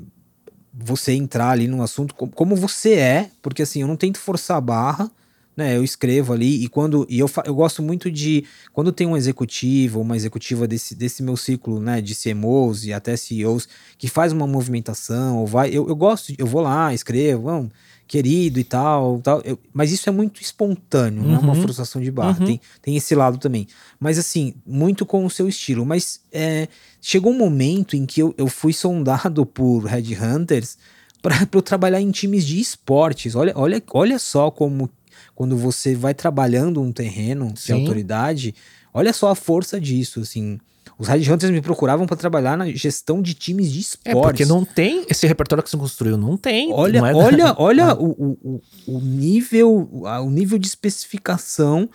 [0.74, 4.62] você entrar ali num assunto como, você é, porque assim, eu não tento forçar a
[4.62, 5.12] barra,
[5.56, 5.78] né?
[5.78, 10.02] Eu escrevo ali e quando e eu, eu gosto muito de quando tem um executivo
[10.02, 13.68] uma executiva desse, desse meu ciclo, né, de CMOs e até CEOs
[13.98, 17.72] que faz uma movimentação ou vai, eu, eu gosto, eu vou lá, escrevo, vamos,
[18.08, 19.42] querido e tal, tal.
[19.42, 21.28] Eu, mas isso é muito espontâneo, uhum.
[21.28, 21.62] não é uma uhum.
[21.62, 22.40] frustração de barra.
[22.40, 22.46] Uhum.
[22.46, 23.68] Tem, tem esse lado também.
[24.00, 25.86] Mas assim, muito com o seu estilo.
[25.86, 26.68] Mas é,
[27.02, 30.78] chegou um momento em que eu, eu fui sondado por headhunters
[31.22, 33.36] para eu trabalhar em times de esportes.
[33.36, 34.90] Olha, olha, olha só como
[35.36, 37.66] quando você vai trabalhando um terreno Sim.
[37.66, 38.56] de autoridade,
[38.94, 40.60] olha só a força disso, assim.
[40.98, 44.20] Os Hunters me procuravam para trabalhar na gestão de times de esportes.
[44.20, 46.74] É, porque não tem esse repertório que você construiu, não tem.
[46.74, 47.56] Olha, não é olha, da...
[47.60, 51.88] olha o, o, o, nível, o nível de especificação.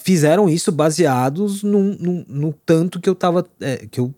[0.00, 3.46] Fizeram isso baseados no, no, no tanto que eu tava.
[3.60, 4.14] É, que eu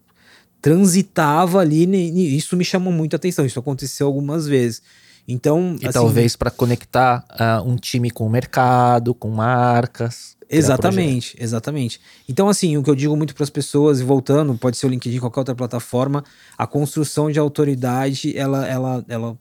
[0.62, 2.36] transitava ali.
[2.36, 3.44] Isso me chamou muita atenção.
[3.44, 4.80] Isso aconteceu algumas vezes.
[5.26, 10.33] Então, e assim, talvez para conectar uh, um time com o mercado, com marcas.
[10.48, 12.00] Exatamente, exatamente.
[12.28, 14.88] Então, assim, o que eu digo muito para as pessoas, e voltando, pode ser o
[14.88, 16.24] LinkedIn, qualquer outra plataforma,
[16.56, 19.38] a construção de autoridade, ela, ela, ela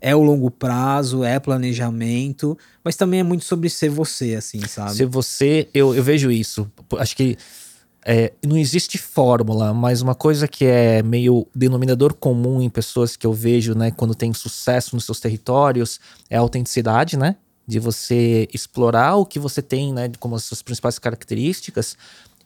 [0.00, 4.94] é o longo prazo, é planejamento, mas também é muito sobre ser você, assim, sabe?
[4.94, 6.70] Ser você, eu, eu vejo isso.
[6.98, 7.36] Acho que
[8.04, 13.26] é, não existe fórmula, mas uma coisa que é meio denominador comum em pessoas que
[13.26, 17.36] eu vejo, né, quando tem sucesso nos seus territórios, é a autenticidade, né?
[17.70, 21.96] De você explorar o que você tem, né, como as suas principais características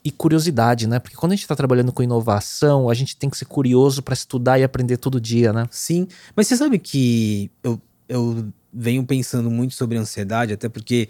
[0.04, 0.98] e curiosidade, né?
[0.98, 4.12] Porque quando a gente está trabalhando com inovação, a gente tem que ser curioso para
[4.12, 5.66] estudar e aprender todo dia, né?
[5.70, 6.06] Sim,
[6.36, 11.08] mas você sabe que eu, eu venho pensando muito sobre ansiedade, até porque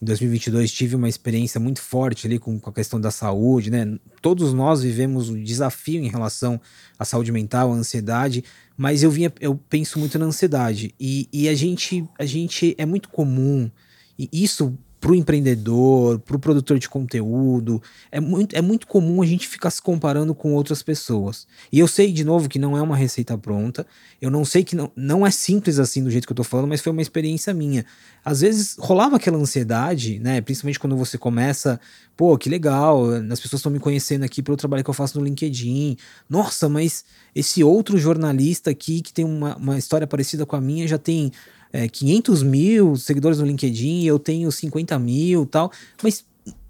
[0.00, 3.98] em 2022 tive uma experiência muito forte ali com, com, a questão da saúde, né?
[4.20, 6.60] Todos nós vivemos um desafio em relação
[6.98, 8.44] à saúde mental, à ansiedade,
[8.76, 12.84] mas eu vinha, eu penso muito na ansiedade e, e a gente, a gente é
[12.84, 13.70] muito comum
[14.18, 14.76] e isso
[15.06, 17.80] para o empreendedor, para o produtor de conteúdo.
[18.10, 21.46] É muito, é muito comum a gente ficar se comparando com outras pessoas.
[21.70, 23.86] E eu sei, de novo, que não é uma receita pronta.
[24.20, 26.66] Eu não sei que não, não é simples assim do jeito que eu tô falando,
[26.66, 27.86] mas foi uma experiência minha.
[28.24, 30.40] Às vezes rolava aquela ansiedade, né?
[30.40, 31.78] Principalmente quando você começa,
[32.16, 35.24] pô, que legal, as pessoas estão me conhecendo aqui pelo trabalho que eu faço no
[35.24, 35.96] LinkedIn.
[36.28, 40.88] Nossa, mas esse outro jornalista aqui que tem uma, uma história parecida com a minha
[40.88, 41.30] já tem
[41.72, 45.70] é, 500 mil seguidores no LinkedIn, eu tenho 50 mil tal,
[46.02, 46.24] mas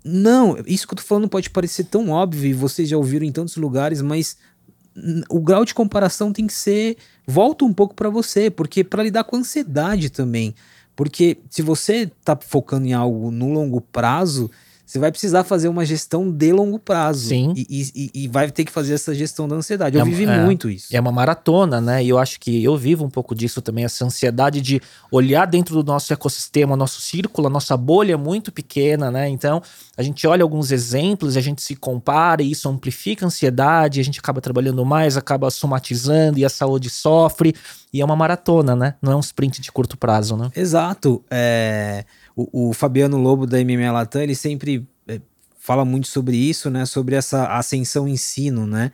[0.05, 3.33] não, isso que eu tô falando pode parecer tão óbvio, e vocês já ouviram em
[3.33, 4.37] tantos lugares, mas
[5.29, 9.25] o grau de comparação tem que ser volta um pouco para você, porque para lidar
[9.25, 10.55] com ansiedade também,
[10.95, 14.51] porque se você tá focando em algo no longo prazo,
[14.87, 17.29] você vai precisar fazer uma gestão de longo prazo.
[17.29, 17.53] Sim.
[17.57, 19.97] E, e, e vai ter que fazer essa gestão da ansiedade.
[19.97, 20.87] Eu é, vivi é, muito isso.
[20.95, 22.05] É uma maratona, né?
[22.05, 24.81] E eu acho que eu vivo um pouco disso também, essa ansiedade de
[25.11, 29.29] olhar dentro do nosso ecossistema, nosso círculo, a nossa bolha é muito pequena, né?
[29.29, 29.61] Então,
[29.97, 34.05] a gente olha alguns exemplos, a gente se compara e isso amplifica a ansiedade, a
[34.05, 37.53] gente acaba trabalhando mais, acaba somatizando e a saúde sofre.
[37.93, 38.95] E é uma maratona, né?
[39.03, 40.49] Não é um sprint de curto prazo, né?
[40.55, 41.25] Exato.
[41.29, 42.05] É
[42.37, 45.21] o, o Fabiano Lobo da MMA Latam, ele sempre é,
[45.59, 46.85] fala muito sobre isso, né?
[46.85, 48.93] Sobre essa ascensão ensino, né?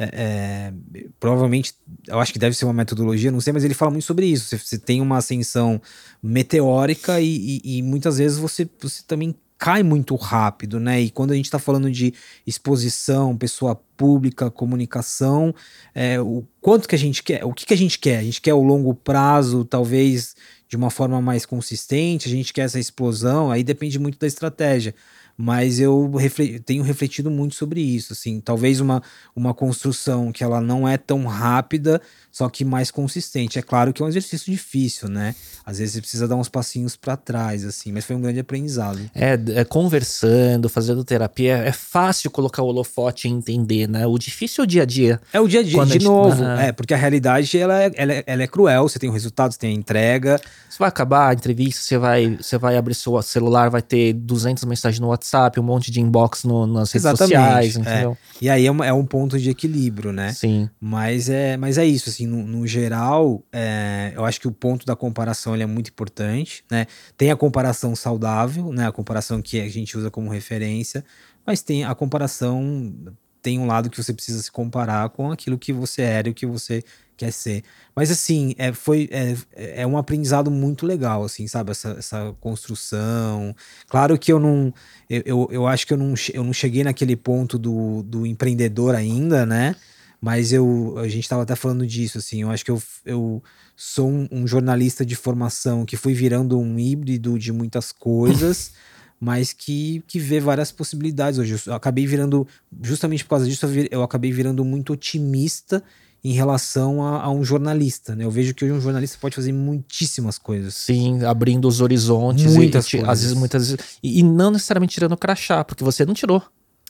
[0.00, 0.72] É, é,
[1.18, 1.74] provavelmente,
[2.06, 4.46] eu acho que deve ser uma metodologia, não sei, mas ele fala muito sobre isso.
[4.46, 5.82] Você, você tem uma ascensão
[6.22, 11.00] meteórica e, e, e, muitas vezes você, você também cai muito rápido, né?
[11.00, 12.14] E quando a gente está falando de
[12.46, 15.52] exposição, pessoa pública, comunicação,
[15.92, 18.18] é, o quanto que a gente quer, o que, que a gente quer?
[18.18, 20.36] A gente quer o longo prazo, talvez
[20.68, 24.94] de uma forma mais consistente, a gente quer essa explosão, aí depende muito da estratégia.
[25.40, 29.00] Mas eu refle tenho refletido muito sobre isso, assim, talvez uma,
[29.36, 32.02] uma construção que ela não é tão rápida,
[32.38, 33.58] só que mais consistente.
[33.58, 35.34] É claro que é um exercício difícil, né?
[35.66, 39.00] Às vezes você precisa dar uns passinhos para trás, assim, mas foi um grande aprendizado.
[39.12, 44.06] É, é conversando, fazendo terapia, é fácil colocar o holofote e entender, né?
[44.06, 45.20] O difícil é o dia a dia.
[45.32, 48.12] É o dia a dia, de gente, novo, é, porque a realidade ela é, ela,
[48.12, 50.40] é, ela é cruel, você tem o resultado, você tem a entrega.
[50.70, 54.64] Você vai acabar a entrevista, você vai, você vai abrir seu celular, vai ter 200
[54.64, 57.80] mensagens no WhatsApp, um monte de inbox no, nas redes Exatamente, sociais, é.
[57.80, 58.12] entendeu?
[58.12, 58.16] É.
[58.40, 60.32] E aí é, uma, é, um ponto de equilíbrio, né?
[60.32, 60.70] Sim.
[60.80, 64.86] Mas é, mas é isso, assim, no, no geral, é, eu acho que o ponto
[64.86, 66.86] da comparação é muito importante, né?
[67.16, 68.86] Tem a comparação saudável, né?
[68.86, 71.04] A comparação que a gente usa como referência,
[71.46, 72.94] mas tem a comparação
[73.42, 76.34] tem um lado que você precisa se comparar com aquilo que você era e o
[76.34, 76.82] que você
[77.16, 77.64] quer ser.
[77.94, 81.70] Mas assim, é, foi, é, é um aprendizado muito legal, assim, sabe?
[81.70, 83.54] Essa, essa construção.
[83.88, 84.72] Claro que eu não.
[85.08, 88.94] Eu, eu, eu, acho que eu não, eu não cheguei naquele ponto do, do empreendedor
[88.94, 89.74] ainda, né?
[90.20, 92.42] Mas eu, a gente estava até falando disso, assim.
[92.42, 93.42] Eu acho que eu, eu
[93.76, 98.72] sou um, um jornalista de formação que fui virando um híbrido de muitas coisas.
[99.20, 101.60] mas que, que vê várias possibilidades hoje.
[101.66, 102.46] Eu acabei virando,
[102.82, 105.82] justamente por causa disso, eu acabei virando muito otimista
[106.22, 108.24] em relação a, a, um jornalista, né?
[108.24, 110.74] Eu vejo que hoje um jornalista pode fazer muitíssimas coisas.
[110.74, 112.54] Sim, abrindo os horizontes.
[112.54, 113.08] Muitas e, coisas.
[113.08, 113.98] Às vezes, muitas vezes.
[114.02, 116.42] E, e, não necessariamente tirando o crachá, porque você não tirou.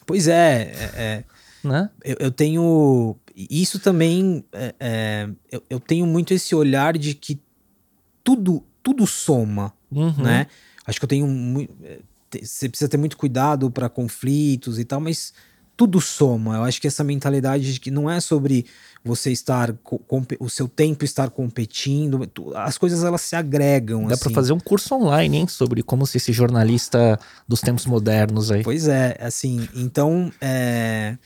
[0.06, 1.24] Pois é, é, é
[1.62, 1.90] né?
[2.04, 3.16] Eu, eu, tenho.
[3.34, 4.44] Isso também.
[4.52, 7.40] É, é, eu, eu, tenho muito esse olhar de que
[8.22, 10.22] tudo, tudo soma, uhum.
[10.22, 10.46] né?
[10.86, 11.68] Acho que eu tenho.
[11.82, 11.98] É,
[12.42, 15.32] você precisa ter muito cuidado para conflitos e tal, mas
[15.78, 16.56] tudo soma.
[16.56, 18.66] Eu acho que essa mentalidade de que não é sobre
[19.04, 19.72] você estar
[20.40, 24.06] o seu tempo estar competindo, as coisas elas se agregam.
[24.08, 24.24] Dá assim.
[24.24, 28.64] para fazer um curso online, hein, sobre como ser esse jornalista dos tempos modernos aí.
[28.64, 31.16] Pois é, assim, então é,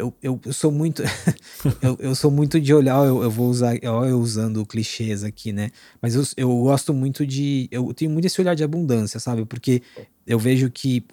[0.00, 1.02] eu, eu, eu sou muito.
[1.82, 3.76] eu, eu sou muito de olhar, eu, eu vou usar.
[3.82, 5.70] Eu usando clichês aqui, né?
[6.00, 7.68] Mas eu, eu gosto muito de.
[7.70, 9.44] Eu tenho muito esse olhar de abundância, sabe?
[9.44, 9.82] Porque
[10.26, 11.04] eu vejo que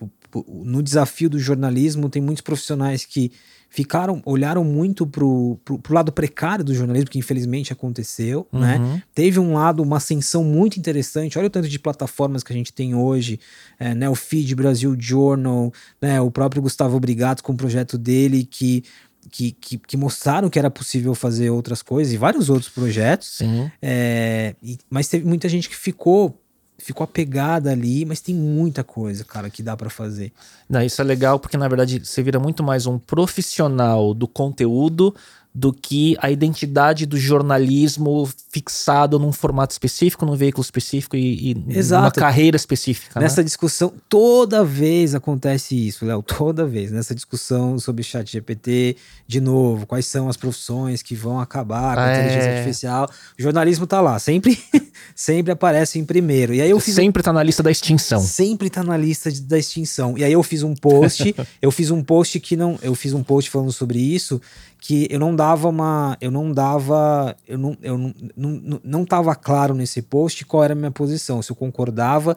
[0.48, 3.32] no desafio do jornalismo tem muitos profissionais que
[3.70, 8.78] ficaram, olharam muito pro, pro, pro, lado precário do jornalismo, que infelizmente aconteceu, né?
[8.78, 8.94] uhum.
[8.94, 9.04] né?
[9.14, 11.38] Teve um lado, uma ascensão muito interessante.
[11.38, 13.40] Olha o tanto de plataformas que a gente tem hoje,
[13.80, 14.10] é, né?
[14.10, 16.22] O Feed Brasil Journal, né?
[16.22, 18.84] O próprio Gustavo Brigato com o projeto dele que
[19.30, 23.42] que, que, que, mostraram que era possível fazer outras coisas e vários outros projetos.
[23.82, 26.42] É, e, mas teve muita gente que ficou
[26.78, 30.32] ficou apegada ali, mas tem muita coisa, cara, que dá para fazer.
[30.70, 35.14] Não, isso é legal porque na verdade você vira muito mais um profissional do conteúdo
[35.58, 41.56] do que a identidade do jornalismo fixado num formato específico, num veículo específico e, e
[41.56, 43.20] numa carreira específica.
[43.20, 43.24] Né?
[43.24, 43.46] Nessa né?
[43.46, 46.92] discussão, toda vez acontece isso, Léo, toda vez.
[46.92, 52.02] Nessa discussão sobre chat GPT, de novo, quais são as profissões que vão acabar com
[52.02, 52.20] a é...
[52.20, 53.10] inteligência artificial.
[53.40, 54.60] O jornalismo tá lá, sempre,
[55.16, 56.54] sempre aparece em primeiro.
[56.54, 57.24] E aí eu fiz sempre um...
[57.24, 58.20] tá na lista da extinção.
[58.22, 60.16] Sempre tá na lista de, da extinção.
[60.20, 63.24] E aí eu fiz um post, eu fiz um post que não, eu fiz um
[63.24, 64.40] post falando sobre isso,
[64.80, 66.18] que eu não dava uma.
[66.22, 67.36] Eu não dava.
[67.48, 69.06] Eu não, eu não, não, não
[69.36, 71.42] claro nesse post qual era a minha posição.
[71.42, 72.36] Se eu concordava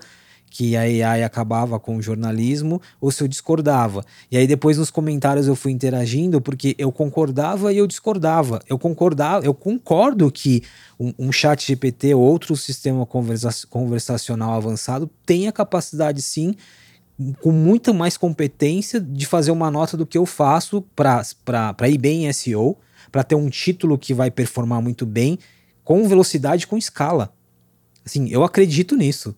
[0.51, 4.05] que a AI acabava com o jornalismo ou se eu discordava.
[4.30, 8.61] E aí depois nos comentários eu fui interagindo porque eu concordava e eu discordava.
[8.68, 10.64] Eu concordava, eu concordo que
[10.99, 16.57] um, um chat GPT ou outro sistema conversa conversacional avançado tem a capacidade sim
[17.40, 22.26] com muito mais competência de fazer uma nota do que eu faço para ir bem
[22.26, 22.76] em SEO,
[23.10, 25.38] para ter um título que vai performar muito bem,
[25.84, 27.32] com velocidade, com escala.
[28.04, 29.34] Assim, eu acredito nisso.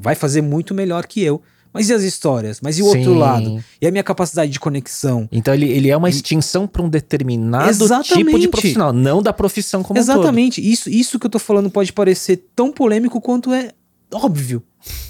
[0.00, 1.42] Vai fazer muito melhor que eu.
[1.72, 2.60] Mas e as histórias?
[2.60, 2.98] Mas e o Sim.
[2.98, 3.64] outro lado?
[3.80, 5.28] E a minha capacidade de conexão?
[5.30, 8.26] Então ele, ele é uma extinção para um determinado Exatamente.
[8.26, 10.60] tipo de profissional, não da profissão como Exatamente.
[10.60, 13.70] Um Isso, isso que eu tô falando pode parecer tão polêmico quanto é
[14.12, 14.62] óbvio,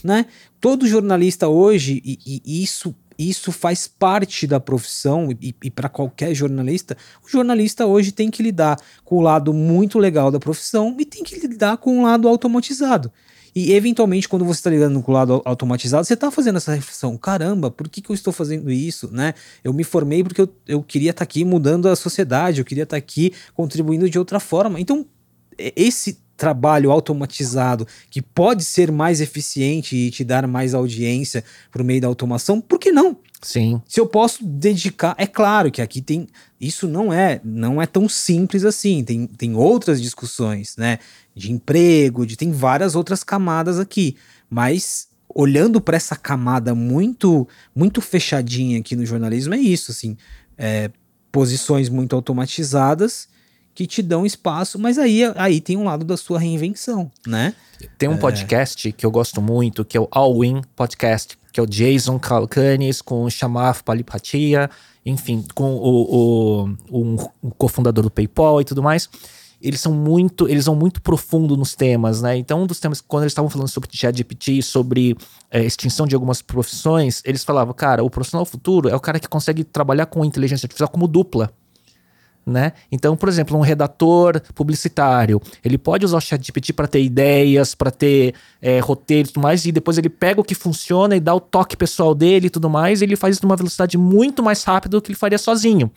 [0.02, 0.26] né?
[0.60, 6.34] Todo jornalista hoje, e, e isso isso faz parte da profissão e, e para qualquer
[6.34, 11.04] jornalista, o jornalista hoje tem que lidar com o lado muito legal da profissão e
[11.04, 13.12] tem que lidar com o lado automatizado.
[13.54, 17.16] E eventualmente, quando você está lidando com o lado automatizado, você está fazendo essa reflexão:
[17.18, 19.10] caramba, por que, que eu estou fazendo isso?
[19.12, 19.34] Né?
[19.62, 22.84] Eu me formei porque eu, eu queria estar tá aqui mudando a sociedade, eu queria
[22.84, 24.80] estar tá aqui contribuindo de outra forma.
[24.80, 25.04] Então,
[25.58, 32.00] esse trabalho automatizado que pode ser mais eficiente e te dar mais audiência por meio
[32.00, 33.18] da automação, por que não?
[33.42, 33.82] Sim.
[33.86, 36.26] Se eu posso dedicar, é claro que aqui tem
[36.58, 39.04] isso não é não é tão simples assim.
[39.04, 40.98] Tem, tem outras discussões, né?
[41.36, 44.16] De emprego, de tem várias outras camadas aqui,
[44.48, 50.16] mas olhando para essa camada muito muito fechadinha aqui no jornalismo é isso, assim,
[50.56, 50.90] é,
[51.30, 53.28] posições muito automatizadas
[53.74, 57.54] que te dão espaço, mas aí, aí tem um lado da sua reinvenção, né?
[57.96, 58.18] Tem um é...
[58.18, 62.18] podcast que eu gosto muito, que é o All In Podcast, que é o Jason
[62.18, 64.70] Calcanis com o Shamaf Palipatia,
[65.04, 69.08] enfim, com o, o, o, o cofundador do PayPal e tudo mais.
[69.62, 72.34] Eles são muito, eles vão muito profundo nos temas, né?
[72.36, 75.14] Então, um dos temas, quando eles estavam falando sobre ChatGPT, sobre
[75.50, 79.28] é, extinção de algumas profissões, eles falavam, cara, o profissional futuro é o cara que
[79.28, 81.52] consegue trabalhar com inteligência artificial como dupla
[82.46, 82.72] né?
[82.90, 87.90] Então, por exemplo, um redator publicitário, ele pode usar o ChatGPT para ter ideias, para
[87.90, 91.34] ter é, roteiros e tudo mais, e depois ele pega o que funciona e dá
[91.34, 94.64] o toque pessoal dele e tudo mais, e ele faz isso numa velocidade muito mais
[94.64, 95.90] rápida do que ele faria sozinho.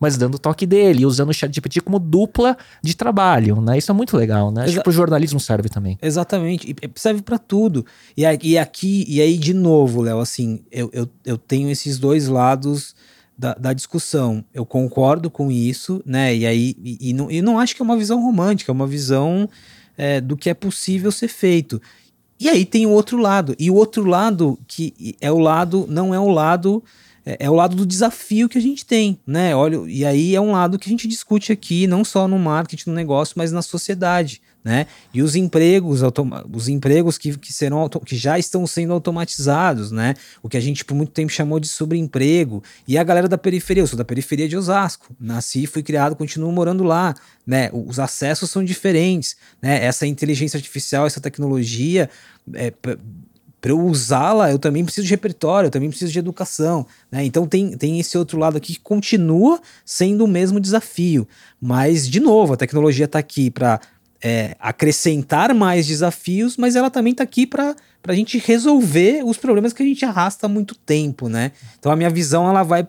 [0.00, 3.76] Mas dando o toque dele, usando o ChatGPT como dupla de trabalho, né?
[3.76, 4.62] Isso é muito legal, né?
[4.62, 5.98] Acho Exa que pro jornalismo serve também.
[6.00, 7.84] Exatamente, e serve para tudo.
[8.16, 12.28] E, e aqui, e aí de novo, Léo, assim, eu, eu, eu tenho esses dois
[12.28, 12.94] lados
[13.38, 14.44] da, da, discussão.
[14.52, 16.34] Eu concordo com isso, né?
[16.34, 18.86] E aí, e, e, não, e não acho que é uma visão romântica, é uma
[18.86, 19.48] visão
[19.96, 21.80] é, do que é possível ser feito.
[22.40, 23.54] E aí tem o outro lado.
[23.58, 26.82] E o outro lado, que é o lado, não é o lado
[27.28, 29.54] é, é, o lado do desafio que a gente tem, né?
[29.54, 32.88] Olha, e aí é um lado que a gente discute aqui, não só no marketing,
[32.88, 34.86] no negócio, mas na sociedade, né?
[35.14, 36.02] E os empregos,
[36.52, 40.14] os empregos que, que serão que já estão sendo automatizados, né?
[40.42, 42.62] O que a gente por muito tempo chamou de sobreemprego.
[42.86, 46.52] E a galera da periferia, eu sou da periferia de Osasco, nasci, fui criado, continuo
[46.52, 47.14] morando lá,
[47.46, 47.70] né?
[47.72, 49.82] Os acessos são diferentes, né?
[49.82, 52.10] Essa inteligência artificial, essa tecnologia
[52.52, 56.86] é, para eu usá-la, eu também preciso de repertório, eu também preciso de educação.
[57.10, 57.24] Né?
[57.24, 61.26] Então tem, tem esse outro lado aqui que continua sendo o mesmo desafio.
[61.60, 63.80] Mas, de novo, a tecnologia está aqui para
[64.22, 69.72] é, acrescentar mais desafios, mas ela também está aqui para a gente resolver os problemas
[69.72, 71.52] que a gente arrasta há muito tempo, né?
[71.78, 72.86] Então a minha visão ela vai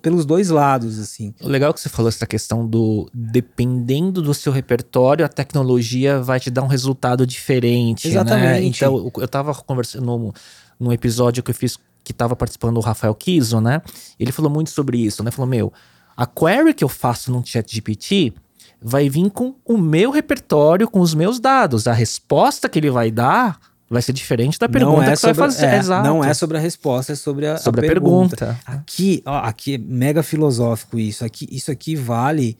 [0.00, 1.34] pelos dois lados, assim.
[1.40, 6.38] Legal é que você falou essa questão do dependendo do seu repertório, a tecnologia vai
[6.38, 8.14] te dar um resultado diferente, né?
[8.14, 8.60] Exatamente.
[8.60, 8.64] Né?
[8.64, 10.32] Então eu estava conversando no,
[10.78, 13.82] num episódio que eu fiz que estava participando o Rafael Kiso, né?
[14.18, 15.30] Ele falou muito sobre isso, né?
[15.30, 15.72] Falou, meu,
[16.16, 18.32] a query que eu faço no chat GPT
[18.80, 21.86] vai vir com o meu repertório, com os meus dados.
[21.86, 23.58] A resposta que ele vai dar
[23.88, 25.66] vai ser diferente da pergunta é que sobre, você vai fazer.
[25.66, 26.08] É, Exato.
[26.08, 28.36] Não é sobre a resposta, é sobre a, sobre a, a pergunta.
[28.36, 28.60] pergunta.
[28.64, 31.24] Aqui, ó, aqui é mega filosófico isso.
[31.24, 32.56] Aqui, isso aqui vale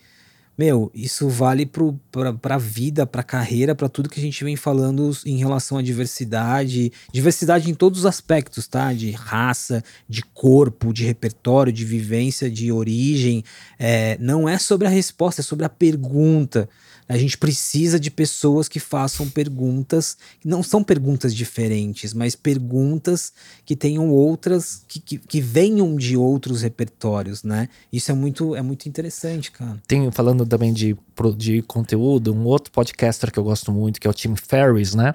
[0.60, 4.56] meu, isso vale para a vida, para a carreira, para tudo que a gente vem
[4.56, 6.92] falando em relação à diversidade.
[7.10, 8.92] Diversidade em todos os aspectos, tá?
[8.92, 13.42] De raça, de corpo, de repertório, de vivência, de origem.
[13.78, 16.68] É, não é sobre a resposta, é sobre a pergunta.
[17.10, 23.32] A gente precisa de pessoas que façam perguntas, que não são perguntas diferentes, mas perguntas
[23.64, 27.68] que tenham outras, que, que, que, venham de outros repertórios, né?
[27.92, 29.82] Isso é muito, é muito interessante, cara.
[29.88, 30.96] Tem, falando também de,
[31.36, 35.12] de conteúdo, um outro podcaster que eu gosto muito, que é o Tim Ferriss, né?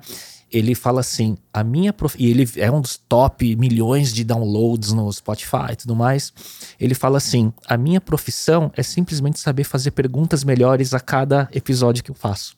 [0.56, 2.16] Ele fala assim: a minha prof...
[2.18, 6.32] e ele é um dos top milhões de downloads no Spotify e tudo mais.
[6.80, 12.04] Ele fala assim: a minha profissão é simplesmente saber fazer perguntas melhores a cada episódio
[12.04, 12.56] que eu faço.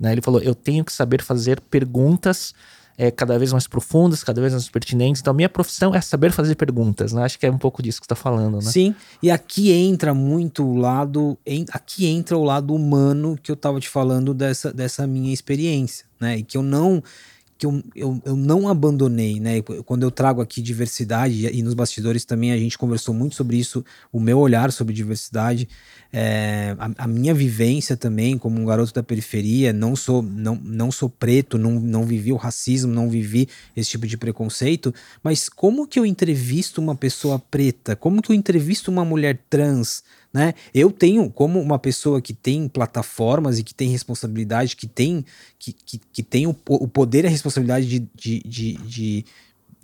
[0.00, 0.12] Né?
[0.12, 2.54] Ele falou: eu tenho que saber fazer perguntas
[2.96, 5.20] é, cada vez mais profundas, cada vez mais pertinentes.
[5.20, 7.24] Então, minha profissão é saber fazer perguntas, né?
[7.24, 8.70] Acho que é um pouco disso que está falando, né?
[8.70, 11.36] Sim, e aqui entra muito o lado,
[11.72, 16.38] aqui entra o lado humano que eu estava te falando dessa, dessa minha experiência, né?
[16.38, 17.02] E que eu não
[17.56, 19.62] que eu, eu, eu não abandonei, né?
[19.62, 23.84] Quando eu trago aqui diversidade, e nos bastidores também a gente conversou muito sobre isso,
[24.12, 25.68] o meu olhar sobre diversidade,
[26.12, 30.90] é, a, a, minha vivência também como um garoto da periferia, não sou, não, não
[30.90, 34.92] sou preto, não, não vivi o racismo, não vivi esse tipo de preconceito,
[35.22, 37.94] mas como que eu entrevisto uma pessoa preta?
[37.94, 40.02] Como que eu entrevisto uma mulher trans?
[40.34, 40.52] Né?
[40.74, 45.24] Eu tenho, como uma pessoa que tem plataformas e que tem responsabilidade, que tem,
[45.60, 49.24] que, que, que tem o, o poder e a responsabilidade de, de, de, de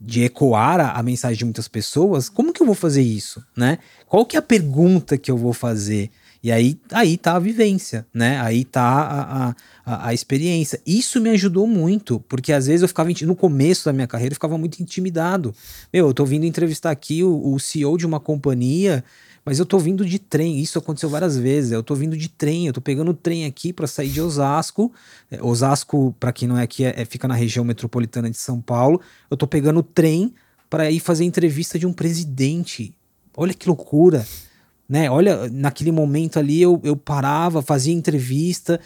[0.03, 3.77] de ecoar a, a, mensagem de muitas pessoas, como que eu vou fazer isso, né?
[4.07, 6.11] Qual que é a pergunta que eu vou fazer?
[6.43, 8.41] E aí, aí tá a vivência, né?
[8.41, 10.81] Aí tá a, a, a experiência.
[10.87, 14.37] Isso me ajudou muito, porque às vezes eu ficava, no começo da minha carreira, eu
[14.37, 15.55] ficava muito intimidado.
[15.93, 19.05] Meu, eu tô vindo entrevistar aqui o, o CEO de uma companhia
[19.45, 21.73] mas eu tô vindo de trem, isso aconteceu várias vezes.
[21.73, 24.93] Eu tô vindo de trem, eu tô pegando trem aqui para sair de Osasco.
[25.31, 28.61] É, Osasco, para quem não é aqui, é, é, fica na região metropolitana de São
[28.61, 29.01] Paulo.
[29.31, 30.35] Eu tô pegando trem
[30.69, 32.95] para ir fazer entrevista de um presidente.
[33.37, 34.27] Olha que loucura,
[34.89, 35.11] né?
[35.11, 38.79] Olha, naquele momento ali eu, eu parava, fazia entrevista.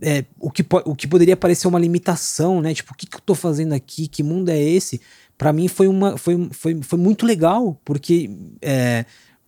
[0.00, 2.74] É, o, que, o que poderia parecer uma limitação, né?
[2.74, 4.06] Tipo, o que, que eu tô fazendo aqui?
[4.06, 5.00] Que mundo é esse?
[5.38, 9.04] Para mim foi, uma, foi, foi, foi muito legal, porque é,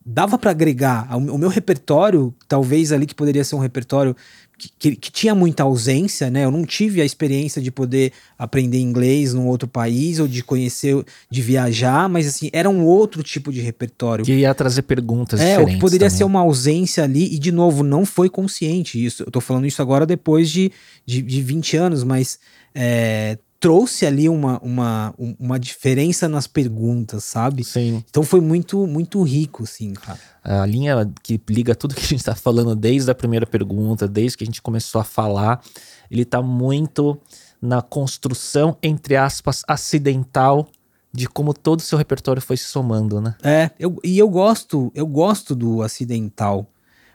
[0.07, 1.09] dava para agregar.
[1.16, 4.14] O meu repertório, talvez ali que poderia ser um repertório
[4.57, 6.44] que, que, que, tinha muita ausência, né?
[6.44, 11.04] Eu não tive a experiência de poder aprender inglês num outro país ou de conhecer,
[11.28, 14.24] de viajar, mas assim, era um outro tipo de repertório.
[14.24, 15.74] Que ia trazer perguntas é, diferentes.
[15.74, 16.18] o que poderia também.
[16.18, 19.24] ser uma ausência ali, e de novo, não foi consciente isso.
[19.24, 20.72] Eu tô falando isso agora depois de,
[21.04, 22.38] de, de 20 anos, mas
[22.74, 23.36] é,
[23.66, 27.64] trouxe ali uma, uma, uma diferença nas perguntas, sabe?
[27.64, 28.04] Sim.
[28.08, 30.20] Então foi muito, muito rico, assim, cara.
[30.44, 34.38] A linha que liga tudo que a gente está falando desde a primeira pergunta, desde
[34.38, 35.60] que a gente começou a falar,
[36.08, 37.20] ele está muito
[37.60, 40.68] na construção, entre aspas, acidental
[41.12, 43.34] de como todo o seu repertório foi se somando, né?
[43.42, 46.70] É, eu, e eu gosto, eu gosto do acidental,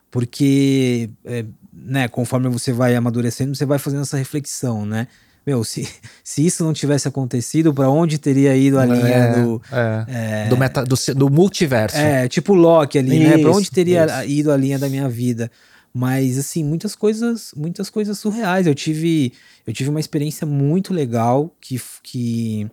[0.10, 5.08] porque, é, né, conforme você vai amadurecendo, você vai fazendo essa reflexão, né?
[5.46, 5.88] Meu, se,
[6.24, 10.48] se isso não tivesse acontecido, para onde teria ido a linha é, do, é, é,
[10.48, 11.98] do, meta, do, do, multiverso?
[11.98, 13.38] É, tipo Loki ali, isso, né?
[13.39, 14.32] Para onde teria isso.
[14.32, 15.50] ido a linha da minha vida?
[15.94, 18.68] Mas assim, muitas coisas, muitas coisas surreais.
[18.68, 19.34] Eu tive,
[19.66, 22.70] eu tive uma experiência muito legal que, que,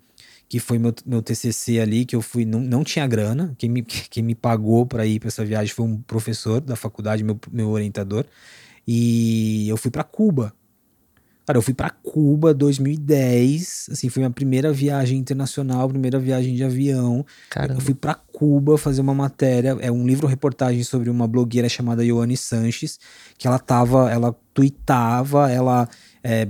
[0.48, 3.54] que foi meu, meu TCC ali, que eu fui não, não tinha grana.
[3.58, 7.24] Quem me, quem me pagou para ir para essa viagem foi um professor da faculdade,
[7.24, 8.24] meu, meu orientador.
[8.86, 10.52] E eu fui para Cuba
[11.48, 16.62] Cara, eu fui para Cuba 2010, assim, foi minha primeira viagem internacional, primeira viagem de
[16.62, 17.24] avião.
[17.48, 17.80] Caramba.
[17.80, 22.04] Eu fui para Cuba fazer uma matéria, é um livro reportagem sobre uma blogueira chamada
[22.04, 23.00] Ioane Sanches,
[23.38, 25.88] que ela tava, ela tweetava, ela
[26.22, 26.46] é,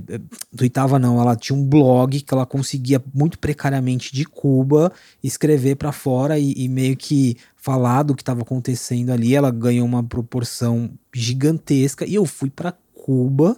[0.57, 4.91] tweetava não, ela tinha um blog que ela conseguia muito precariamente de Cuba
[5.23, 9.37] escrever para fora e, e meio que falar do que estava acontecendo ali.
[9.37, 13.57] Ela ganhou uma proporção gigantesca e eu fui para Cuba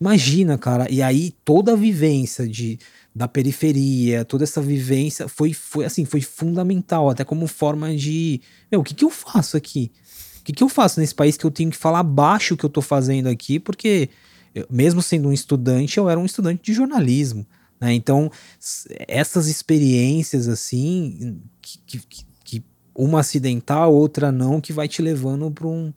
[0.00, 0.90] Imagina, cara.
[0.90, 2.78] E aí toda a vivência de
[3.14, 8.40] da periferia, toda essa vivência foi, foi assim, foi fundamental, até como forma de,
[8.70, 9.92] meu, o que que eu faço aqui?
[10.40, 12.64] O que que eu faço nesse país que eu tenho que falar baixo o que
[12.64, 13.60] eu tô fazendo aqui?
[13.60, 14.10] Porque
[14.52, 17.46] eu, mesmo sendo um estudante, eu era um estudante de jornalismo,
[17.80, 17.94] né?
[17.94, 18.30] Então,
[19.06, 22.64] essas experiências assim, que, que, que
[22.94, 25.92] uma acidental, outra não, que vai te levando para um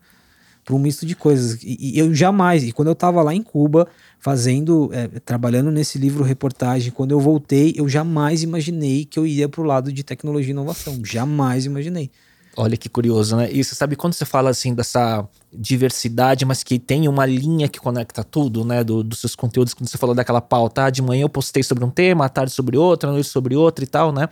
[0.68, 1.64] para um misto de coisas.
[1.64, 3.88] E, e, eu jamais, e quando eu estava lá em Cuba,
[4.20, 9.48] fazendo, é, trabalhando nesse livro reportagem, quando eu voltei, eu jamais imaginei que eu iria
[9.48, 11.00] para o lado de tecnologia e inovação.
[11.06, 12.12] Jamais imaginei.
[12.58, 13.50] Olha que curioso, né?
[13.50, 17.80] E você sabe quando você fala assim dessa diversidade, mas que tem uma linha que
[17.80, 18.84] conecta tudo, né?
[18.84, 21.86] Do, dos seus conteúdos, quando você falou daquela pauta, ah, de manhã eu postei sobre
[21.86, 24.28] um tema, à tarde sobre outro, à noite sobre outro e tal, né?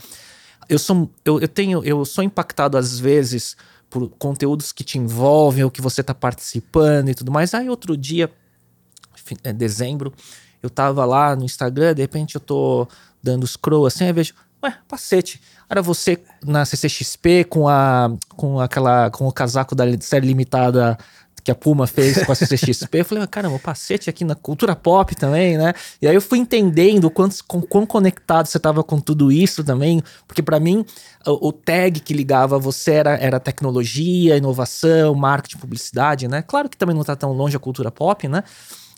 [0.67, 3.55] Eu sou, eu, eu tenho, eu sou impactado às vezes
[3.89, 7.53] por conteúdos que te envolvem ou que você está participando e tudo mais.
[7.53, 8.31] Aí outro dia,
[9.43, 10.13] é dezembro,
[10.61, 12.87] eu tava lá no Instagram, de repente eu tô
[13.21, 14.33] dando scroll assim, aí vejo,
[14.63, 15.41] ué, pacete.
[15.69, 20.97] Era você na CCXP com a com aquela com o casaco da série limitada
[21.45, 22.97] que a Puma fez com a CCXP.
[22.97, 25.75] eu falei, ah, caramba, o Pacete aqui na cultura pop também, né?
[26.01, 30.01] E aí eu fui entendendo quanto, com, quão conectado você estava com tudo isso também,
[30.27, 30.83] porque para mim
[31.23, 36.41] o, o, tag que ligava você era, era tecnologia, inovação, marketing, publicidade, né?
[36.41, 38.43] Claro que também não está tão longe a cultura pop, né?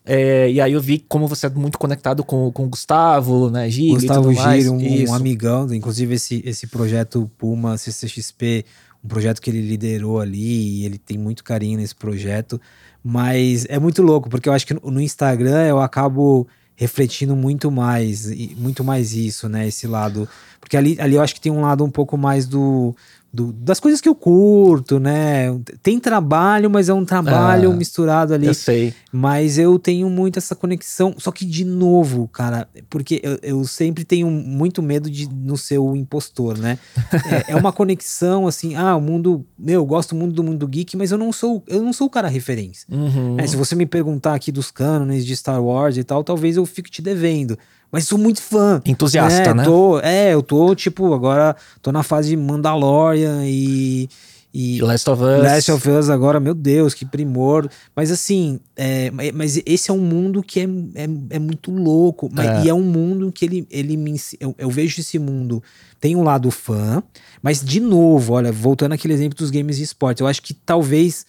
[0.06, 3.70] É, e aí eu vi como você é muito conectado com, com o Gustavo, né,
[3.70, 8.64] Giro Gustavo Giro, um, um, amigão, inclusive esse, esse projeto Puma CCXP
[9.04, 12.60] um projeto que ele liderou ali e ele tem muito carinho nesse projeto.
[13.04, 18.30] Mas é muito louco, porque eu acho que no Instagram eu acabo refletindo muito mais,
[18.56, 19.68] muito mais isso, né?
[19.68, 20.30] Esse lado.
[20.60, 22.96] Porque ali, ali eu acho que tem um lado um pouco mais do
[23.32, 25.48] do, das coisas que eu curto, né?
[25.84, 28.48] Tem trabalho, mas é um trabalho ah, misturado ali.
[28.48, 28.94] Eu sei.
[29.12, 31.14] Mas eu tenho muito essa conexão.
[31.18, 35.78] Só que, de novo, cara, porque eu, eu sempre tenho muito medo de no ser
[35.78, 36.80] o impostor, né?
[37.48, 39.46] é, é, uma conexão assim, ah, o mundo.
[39.58, 42.10] Meu, eu gosto muito do mundo geek, mas eu não sou, eu não sou o
[42.10, 42.88] cara referência.
[42.90, 43.38] Uhum.
[43.40, 46.66] É, se você me perguntar aqui dos cânones de Star Wars e tal, talvez eu
[46.66, 47.58] fique te devendo
[47.92, 48.82] mas sou muito fã.
[48.86, 49.64] Entusiasta, né?
[49.64, 54.10] Tô, é, eu tô, tipo, agora tô na fase de Mandalorian e.
[54.54, 55.44] E Last of Us.
[55.44, 57.70] Last of Us agora, meu Deus, que primor.
[57.96, 62.30] Mas assim, é, mas esse é um mundo que é, é, é muito louco.
[62.32, 62.64] Mas, é.
[62.64, 64.20] E é um mundo que ele, ele me.
[64.40, 65.62] Eu, eu vejo esse mundo.
[66.00, 67.04] Tem um lado fã,
[67.42, 71.26] mas de novo, olha, voltando àquele exemplo dos games de esporte, eu acho que talvez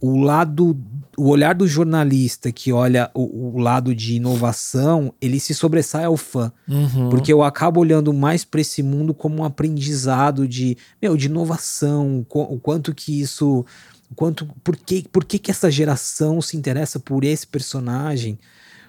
[0.00, 0.76] o lado,
[1.16, 6.16] o olhar do jornalista que olha o, o lado de inovação, ele se sobressai ao
[6.16, 6.50] fã.
[6.66, 7.10] Uhum.
[7.10, 12.26] Porque eu acabo olhando mais para esse mundo como um aprendizado de, meu, de inovação,
[12.30, 13.64] o quanto que isso.
[14.10, 18.38] O quanto, por que, por que, que essa geração se interessa por esse personagem?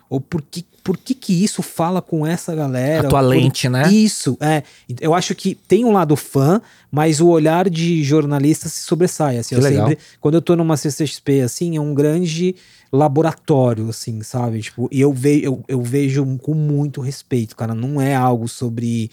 [0.09, 3.07] Ou por que, por que que isso fala com essa galera?
[3.07, 3.91] A tua lente, né?
[3.91, 4.63] Isso, é.
[4.99, 9.37] Eu acho que tem um lado fã, mas o olhar de jornalista se sobressai.
[9.37, 9.87] Assim, que eu legal.
[9.89, 12.55] Sempre, quando eu tô numa CCXP, assim, é um grande
[12.91, 14.61] laboratório, assim, sabe?
[14.61, 17.75] Tipo, e eu, ve, eu, eu vejo com muito respeito, cara.
[17.75, 19.11] Não é algo sobre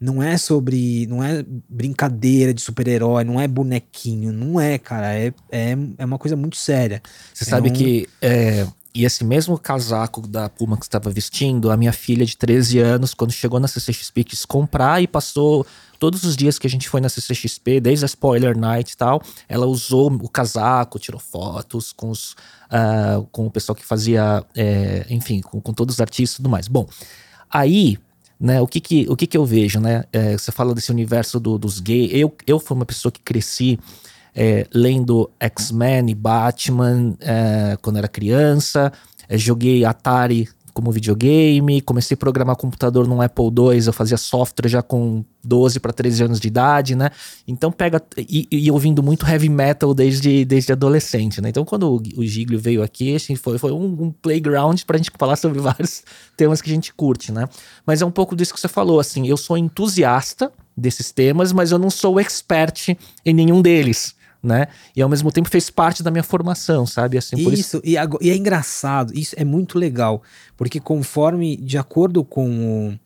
[0.00, 1.06] não é sobre.
[1.06, 5.14] Não é brincadeira de super-herói, não é bonequinho, não é, cara.
[5.14, 7.00] É, é, é uma coisa muito séria.
[7.32, 7.72] Você é sabe um...
[7.72, 12.36] que é, e esse mesmo casaco da Puma que estava vestindo, a minha filha de
[12.36, 15.66] 13 anos, quando chegou na CCXP, quis comprar e passou
[15.98, 19.20] todos os dias que a gente foi na CCXP, desde a Spoiler Night e tal,
[19.48, 22.32] ela usou o casaco, tirou fotos com, os,
[22.70, 26.48] uh, com o pessoal que fazia, é, enfim, com, com, todos os artistas e tudo
[26.48, 26.68] mais.
[26.68, 26.86] Bom,
[27.50, 27.98] aí,
[28.38, 30.04] né, o que que, o que, que eu vejo, né?
[30.12, 32.10] É, você fala desse universo do, dos gays.
[32.12, 33.78] Eu, eu fui uma pessoa que cresci
[34.34, 38.92] é, lendo X-Men e Batman é, quando era criança.
[39.28, 44.68] É, joguei Atari como videogame, comecei a programar computador no Apple II, eu fazia software
[44.68, 47.10] já com 12 para 13 anos de idade, né?
[47.46, 51.48] Então pega e, e, ouvindo muito heavy metal desde, desde adolescente, né?
[51.48, 55.12] Então quando o, o Giglio veio aqui, assim, foi, foi um, um playground pra gente
[55.16, 56.02] falar sobre vários
[56.36, 57.48] temas que a gente curte, né?
[57.86, 61.70] Mas é um pouco disso que você falou, assim, eu sou entusiasta desses temas, mas
[61.70, 64.68] eu não sou expert em nenhum deles né?
[64.94, 67.18] E ao mesmo tempo fez parte da minha formação, sabe?
[67.18, 67.82] Assim, isso, isso...
[67.84, 70.22] E, e, é engraçado, isso é muito legal,
[70.56, 72.98] porque conforme, de acordo com o,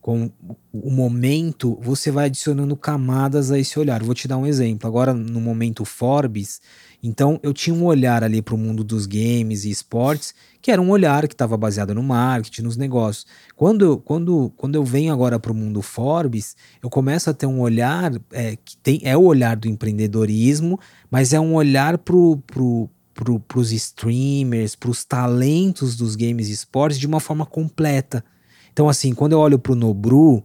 [0.00, 0.30] com
[0.72, 4.02] o momento, você vai adicionando camadas a esse olhar.
[4.02, 4.86] Vou te dar um exemplo.
[4.86, 6.60] Agora, no momento Forbes,
[7.06, 10.80] então eu tinha um olhar ali para o mundo dos games e esportes que era
[10.80, 13.26] um olhar que estava baseado no marketing, nos negócios.
[13.54, 17.60] Quando, quando, quando eu venho agora para o mundo Forbes, eu começo a ter um
[17.60, 22.88] olhar é, que tem, é o olhar do empreendedorismo, mas é um olhar pro, pro,
[23.12, 28.24] para os streamers, para os talentos dos games e esportes de uma forma completa.
[28.72, 30.42] Então, assim, quando eu olho para o Nobru,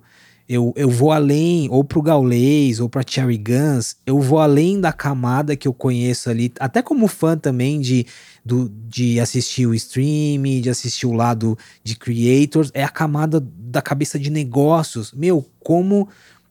[0.49, 4.81] eu, eu vou além, ou para o Gaulês, ou para Cherry Guns, eu vou além
[4.81, 8.07] da camada que eu conheço ali, até como fã também de,
[8.43, 13.80] do, de assistir o stream, de assistir o lado de creators, é a camada da
[13.80, 15.13] cabeça de negócios.
[15.13, 16.09] Meu, como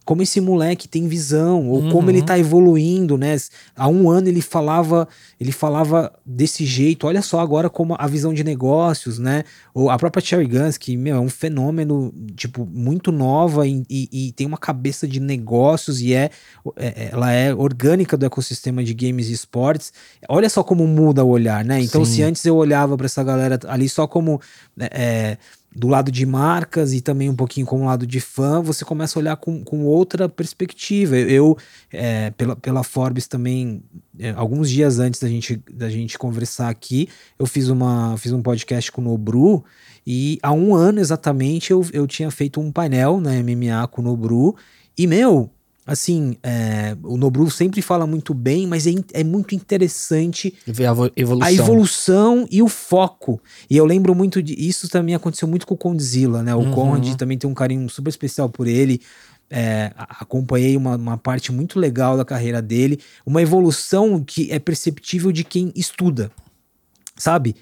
[0.08, 1.90] como esse moleque tem visão, ou uhum.
[1.90, 3.36] como ele tá evoluindo, né?
[3.76, 5.06] Há um ano ele falava,
[5.38, 9.44] ele falava desse jeito, olha só agora como a visão de negócios, né?
[9.74, 14.08] Ou a própria Cherry Guns, que, meu, é um fenômeno, tipo, muito nova e, e,
[14.10, 16.30] e tem uma cabeça de negócios e é,
[16.76, 19.92] é, ela é orgânica do ecossistema de games e esportes.
[20.26, 21.82] Olha só como muda o olhar, né?
[21.82, 22.12] Então, Sim.
[22.12, 24.40] se antes eu olhava para essa galera ali só como
[24.80, 25.36] é,
[25.78, 29.16] do lado de marcas e também um pouquinho com o lado de fã, você começa
[29.16, 31.16] a olhar com, com outra perspectiva.
[31.16, 31.56] Eu,
[31.92, 33.80] é, pela, pela Forbes também,
[34.18, 38.42] é, alguns dias antes da gente, da gente conversar aqui, eu fiz, uma, fiz um
[38.42, 39.64] podcast com o Nobru
[40.04, 44.04] e há um ano exatamente eu, eu tinha feito um painel na MMA com o
[44.04, 44.56] Nobru
[44.96, 45.48] e, meu,
[45.88, 50.92] assim, é, o Nobru sempre fala muito bem, mas é, é muito interessante ver a
[51.16, 51.48] evolução.
[51.48, 53.40] a evolução e o foco.
[53.70, 56.54] E eu lembro muito de isso também aconteceu muito com o Condzilla, né?
[56.54, 56.72] O uhum.
[56.72, 59.00] Conde também tem um carinho super especial por ele.
[59.50, 65.32] É, acompanhei uma, uma parte muito legal da carreira dele, uma evolução que é perceptível
[65.32, 66.30] de quem estuda,
[67.16, 67.56] sabe?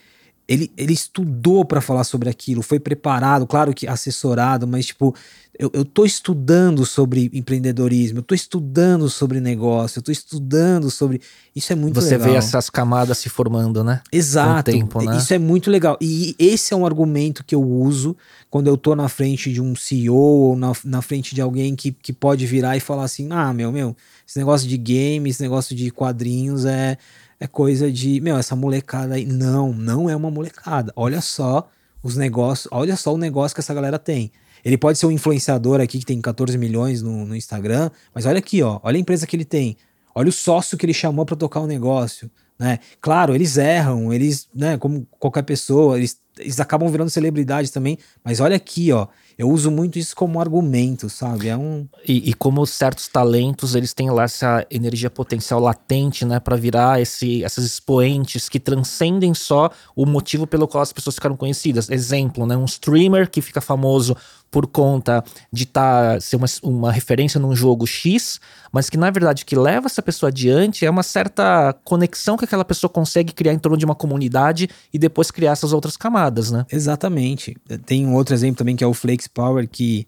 [0.49, 5.15] Ele, ele estudou para falar sobre aquilo, foi preparado, claro que assessorado, mas tipo,
[5.59, 11.21] eu, tô estudando sobre empreendedorismo, eu tô estudando sobre negócio, eu tô estudando sobre.
[11.55, 12.27] Isso é muito Você legal.
[12.27, 14.03] Você vê essas camadas se formando, né?
[14.13, 14.71] Exato.
[14.71, 15.17] Tempo, né?
[15.17, 15.97] Isso é muito legal.
[16.01, 18.17] E esse é um argumento que eu uso
[18.51, 21.91] quando eu tô na frente de um CEO ou na, na frente de alguém que,
[21.91, 23.97] que pode virar e falar assim: ah, meu, meu,
[24.29, 26.99] esse negócio de games, esse negócio de quadrinhos é,
[27.41, 28.21] é coisa de.
[28.21, 29.25] Meu, essa molecada aí.
[29.25, 30.93] Não, não é uma molecada.
[30.95, 31.67] Olha só
[32.03, 34.31] os negócios, olha só o negócio que essa galera tem.
[34.67, 38.41] Ele pode ser um influenciador aqui que tem 14 milhões no, no Instagram, mas olha
[38.41, 39.77] aqui, ó, olha a empresa que ele tem.
[40.13, 42.29] Olha o sócio que ele chamou para tocar o um negócio,
[42.59, 42.81] né?
[43.01, 48.41] Claro, eles erram, eles, né, como qualquer pessoa, eles, eles acabam virando celebridades também, mas
[48.41, 49.07] olha aqui, ó,
[49.39, 51.49] eu uso muito isso como argumento, sabe?
[51.49, 56.41] É um e, e como certos talentos eles têm lá essa energia potencial latente, né,
[56.41, 61.37] para virar esse, essas expoentes que transcendem só o motivo pelo qual as pessoas ficaram
[61.37, 61.91] conhecidas.
[61.91, 64.17] Exemplo, né, um streamer que fica famoso
[64.51, 65.23] por conta
[65.53, 68.41] de tá, ser uma, uma referência num jogo X,
[68.77, 72.45] mas que na verdade o que leva essa pessoa adiante é uma certa conexão que
[72.45, 76.51] aquela pessoa consegue criar em torno de uma comunidade e depois criar essas outras camadas,
[76.51, 76.67] né?
[76.71, 77.57] Exatamente.
[77.87, 80.07] Tem um outro exemplo também que é o Flakes Power, que,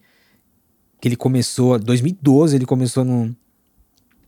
[1.01, 3.35] que ele começou, em 2012 ele começou no,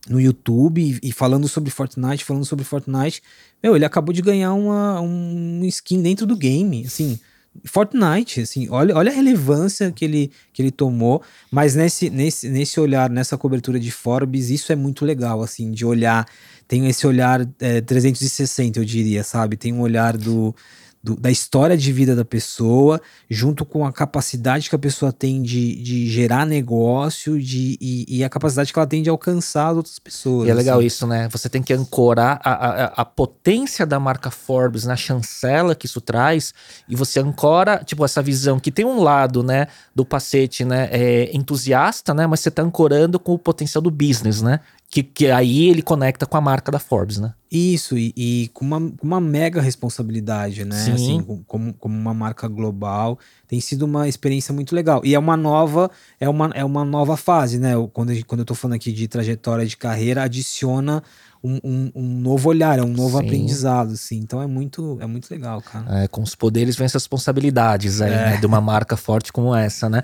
[0.09, 3.23] no YouTube e, e, falando sobre Fortnite, falando sobre Fortnite.
[3.63, 7.21] Meu, ele acabou de ganhar uma, um skin dentro do game, assim
[7.65, 12.81] Fortnite, assim, olha, olha a relevância que ele, que ele tomou, mas nesse, nesse, nesse
[12.81, 16.27] olhar, nessa cobertura de Forbes, isso é muito legal, assim, de olhar,
[16.67, 19.57] tem esse olhar é, 360, eu diria, sabe?
[19.57, 20.55] Tem um olhar do,
[21.03, 25.43] do, da história de vida da pessoa, junto com a capacidade que a pessoa tem
[25.43, 29.99] de, de gerar negócio de, e, e, a capacidade que ela tem de alcançar outras
[29.99, 30.47] pessoas.
[30.47, 30.87] E é legal assim.
[30.87, 31.29] isso, né?
[31.31, 36.01] Você tem que ancorar a, a, a, potência da marca Forbes na chancela que isso
[36.01, 36.53] traz,
[36.89, 41.31] e você ancora, tipo, essa visão que tem um lado, né, do pacete, né, é,
[41.35, 44.61] entusiasta, né, mas você tá ancorando com o potencial do business, né?
[44.91, 47.33] Que, que aí ele conecta com a marca da Forbes, né?
[47.51, 50.77] Isso, e, e com uma, uma mega responsabilidade, né?
[50.77, 50.93] Sim.
[50.93, 53.17] Assim, como, como uma marca global.
[53.47, 55.01] Tem sido uma experiência muito legal.
[55.05, 55.89] E é uma nova,
[56.19, 57.75] é uma, é uma nova fase, né?
[57.93, 61.05] Quando, quando eu tô falando aqui de trajetória de carreira, adiciona
[61.43, 63.25] um, um, um novo olhar, é um novo Sim.
[63.25, 64.19] aprendizado, assim.
[64.19, 66.03] Então é muito, é muito legal, cara.
[66.03, 68.17] É, com os poderes vem as responsabilidades aí, é.
[68.17, 68.37] né?
[68.39, 70.03] De uma marca forte como essa, né?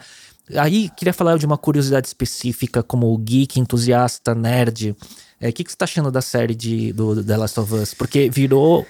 [0.55, 4.93] Aí, queria falar de uma curiosidade específica, como geek, entusiasta, nerd.
[4.93, 4.97] O
[5.41, 7.95] é, que, que você tá achando da série de, do, do The Last of Us?
[7.95, 8.87] Porque virou.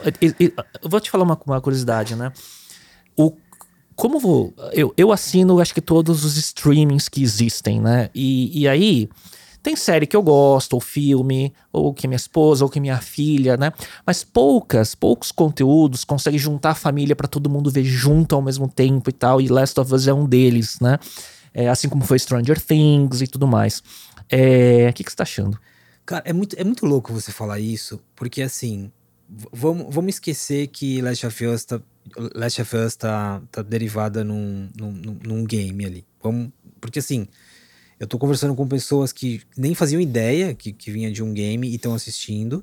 [0.82, 2.30] Eu vou te falar uma, uma curiosidade, né?
[3.16, 3.32] O,
[3.94, 4.52] como vou.
[4.72, 8.10] Eu, eu assino, acho que todos os streamings que existem, né?
[8.14, 9.08] E, e aí.
[9.62, 13.56] Tem série que eu gosto, ou filme, ou que minha esposa, ou que minha filha,
[13.56, 13.72] né?
[14.06, 18.68] Mas poucas, poucos conteúdos conseguem juntar a família para todo mundo ver junto ao mesmo
[18.68, 19.40] tempo e tal.
[19.40, 21.00] E Last of Us é um deles, né?
[21.56, 23.82] É, assim como foi Stranger Things e tudo mais.
[24.28, 25.58] É, o que, que você tá achando?
[26.04, 28.92] Cara, é muito, é muito louco você falar isso, porque assim,
[29.50, 31.80] vamos, vamos esquecer que Last of Us tá,
[32.34, 36.04] Last of Us tá, tá derivada num, num, num game ali.
[36.22, 37.26] Vamos, porque assim,
[37.98, 41.66] eu tô conversando com pessoas que nem faziam ideia que, que vinha de um game
[41.66, 42.62] e estão assistindo.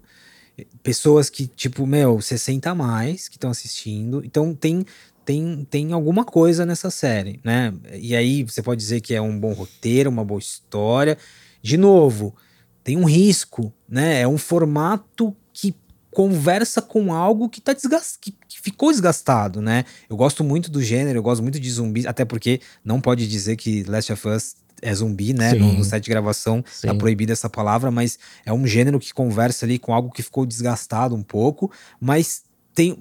[0.84, 4.24] pessoas que, tipo, meu, 60 a mais que estão assistindo.
[4.24, 4.86] Então tem,
[5.26, 7.74] tem, tem alguma coisa nessa série, né?
[7.94, 11.18] E aí você pode dizer que é um bom roteiro, uma boa história.
[11.62, 12.36] De novo,
[12.84, 14.22] tem um risco, né?
[14.22, 15.74] É um formato que
[16.12, 18.20] conversa com algo que tá desgast...
[18.20, 19.86] que, que ficou desgastado, né?
[20.10, 23.56] Eu gosto muito do gênero, eu gosto muito de zumbis, até porque não pode dizer
[23.56, 25.54] que Last of Us é zumbi, né?
[25.54, 26.88] No, no, set de gravação tá Sim.
[26.88, 30.45] tá proibida essa palavra, mas é um gênero que conversa ali com algo que ficou
[30.45, 32.44] desgastado um pouco, mas
[32.76, 32.98] tem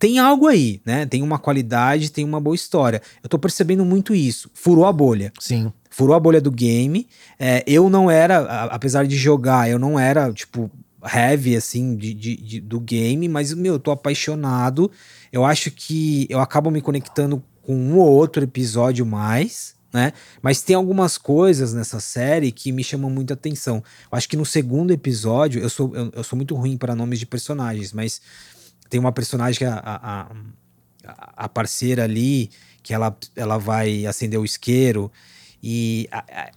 [0.00, 1.04] tem algo aí, né?
[1.04, 3.02] Tem uma qualidade, tem uma boa história.
[3.22, 4.50] Eu tô percebendo muito isso.
[4.54, 5.30] Furou a bolha.
[5.38, 5.70] Sim.
[5.90, 7.06] Furou a bolha do game.
[7.38, 10.70] É, eu não era, apesar de jogar, eu não era, tipo,
[11.04, 14.90] heavy, assim, de, de, de, do game, mas, meu, eu tô apaixonado.
[15.30, 20.14] Eu acho que eu acabo me conectando com um ou outro episódio mais, né?
[20.40, 23.84] Mas tem algumas coisas nessa série que me chamam muita atenção.
[24.10, 27.18] Eu acho que no segundo episódio, eu sou, eu, eu sou muito ruim para nomes
[27.18, 28.22] de personagens, mas
[28.90, 30.26] tem uma personagem que é a, a,
[31.44, 32.50] a parceira ali,
[32.82, 35.10] que ela, ela vai acender o isqueiro.
[35.62, 36.50] E a, a,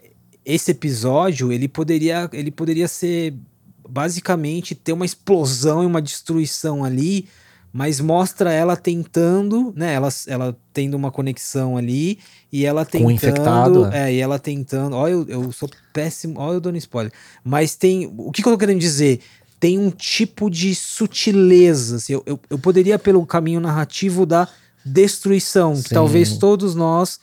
[0.44, 3.36] esse episódio, ele poderia, ele poderia ser
[3.88, 7.28] basicamente ter uma explosão e uma destruição ali,
[7.72, 9.94] mas mostra ela tentando, né?
[9.94, 12.20] Ela, ela tendo uma conexão ali
[12.52, 13.06] e ela tentando.
[13.06, 13.86] Com infectado.
[13.88, 14.10] É.
[14.10, 14.96] é, e ela tentando.
[14.96, 16.40] Olha, eu, eu sou péssimo.
[16.40, 17.12] Olha, eu dando spoiler.
[17.44, 18.12] Mas tem.
[18.16, 19.22] O que, que eu tô querendo dizer?
[19.64, 21.96] Tem um tipo de sutileza.
[21.96, 24.46] Assim, eu, eu, eu poderia, pelo caminho narrativo da
[24.84, 25.84] destruição, Sim.
[25.84, 27.18] que talvez todos nós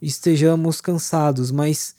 [0.00, 1.94] estejamos cansados, mas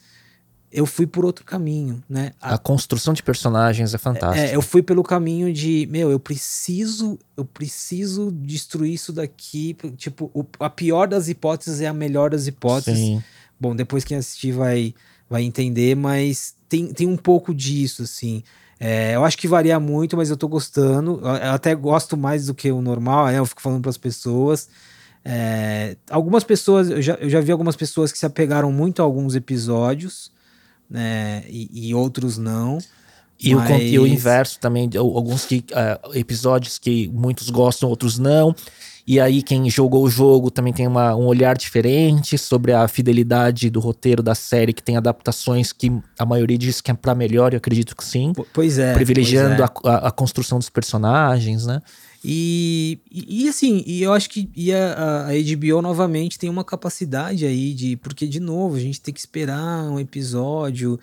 [0.72, 2.32] eu fui por outro caminho, né?
[2.40, 4.44] A, a construção de personagens é fantástica.
[4.44, 10.28] É, eu fui pelo caminho de, meu, eu preciso, eu preciso destruir isso daqui, tipo,
[10.34, 12.98] o, a pior das hipóteses é a melhor das hipóteses.
[12.98, 13.22] Sim.
[13.60, 14.92] Bom, depois quem assistir vai
[15.30, 18.42] vai entender, mas tem, tem um pouco disso, assim.
[18.86, 21.20] É, eu acho que varia muito, mas eu tô gostando.
[21.22, 23.38] Eu até gosto mais do que o normal, né?
[23.38, 24.68] Eu fico falando para as pessoas.
[25.24, 29.04] É, algumas pessoas, eu já, eu já vi algumas pessoas que se apegaram muito a
[29.04, 30.34] alguns episódios
[30.88, 31.44] né?
[31.48, 32.78] E, e outros não.
[33.40, 33.70] E, mas...
[33.70, 38.54] o, e o inverso também, alguns que, uh, episódios que muitos gostam, outros não.
[39.06, 43.68] E aí, quem jogou o jogo também tem uma, um olhar diferente sobre a fidelidade
[43.68, 47.52] do roteiro da série, que tem adaptações que a maioria diz que é para melhor,
[47.52, 48.32] eu acredito que sim.
[48.54, 48.94] Pois é.
[48.94, 49.96] Privilegiando pois é.
[49.96, 51.82] A, a, construção dos personagens, né?
[52.24, 56.64] E, e, e, assim, e eu acho que e a, a HBO novamente tem uma
[56.64, 57.96] capacidade aí de.
[57.96, 60.98] Porque, de novo, a gente tem que esperar um episódio.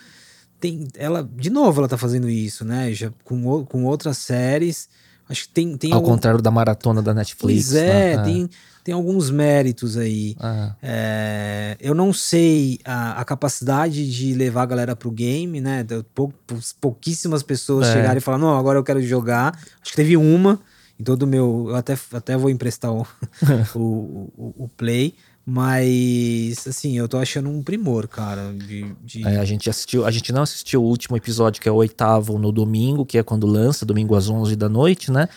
[0.60, 2.92] Tem, ela, de novo, ela tá fazendo isso, né?
[2.92, 4.90] Já com, com outras séries.
[5.32, 5.78] Acho que tem.
[5.78, 6.12] tem Ao algum...
[6.12, 7.70] contrário da maratona da Netflix.
[7.70, 8.24] Pois é, né?
[8.24, 8.50] tem,
[8.84, 10.36] tem alguns méritos aí.
[10.40, 10.76] Ah.
[10.84, 15.86] É, eu não sei a, a, capacidade de levar a galera pro game, né?
[16.14, 16.34] Pou,
[16.82, 17.94] pouquíssimas pessoas é.
[17.94, 19.58] chegarem e falar, não, agora eu quero jogar.
[19.82, 20.60] Acho que teve uma
[21.00, 21.68] em todo o meu.
[21.70, 23.08] Eu até, até vou emprestar o,
[23.74, 25.16] o, o, o, Play.
[25.46, 28.54] Mas, assim, eu tô achando um primor, cara.
[28.54, 29.28] De, de...
[29.28, 32.38] É, a gente assistiu, a gente não assistiu o último episódio, que é o oitavo,
[32.38, 35.28] no domingo, que é quando lança, domingo às 11 da noite, né?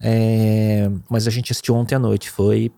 [0.00, 2.30] É, mas a gente assistiu ontem à noite.
[2.30, 2.72] Foi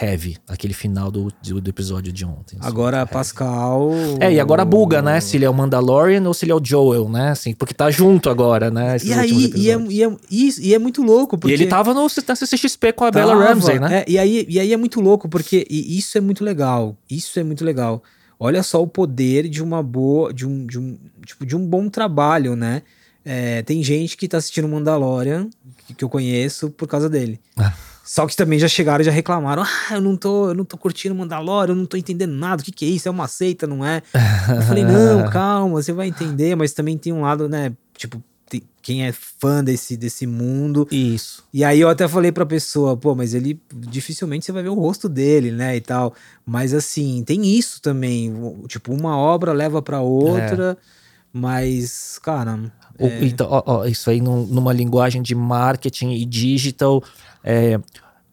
[0.00, 2.56] heavy, aquele final do, do, episódio de ontem.
[2.58, 3.12] Assim, agora heavy.
[3.12, 3.90] Pascal.
[4.20, 5.20] É, e agora buga, né?
[5.20, 7.30] Se ele é o Mandalorian ou se ele é o Joel, né?
[7.30, 8.96] Assim, porque tá junto agora, né?
[9.02, 10.16] E aí, e é, e, é,
[10.60, 11.38] e é muito louco.
[11.38, 11.52] Porque...
[11.52, 14.00] E ele tava no, na CCXP com a tava, Bella Ramsey, né?
[14.00, 16.96] É, e, aí, e aí é muito louco, porque isso é muito legal.
[17.10, 18.02] Isso é muito legal.
[18.38, 20.32] Olha só o poder de uma boa.
[20.32, 22.82] de um, de um, tipo, de um bom trabalho, né?
[23.24, 25.48] É, tem gente que tá assistindo Mandalorian,
[25.86, 27.38] que, que eu conheço, por causa dele.
[27.56, 27.72] Ah.
[28.10, 30.76] Só que também já chegaram e já reclamaram: ah, eu não tô, eu não tô
[30.76, 33.06] curtindo Mandalorian, eu não tô entendendo nada, o que, que é isso?
[33.06, 34.02] É uma seita, não é?
[34.48, 37.72] eu falei, não, calma, você vai entender, mas também tem um lado, né?
[37.96, 40.88] Tipo, tem, quem é fã desse, desse mundo.
[40.90, 41.44] Isso.
[41.54, 44.74] E aí eu até falei pra pessoa, pô, mas ele dificilmente você vai ver o
[44.74, 45.76] rosto dele, né?
[45.76, 46.12] E tal.
[46.44, 48.34] Mas assim, tem isso também.
[48.66, 50.76] Tipo, uma obra leva pra outra, é.
[51.32, 52.72] mas, cara.
[52.98, 53.24] É...
[53.24, 57.04] Então, ó, ó, isso aí num, numa linguagem de marketing e digital
[57.42, 57.78] é,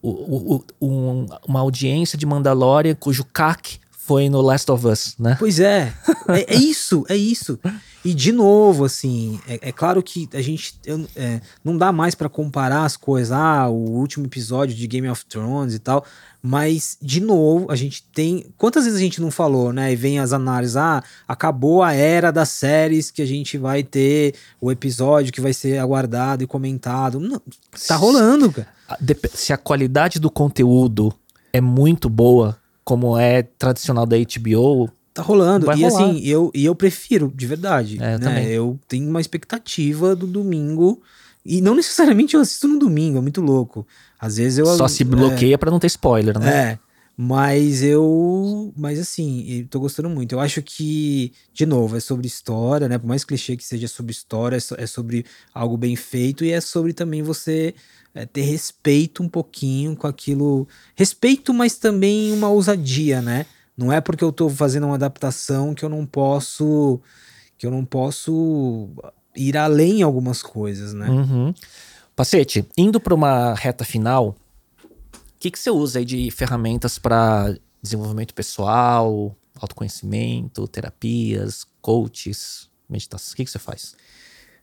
[0.02, 5.36] o, o, um, uma audiência de Mandalorian cujo CAC foi no Last of Us, né?
[5.38, 5.94] Pois é.
[6.30, 7.60] é, é, isso, é isso.
[8.08, 12.16] E de novo, assim, é, é claro que a gente eu, é, não dá mais
[12.16, 16.06] para comparar as coisas, ah, o último episódio de Game of Thrones e tal,
[16.42, 18.46] mas de novo, a gente tem.
[18.58, 19.92] Quantas vezes a gente não falou, né?
[19.92, 24.36] E vem as análises, ah, acabou a era das séries que a gente vai ter
[24.62, 27.20] o episódio que vai ser aguardado e comentado.
[27.20, 27.42] Não,
[27.90, 28.70] tá rolando, cara.
[29.34, 31.14] Se a qualidade do conteúdo
[31.52, 35.65] é muito boa, como é tradicional da HBO, Tá rolando.
[35.65, 36.03] Vai e rolar.
[36.03, 37.98] assim, eu, e eu prefiro, de verdade.
[37.99, 38.48] É, né?
[38.52, 41.02] Eu tenho uma expectativa do domingo
[41.44, 43.88] E não necessariamente eu assisto no domingo, é muito louco.
[44.19, 44.68] Às vezes eu.
[44.68, 46.49] Só se bloqueia é, para não ter spoiler, né?
[46.56, 46.80] É.
[47.18, 48.72] Mas eu.
[48.77, 50.34] Mas assim, eu tô gostando muito.
[50.34, 52.99] Eu acho que, de novo, é sobre história, né?
[52.99, 56.61] Por mais clichê que seja sobre história, é, é sobre algo bem feito e é
[56.61, 57.73] sobre também você
[58.14, 60.68] é, ter respeito um pouquinho com aquilo.
[60.95, 63.48] Respeito, mas também uma ousadia, né?
[63.78, 66.99] Não é porque eu tô fazendo uma adaptação que eu não posso.
[67.58, 68.90] que eu não posso
[69.36, 71.08] ir além em algumas coisas, né?
[71.10, 71.54] Uhum.
[72.16, 74.36] Pacete, indo para uma reta final,
[74.84, 83.34] o que, que você usa aí de ferramentas para desenvolvimento pessoal, autoconhecimento, terapias, coaches, meditação?
[83.34, 83.95] O que, que você faz?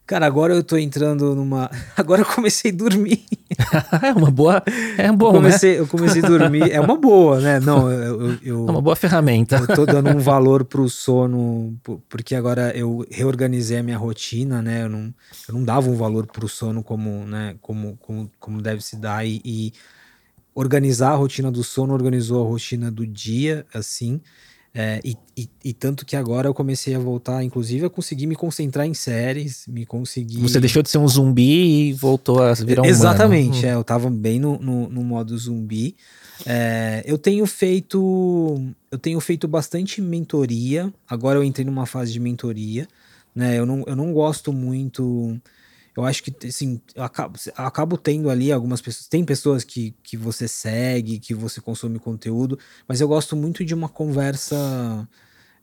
[0.06, 1.70] Cara, agora eu tô entrando numa.
[1.96, 3.24] Agora eu comecei a dormir.
[4.02, 4.62] é uma boa.
[4.98, 5.80] É bom, eu comecei, né?
[5.80, 6.70] Eu comecei a dormir.
[6.70, 7.58] É uma boa, né?
[7.60, 9.56] Não, eu, eu, É uma boa ferramenta.
[9.56, 11.74] Eu tô dando um valor pro sono,
[12.06, 14.82] porque agora eu reorganizei a minha rotina, né?
[14.82, 15.14] Eu não,
[15.48, 17.56] eu não dava um valor pro sono como, né?
[17.62, 19.26] Como, como, como deve se dar.
[19.26, 19.72] E, e
[20.54, 24.20] organizar a rotina do sono organizou a rotina do dia, assim.
[24.76, 28.34] É, e, e, e, tanto que agora eu comecei a voltar, inclusive, a conseguir me
[28.34, 30.38] concentrar em séries, me conseguir.
[30.38, 33.66] Você deixou de ser um zumbi e voltou a virar um Exatamente, humano.
[33.68, 35.94] é, eu tava bem no, no, no modo zumbi.
[36.44, 38.60] É, eu tenho feito.
[38.90, 40.92] Eu tenho feito bastante mentoria.
[41.08, 42.88] Agora eu entrei numa fase de mentoria.
[43.32, 43.56] Né?
[43.56, 45.40] Eu, não, eu não gosto muito
[45.96, 49.06] eu acho que, assim, eu acabo, eu acabo tendo ali algumas pessoas.
[49.06, 52.58] Tem pessoas que, que você segue, que você consome conteúdo,
[52.88, 55.08] mas eu gosto muito de uma conversa.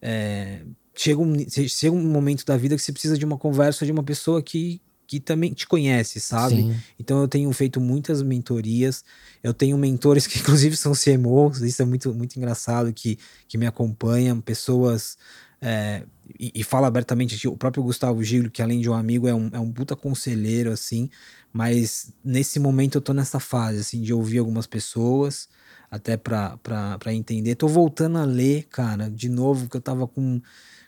[0.01, 0.61] É,
[0.95, 4.03] chega, um, chega um momento da vida que você precisa de uma conversa de uma
[4.03, 6.55] pessoa que, que também te conhece, sabe?
[6.55, 6.75] Sim.
[6.97, 9.03] Então eu tenho feito muitas mentorias.
[9.43, 13.67] Eu tenho mentores que, inclusive, são CMOs, isso é muito, muito engraçado, que, que me
[13.67, 15.17] acompanham, pessoas.
[15.61, 16.03] É,
[16.39, 19.49] e, e, fala abertamente, o próprio Gustavo Giglio, que além de um amigo, é um,
[19.53, 21.09] é um puta conselheiro, assim,
[21.53, 25.47] mas nesse momento eu tô nessa fase, assim, de ouvir algumas pessoas,
[25.89, 27.55] até pra, pra, pra entender.
[27.55, 30.41] Tô voltando a ler, cara, de novo, que eu tava com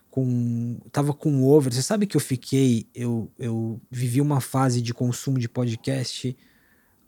[0.09, 1.73] com tava com over.
[1.73, 6.37] Você sabe que eu fiquei, eu, eu vivi uma fase de consumo de podcast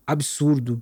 [0.07, 0.81] absurdo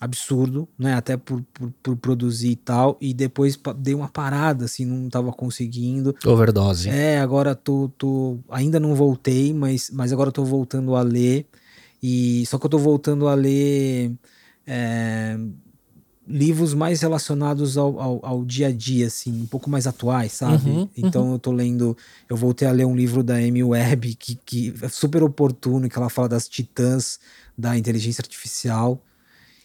[0.00, 0.94] absurdo, né?
[0.94, 2.96] Até por, por, por, produzir e tal.
[3.00, 6.14] E depois dei uma parada, assim, não tava conseguindo.
[6.24, 6.88] Overdose.
[6.88, 8.38] É, agora tô, tô.
[8.50, 11.46] Ainda não voltei, mas, mas agora tô voltando a ler.
[12.02, 14.12] E só que eu tô voltando a ler
[14.66, 15.38] é,
[16.28, 20.68] livros mais relacionados ao, ao, ao, dia a dia, assim, um pouco mais atuais, sabe?
[20.68, 21.32] Uhum, então uhum.
[21.32, 21.96] eu tô lendo.
[22.28, 25.96] Eu voltei a ler um livro da Amy Webb, que, que é super oportuno, que
[25.96, 27.18] ela fala das titãs
[27.56, 29.00] da inteligência artificial.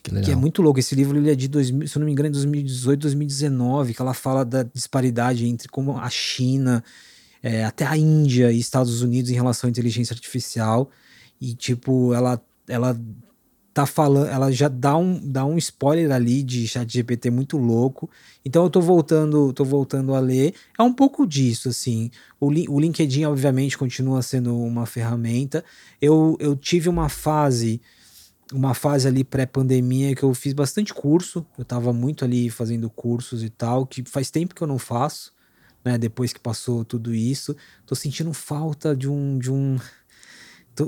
[0.03, 0.79] Que, que, é muito louco.
[0.79, 4.13] Esse livro ele é de, 2000, se não me engano, é 2018, 2019, que ela
[4.13, 6.83] fala da disparidade entre como a China,
[7.43, 10.89] é, até a Índia e Estados Unidos em relação à inteligência artificial.
[11.39, 12.99] E, tipo, ela, ela
[13.73, 18.09] tá falando, ela já dá um, dá um spoiler ali de chat GPT muito louco.
[18.43, 20.53] Então eu tô voltando, tô voltando a ler.
[20.77, 22.11] É um pouco disso, assim.
[22.39, 25.63] O, o LinkedIn, obviamente, continua sendo uma ferramenta.
[26.01, 27.81] Eu, eu tive uma fase
[28.51, 33.43] uma fase ali pré-pandemia que eu fiz bastante curso, eu tava muito ali fazendo cursos
[33.43, 35.33] e tal, que faz tempo que eu não faço,
[35.83, 35.97] né?
[35.97, 37.55] Depois que passou tudo isso,
[37.85, 39.77] tô sentindo falta de um de um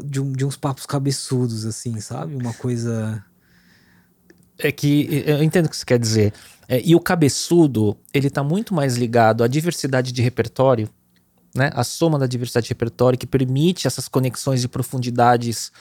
[0.05, 2.35] de, um, de uns papos cabeçudos assim, sabe?
[2.35, 3.23] Uma coisa
[4.57, 6.33] é que eu entendo o que você quer dizer.
[6.67, 10.89] É, e o cabeçudo, ele tá muito mais ligado à diversidade de repertório,
[11.55, 11.69] né?
[11.73, 15.71] A soma da diversidade de repertório que permite essas conexões de profundidades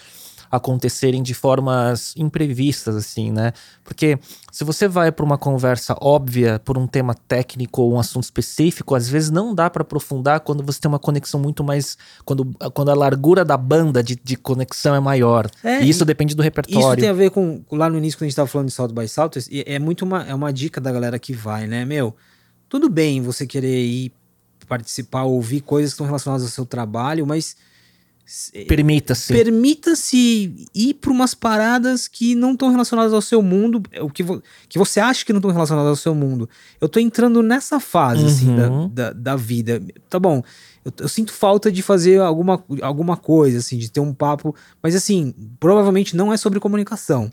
[0.52, 3.54] acontecerem de formas imprevistas, assim, né?
[3.82, 4.18] Porque
[4.52, 8.94] se você vai para uma conversa óbvia por um tema técnico ou um assunto específico,
[8.94, 11.96] às vezes não dá para aprofundar quando você tem uma conexão muito mais.
[12.26, 15.50] Quando, quando a largura da banda de, de conexão é maior.
[15.64, 16.86] É, e isso depende do repertório.
[16.86, 17.64] Isso tem a ver com.
[17.72, 20.22] Lá no início, quando a gente estava falando de salto by salto, é muito uma,
[20.24, 21.86] é uma dica da galera que vai, né?
[21.86, 22.14] Meu,
[22.68, 24.12] tudo bem você querer ir
[24.68, 27.56] participar, ouvir coisas que estão relacionadas ao seu trabalho, mas
[28.66, 29.32] Permita-se.
[29.32, 34.42] Permita-se ir para umas paradas que não estão relacionadas ao seu mundo, o que, vo
[34.68, 36.48] que você acha que não estão relacionadas ao seu mundo.
[36.80, 38.28] Eu tô entrando nessa fase, uhum.
[38.28, 39.82] assim, da, da, da, vida.
[40.08, 40.42] Tá bom,
[40.84, 44.94] eu, eu, sinto falta de fazer alguma, alguma coisa, assim, de ter um papo, mas
[44.94, 47.30] assim, provavelmente não é sobre comunicação.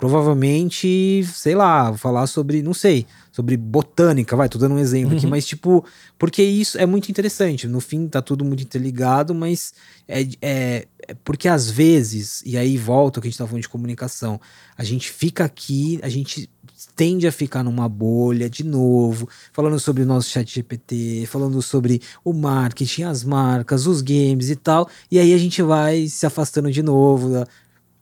[0.00, 5.18] Provavelmente, sei lá, falar sobre, não sei, sobre botânica, vai, tô dando um exemplo uhum.
[5.18, 5.84] aqui, mas tipo,
[6.18, 7.68] porque isso é muito interessante.
[7.68, 9.74] No fim, tá tudo muito interligado, mas
[10.08, 13.62] é, é, é porque às vezes, e aí volta o que a gente tá falando
[13.62, 14.40] de comunicação,
[14.76, 16.48] a gente fica aqui, a gente
[16.96, 22.00] tende a ficar numa bolha de novo, falando sobre o nosso chat GPT, falando sobre
[22.24, 24.88] o marketing, as marcas, os games e tal.
[25.10, 27.46] E aí a gente vai se afastando de novo da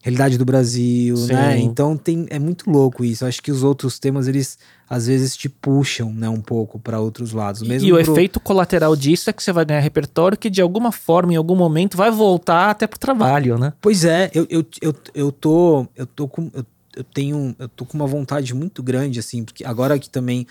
[0.03, 1.33] realidade do Brasil, Sim.
[1.33, 1.59] né?
[1.61, 3.25] Então tem, é muito louco isso.
[3.25, 4.59] Eu acho que os outros temas, eles
[4.89, 7.63] às vezes te puxam, né, um pouco para outros lados.
[7.63, 10.63] Mesmo e o pro- efeito colateral disso é que você vai ganhar repertório que de
[10.63, 13.73] alguma forma, em algum momento, vai voltar até pro trabalho, né?
[13.81, 15.87] Pois é, eu, eu, eu, eu tô.
[15.95, 16.51] Eu tô com.
[16.55, 16.65] Eu,
[16.97, 17.55] eu tenho.
[17.59, 20.47] Eu tô com uma vontade muito grande, assim, porque agora que também.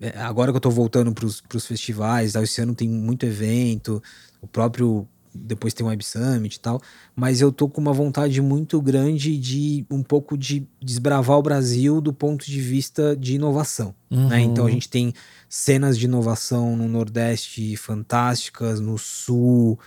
[0.00, 4.02] é, Agora que eu tô voltando pros, pros festivais, tá, esse ano tem muito evento,
[4.42, 5.06] o próprio.
[5.34, 6.80] Depois tem o Web Summit e tal.
[7.14, 12.00] Mas eu tô com uma vontade muito grande de um pouco de desbravar o Brasil
[12.00, 13.94] do ponto de vista de inovação.
[14.28, 14.40] né?
[14.40, 15.12] Então a gente tem
[15.48, 19.78] cenas de inovação no Nordeste fantásticas, no Sul,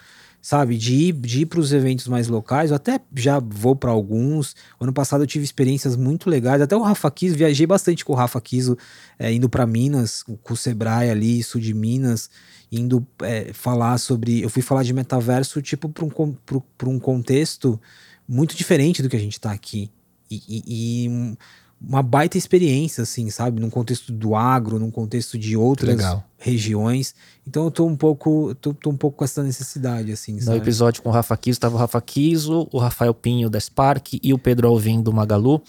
[0.42, 0.76] sabe?
[0.78, 2.72] De ir, de ir para os eventos mais locais.
[2.72, 4.56] Eu até já vou para alguns.
[4.80, 6.62] Ano passado eu tive experiências muito legais.
[6.62, 8.78] Até o Rafa Kiso, viajei bastante com o Rafa Kiso,
[9.20, 12.30] é, indo para Minas, com o Sebrae ali, sul de Minas,
[12.72, 14.42] indo é, falar sobre.
[14.42, 16.10] Eu fui falar de metaverso, tipo, para um,
[16.46, 17.80] pro- um contexto
[18.28, 19.90] muito diferente do que a gente tá aqui.
[20.30, 21.36] E, e- e um-
[21.84, 23.60] uma baita experiência, assim, sabe?
[23.60, 26.24] Num contexto do agro, num contexto de outras legal.
[26.38, 27.16] regiões.
[27.46, 30.58] Então eu tô um pouco, tô, tô um pouco com essa necessidade, assim, No sabe?
[30.60, 34.32] episódio com o Rafa Kiso, tava o Rafa Kiso, o Rafael Pinho da Spark e
[34.32, 35.60] o Pedro Alvim do Magalu.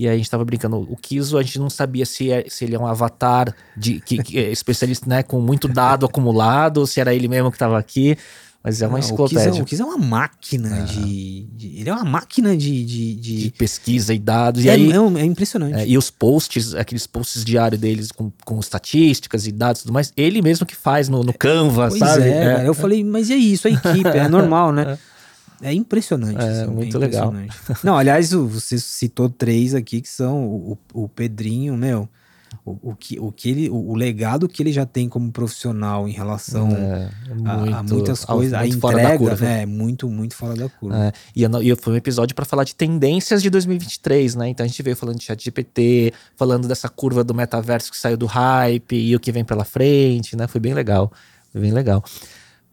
[0.00, 2.64] E aí a gente tava brincando, o Kiso a gente não sabia se, é- se
[2.64, 7.00] ele é um avatar de que, que é especialista, né, com muito dado acumulado, se
[7.00, 8.16] era ele mesmo que tava aqui,
[8.64, 11.92] mas é uma Não, é, enciclopédia o Kiz é uma máquina de, de- Ele é
[11.92, 12.82] uma máquina de.
[12.84, 14.64] de, de- de pesquisa e dados.
[14.64, 15.74] E é, aí é é impressionante.
[15.78, 19.92] É, e os posts, aqueles posts diários deles com, com estatísticas e dados e tudo
[19.92, 22.22] mais, ele mesmo que faz no, no Canva, pois sabe?
[22.28, 22.66] é.
[22.66, 23.52] Eu falei, mas e aí?
[23.52, 24.98] Isso é equipe, é normal, né?
[25.62, 26.40] É impressionante.
[26.40, 27.28] É, assim, muito legal.
[27.34, 27.84] impressionante.
[27.84, 32.08] Não, aliás, você citou três aqui que são o, o- Pedrinho, meu.
[32.64, 36.10] O, o que, o, que ele, o, legado que ele já tem como profissional em
[36.10, 37.08] relação É,
[37.44, 39.44] a, a muito- muitas coisas, a muito entrega, curva.
[39.46, 39.62] né?
[39.62, 41.06] É muito, muito fora da curva.
[41.06, 44.48] É, e, eu e foi um episódio para falar de tendências de 2023, né?
[44.48, 48.16] Então a gente veio falando de chat GPT, falando dessa curva do metaverso que saiu
[48.16, 50.48] do hype e o que vem pela frente, né?
[50.48, 51.12] Foi bem legal.
[51.52, 52.02] Foi bem legal.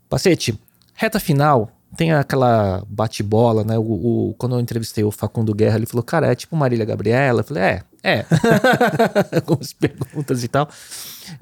[0.09, 0.57] Pacete,
[0.95, 3.77] reta final, tem aquela bate-bola, né?
[3.77, 3.81] O,
[4.29, 7.41] o- quando eu entrevistei o Facundo Guerra, ele falou, cara, é tipo Marília Gabriela.
[7.41, 8.25] Eu falei, é, é.
[9.45, 10.69] Com as perguntas e tal.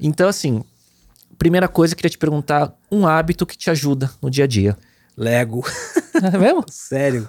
[0.00, 0.62] Então, assim,
[1.38, 4.76] primeira coisa, eu queria te perguntar um hábito que te ajuda no dia a dia.
[5.16, 5.64] Lego.
[6.14, 6.64] É mesmo?
[6.70, 7.26] Sério.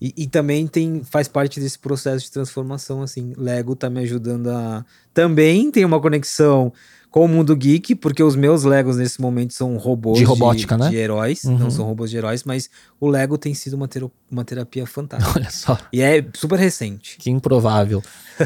[0.00, 3.32] E, e também tem, faz parte desse processo de transformação, assim.
[3.36, 4.84] Lego tá me ajudando a.
[5.14, 6.72] Também tem uma conexão
[7.16, 10.90] com o mundo geek, porque os meus Legos nesse momento são robôs De robótica, né?
[10.90, 11.56] de heróis, Uhum.
[11.56, 12.68] não são robôs de heróis, mas
[13.00, 15.32] o Lego tem sido uma, tero- uma terapia fantástica.
[15.40, 15.78] Olha só.
[15.90, 17.16] e é super recente.
[17.16, 18.02] Que improvável.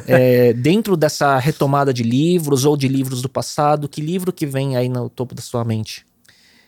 [0.07, 4.77] É, dentro dessa retomada de livros ou de livros do passado, que livro que vem
[4.77, 6.07] aí no topo da sua mente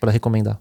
[0.01, 0.61] para recomendar?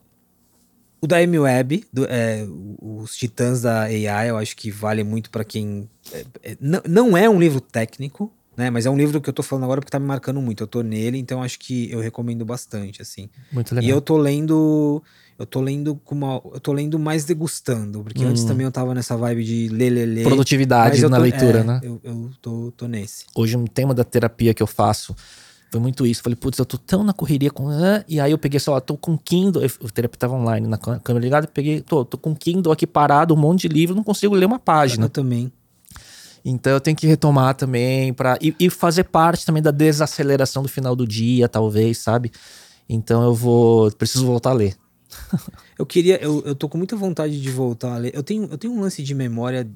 [1.02, 2.46] O da M Web, do- é,
[2.80, 5.90] os Titãs da AI, eu acho que vale muito para quem.
[6.14, 8.32] é, é, não, não é um livro técnico,
[8.62, 8.70] né?
[8.70, 10.64] Mas é um livro que eu tô falando agora porque tá me marcando muito.
[10.64, 13.30] Eu tô nele, então acho que eu recomendo bastante, assim.
[13.52, 13.88] Muito legal.
[13.88, 15.04] E eu tô lendo.
[15.40, 16.42] Eu tô lendo com uma.
[16.54, 18.48] Eu tô lendo mais degustando, porque antes Hum.
[18.48, 20.24] também eu tava nessa vibe de ler, ler, ler.
[20.24, 21.80] Produtividade na tô- leitura, é, né?
[21.84, 23.26] Eu, eu tô, tô nesse.
[23.36, 25.16] Hoje um tema da terapia que eu faço
[25.72, 26.22] foi muito isso.
[26.22, 27.70] Falei, putz, eu tô tão na correria com.
[28.08, 29.64] E aí eu peguei, sei lá, tô com Kindle.
[29.82, 33.38] O terapia tava online na câmera ligada, peguei, tô, tô com Kindle aqui parado, um
[33.38, 35.06] monte de livro, não consigo ler uma página.
[35.06, 35.52] Eu também.
[36.44, 40.70] Então eu tenho que retomar também para e, e fazer parte também da desaceleração do
[40.70, 42.32] final do dia, talvez, sabe?
[42.90, 44.76] Então eu vou preciso voltar a ler.
[45.78, 48.12] Eu queria, eu, eu tô com muita vontade de voltar a ler.
[48.14, 49.68] Eu tenho, eu tenho um lance de memória.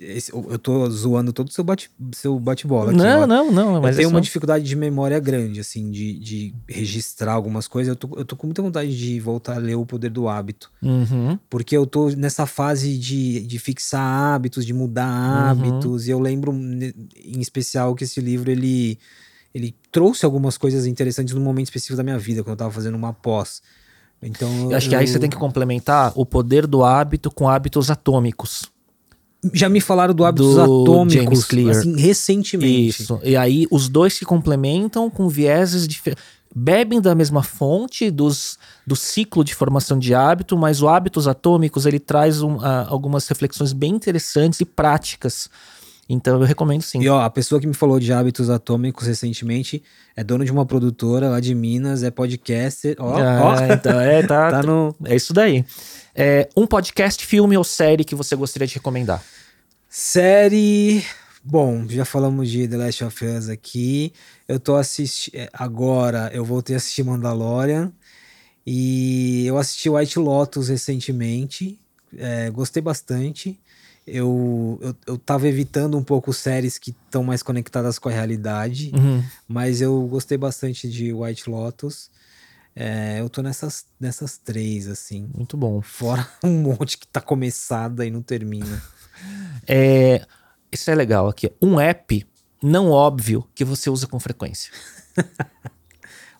[0.00, 2.98] Esse- eu tô zoando todo o seu bate- seu bate-bola aqui.
[2.98, 6.54] não, não, não, mas eu tenho é uma dificuldade de memória grande, assim, de, de
[6.68, 7.88] registrar algumas coisas.
[7.90, 10.70] Eu tô, eu tô com muita vontade de voltar a ler O Poder do Hábito.
[10.82, 11.38] Uhum.
[11.50, 14.02] Porque eu tô nessa fase de, de fixar
[14.34, 15.50] hábitos, de mudar Uhum.
[15.50, 16.06] hábitos.
[16.06, 18.98] E eu lembro, em especial, que esse livro, ele,
[19.54, 22.94] ele trouxe algumas coisas interessantes num momento específico da minha vida, quando eu tava fazendo
[22.96, 23.62] uma pós.
[24.22, 27.90] Então, Eu acho que aí você tem que complementar o poder do hábito com hábitos
[27.90, 28.72] atômicos.
[29.52, 31.70] Já me falaram do hábitos Do atômicos, James Clear.
[31.70, 33.02] assim, recentemente.
[33.02, 33.20] Isso.
[33.22, 36.22] E aí os dois se complementam com vieses diferentes.
[36.56, 38.56] Bebem da mesma fonte dos,
[38.86, 43.26] do ciclo de formação de hábito, mas o hábitos atômicos ele traz um, ah, algumas
[43.26, 45.50] reflexões bem interessantes e práticas.
[46.08, 47.00] Então eu recomendo sim.
[47.02, 49.82] E ó, a pessoa que me falou de hábitos atômicos recentemente
[50.14, 52.94] é dono de uma produtora lá de Minas, é podcaster.
[53.00, 54.94] Ó, ó, Ah, então é, tá, tá no.
[55.06, 55.64] é isso daí.
[56.14, 59.24] É, um podcast, filme ou série que você gostaria de recomendar?
[59.88, 61.04] Série.
[61.42, 64.12] Bom, já falamos de The Last of Us aqui.
[64.46, 65.34] Eu tô assistindo.
[65.52, 67.92] Agora eu voltei a assistir Mandalorian.
[68.66, 71.78] E eu assisti White Lotus recentemente.
[72.16, 73.58] É, gostei bastante.
[74.06, 78.92] Eu, eu, eu tava evitando um pouco séries que estão mais conectadas com a realidade.
[78.94, 79.22] Uhum.
[79.48, 82.08] Mas eu gostei bastante de White Lotus.
[82.76, 85.30] É, eu tô nessas, nessas três, assim.
[85.34, 85.80] Muito bom.
[85.80, 88.82] Fora um monte que tá começada e não termina.
[89.66, 90.26] É,
[90.72, 91.50] isso é legal aqui.
[91.62, 92.26] Um app
[92.60, 94.72] não óbvio que você usa com frequência.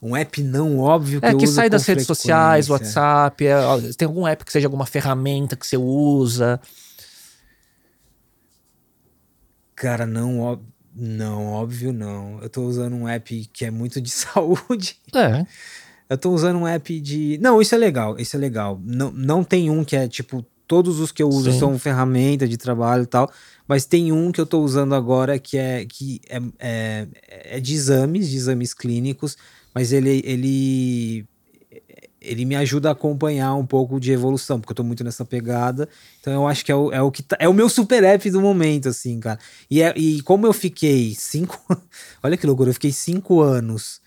[0.03, 2.69] Um app não óbvio que É que sai das redes sociais.
[2.69, 3.47] WhatsApp.
[3.47, 3.55] é,
[3.97, 6.61] tem algum app que seja alguma ferramenta que você usa?
[9.75, 10.59] Cara, não, ó-
[10.95, 12.39] não, óbvio não.
[12.43, 14.99] Eu tô usando um app que é muito de saúde.
[15.15, 15.47] É.
[16.15, 17.39] Eu tô usando um app de.
[17.43, 18.81] Não, isso é legal, isso é legal.
[18.85, 20.45] Não, não tem um que é tipo.
[20.67, 21.59] Todos os que eu uso Sim.
[21.59, 23.31] são ferramenta de trabalho e tal.
[23.69, 27.09] Mas tem um que eu tô usando agora que é, que é, é,
[27.57, 29.37] é de exames, de exames clínicos.
[29.75, 31.27] Mas ele, ele,
[32.19, 35.87] ele me ajuda a acompanhar um pouco de evolução, porque eu tô muito nessa pegada.
[36.21, 38.31] Então eu acho que é o, é o que tá- é o meu super app
[38.31, 39.39] do momento, assim, cara.
[39.71, 41.61] E, é, e como eu fiquei cinco.
[42.23, 44.01] Olha que loucura, eu fiquei cinco anos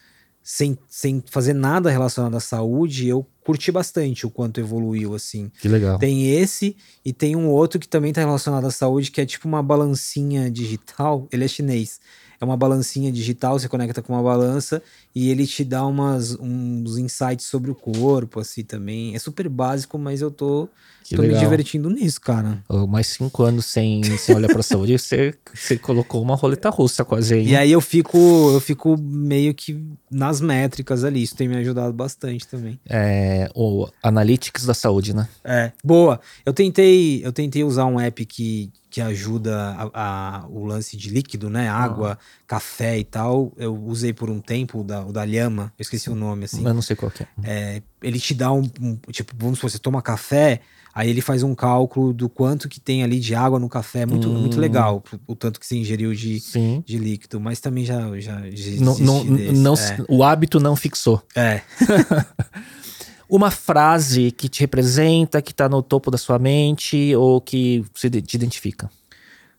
[0.50, 5.52] sem, sem fazer nada relacionado à saúde, eu curti bastante o quanto evoluiu, assim.
[5.60, 6.00] Que legal.
[6.00, 9.46] Tem esse e tem um outro que também tá relacionado à saúde, que é tipo
[9.46, 11.28] uma balancinha digital.
[11.34, 12.00] Ele é chinês.
[12.40, 14.82] É uma balancinha digital, você conecta com uma balança
[15.16, 19.16] e ele te dá umas, uns insights sobre o corpo, assim, também.
[19.16, 20.70] É super básico, mas eu tô,
[21.04, 22.64] Que tô me divertindo nisso, cara.
[22.88, 27.34] Mais cinco anos sem, sem olhar pra saúde, você, você colocou uma roleta russa quase
[27.34, 27.48] aí.
[27.48, 31.24] E aí eu fico, eu fico meio que nas métricas ali.
[31.24, 32.80] Isso tem me ajudado bastante também.
[32.88, 35.28] É, o Analytics da saúde, né?
[35.44, 36.20] É, boa.
[36.46, 41.10] Eu tentei, eu tentei usar um app que, que ajuda a, a- o lance de
[41.10, 41.68] líquido, né?
[41.68, 43.52] Água, café e tal.
[43.58, 46.66] Eu usei por um tempo o da, o da Lhama, eu esqueci o nome, assim.
[46.66, 47.28] Eu não sei qual é.
[47.44, 50.62] É, ele te dá um, um- Tipo, vamos supor, você toma café,
[50.96, 54.06] aí ele faz um cálculo do quanto que tem ali de água no café.
[54.06, 54.40] Muito, Hum.
[54.40, 56.82] muito legal, o tanto que você ingeriu de, Sim.
[56.86, 57.40] de líquido.
[57.42, 59.98] Mas também já, já, já Não, não, não, é.
[60.08, 61.22] O hábito não fixou.
[61.36, 61.62] é.
[63.30, 68.22] Uma frase que te representa, que tá no topo da sua mente ou que de-
[68.22, 68.90] te identifica.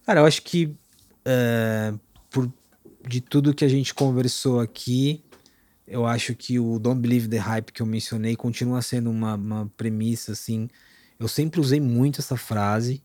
[0.07, 0.74] Cara, eu acho que
[1.24, 1.93] é,
[2.31, 2.51] por,
[3.07, 5.23] de tudo que a gente conversou aqui,
[5.86, 9.70] eu acho que o Don't Believe the Hype que eu mencionei continua sendo uma, uma
[9.77, 10.69] premissa, assim.
[11.19, 13.03] Eu sempre usei muito essa frase.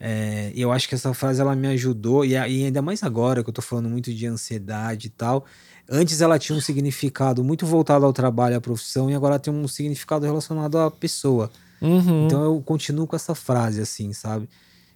[0.00, 3.42] é, e eu acho que essa frase ela me ajudou, e, e ainda mais agora
[3.42, 5.44] que eu tô falando muito de ansiedade e tal.
[5.88, 9.66] Antes ela tinha um significado muito voltado ao trabalho, à profissão, e agora tem um
[9.66, 11.50] significado relacionado à pessoa.
[11.80, 12.26] Uhum.
[12.26, 14.48] Então eu continuo com essa frase, assim, sabe?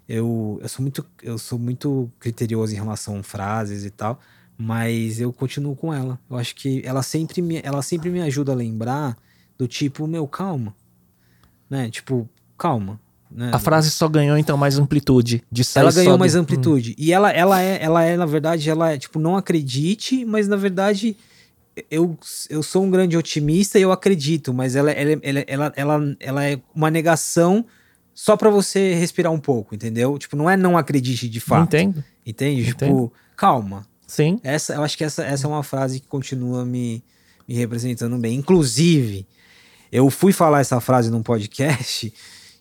[0.06, 4.20] Eu, eu, sou muito, eu sou muito criterioso em relação a frases e tal,
[4.58, 6.18] mas eu continuo com ela.
[6.28, 9.16] Eu acho que ela sempre me, ela sempre me ajuda a lembrar
[9.56, 10.74] do tipo, meu, calma.
[11.70, 11.88] Né?
[11.88, 12.28] Tipo,
[12.58, 13.00] calma.
[13.34, 13.50] Né?
[13.52, 15.42] A frase só ganhou então mais amplitude.
[15.50, 16.94] De ela ganhou mais do- amplitude.
[16.98, 20.56] E ela, ela, é, ela é, na verdade, ela é, tipo, não acredite, mas na
[20.56, 21.16] verdade
[21.90, 22.18] eu,
[22.50, 26.44] eu sou um grande otimista e eu acredito, mas ela, ela, ela, ela, ela, ela
[26.44, 27.64] é uma negação
[28.14, 30.18] só pra você respirar um pouco, entendeu?
[30.18, 31.74] Tipo, não é não acredite de Hum, fato.
[31.74, 32.04] Entendo.
[32.26, 32.68] Entende?
[32.68, 32.88] Entendo.
[32.90, 33.86] Tipo, calma.
[34.06, 34.38] Sim.
[34.44, 37.02] Essa, eu acho que essa, essa é uma frase que continua me,
[37.48, 38.34] me representando bem.
[38.36, 39.26] Inclusive,
[39.90, 42.12] eu fui falar essa frase num podcast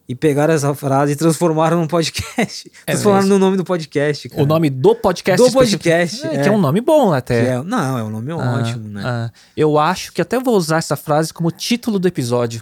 [0.07, 2.71] e pegaram essa frase e transformaram num podcast.
[2.85, 3.39] É transformaram mesmo?
[3.39, 4.27] no nome do podcast.
[4.29, 4.41] cara.
[4.43, 5.45] O nome do podcast.
[5.47, 6.41] Do podcast, É, é.
[6.43, 7.49] Que é um nome bom até.
[7.55, 9.01] é- não, é um nome Ah, ótimo, né?
[9.05, 9.31] ah.
[9.55, 12.61] eu acho que até vou usar essa frase como título do episódio.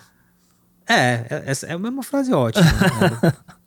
[0.88, 2.66] É, é, essa é uma frase ótima.
[2.66, 3.34] né?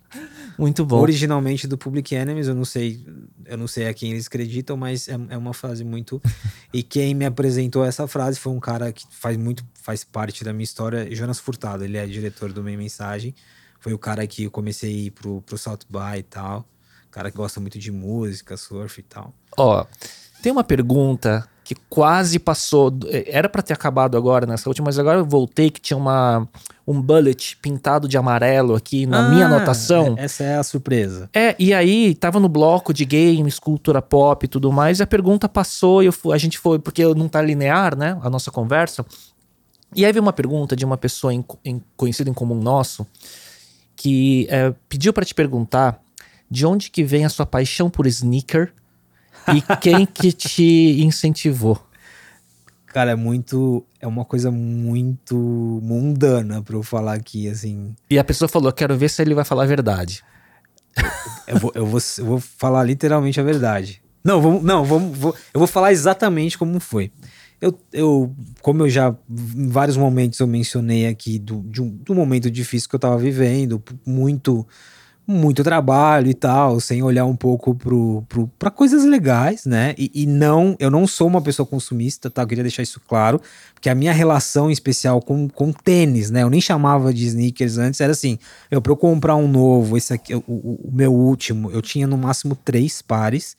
[0.59, 0.99] Muito bom.
[1.01, 3.05] Originalmente do Public Enemies, eu não sei,
[3.47, 6.21] eu não sei a quem eles acreditam, mas é, é uma frase muito.
[6.73, 10.53] e quem me apresentou essa frase foi um cara que faz muito, faz parte da
[10.53, 11.85] minha história, Jonas Furtado.
[11.85, 13.35] Ele é diretor do Meia Mensagem.
[13.83, 16.65] Foi o cara que eu comecei a ir pro, pro South By e tal.
[17.11, 19.35] Cara que gosta muito de música, surf e tal.
[19.59, 19.85] Ó,
[20.43, 22.91] tem uma pergunta que quase passou.
[22.91, 26.49] do- Era pra ter acabado agora nessa última, mas agora eu voltei que tinha uma,
[26.87, 30.15] um bullet pintado de amarelo aqui na minha Ah, anotação.
[30.17, 31.29] é- Essa é a surpresa.
[31.35, 35.07] É, e aí tava no bloco de games, cultura pop e tudo mais, e a
[35.07, 39.05] pergunta passou e eu a gente foi, porque não tá linear, né, a nossa conversa.
[39.95, 43.07] E aí veio uma pergunta de uma pessoa em, em- conhecida em comum nosso,
[43.97, 46.03] que é, pediu pra te perguntar
[46.51, 48.73] de onde que vem a sua paixão por sneaker
[49.55, 51.81] e quem que te incentivou.
[52.87, 53.85] Cara, é muito.
[53.99, 55.35] É uma coisa muito
[55.83, 57.95] mundana pra eu falar aqui, assim.
[58.11, 60.23] E a pessoa falou, quero ver se ele vai falar a verdade.
[61.47, 64.03] eu, vou, eu, vou, eu vou falar literalmente a verdade.
[64.23, 67.11] Não, vamos, não, vamos, vou, eu vou falar exatamente como foi.
[67.63, 72.51] Eu, eu, como eu já em vários momentos eu mencionei aqui do, um, do momento
[72.51, 74.67] difícil que eu tava vivendo, muito
[75.25, 79.95] muito trabalho e tal, sem olhar um pouco pro, pro, pra coisas legais, né?
[79.97, 82.43] E, e, não, eu não sou uma pessoa consumista, tá?
[82.43, 83.41] Eu queria deixar isso claro,
[83.73, 86.43] porque a minha relação especial com, com tênis, né?
[86.43, 88.39] Eu nem chamava de sneakers antes, era assim,
[88.71, 92.07] eu pra eu comprar um novo, esse aqui, o, o, o meu último, eu tinha
[92.07, 93.57] no máximo três pares,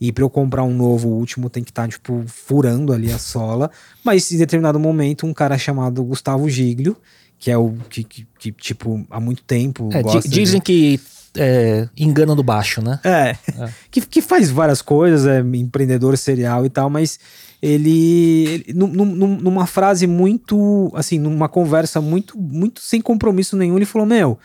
[0.00, 3.10] e para eu comprar um novo, o último tem que estar, tá, tipo, furando ali
[3.10, 3.70] a sola.
[4.04, 6.96] Mas em determinado momento, um cara chamado Gustavo Giglio,
[7.38, 9.88] que é o que, que, que tipo, há muito tempo.
[9.92, 10.64] É, dizem de...
[10.64, 11.00] que
[11.36, 13.00] é, engana do baixo, né?
[13.04, 13.36] É.
[13.58, 13.68] é.
[13.90, 17.18] Que, que faz várias coisas, é empreendedor serial e tal, mas
[17.62, 23.76] ele, ele num, num, numa frase muito, assim, numa conversa muito, muito sem compromisso nenhum,
[23.76, 24.38] ele falou: Meu,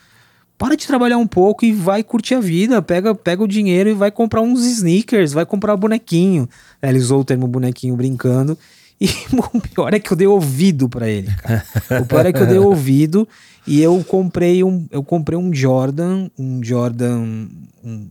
[0.62, 3.94] para de trabalhar um pouco e vai curtir a vida, pega, pega o dinheiro e
[3.94, 6.48] vai comprar uns sneakers, vai comprar bonequinho.
[6.80, 8.56] É, ele usou o termo bonequinho brincando.
[9.00, 9.08] E
[9.52, 11.64] o pior é que eu dei ouvido para ele, cara.
[12.00, 13.26] O pior é que eu dei ouvido
[13.66, 17.48] e eu comprei um, eu comprei um Jordan, um Jordan,
[17.82, 18.08] um,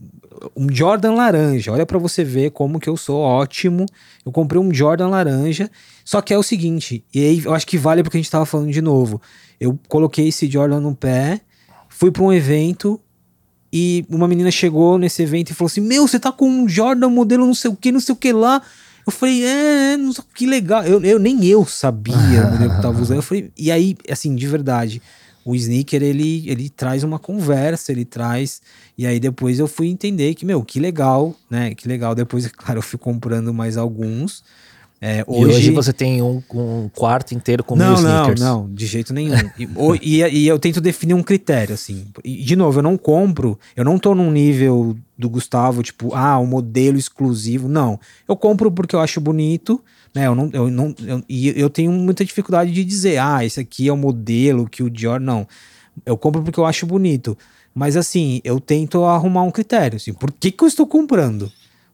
[0.54, 1.72] um Jordan laranja.
[1.72, 3.86] Olha para você ver como que eu sou ótimo.
[4.26, 5.70] Eu comprei um Jordan laranja.
[6.04, 8.44] Só que é o seguinte, e aí eu acho que vale porque a gente tava
[8.44, 9.22] falando de novo.
[9.58, 11.40] Eu coloquei esse Jordan no pé,
[11.96, 13.00] fui para um evento
[13.72, 17.08] e uma menina chegou nesse evento e falou assim: Meu, você tá com um Jordan
[17.08, 18.62] modelo não sei o que, não sei o que lá.
[19.04, 20.84] Eu falei, é, não sei, que legal.
[20.84, 23.18] Eu, eu, nem eu sabia o modelo que tava usando.
[23.18, 25.02] Eu falei, e aí, assim, de verdade,
[25.44, 28.62] o sneaker ele, ele traz uma conversa, ele traz.
[28.96, 31.74] E aí depois eu fui entender que, meu, que legal, né?
[31.74, 32.14] Que legal.
[32.14, 34.44] Depois, claro, eu fui comprando mais alguns.
[35.04, 35.56] É, hoje...
[35.56, 35.70] hoje...
[35.72, 38.40] você tem um, um, quarto inteiro com não, mil sneakers.
[38.40, 39.34] Não, não, de jeito nenhum.
[40.00, 42.06] e, e, e, eu tento definir um critério, assim.
[42.22, 46.38] E, de novo, eu não compro, eu não tô num nível do Gustavo, tipo, ah,
[46.38, 47.68] um modelo exclusivo.
[47.68, 47.98] Não.
[48.28, 49.82] Eu compro porque eu acho bonito,
[50.14, 50.28] né?
[50.28, 53.88] Eu não, eu não, eu, e eu tenho muita dificuldade de dizer, ah, esse aqui
[53.88, 55.18] é o modelo que o Dior.
[55.18, 55.48] Não.
[56.06, 57.36] Eu compro porque eu acho bonito.
[57.74, 61.50] Mas assim, eu tento arrumar um critério, assim, por que, que eu estou comprando?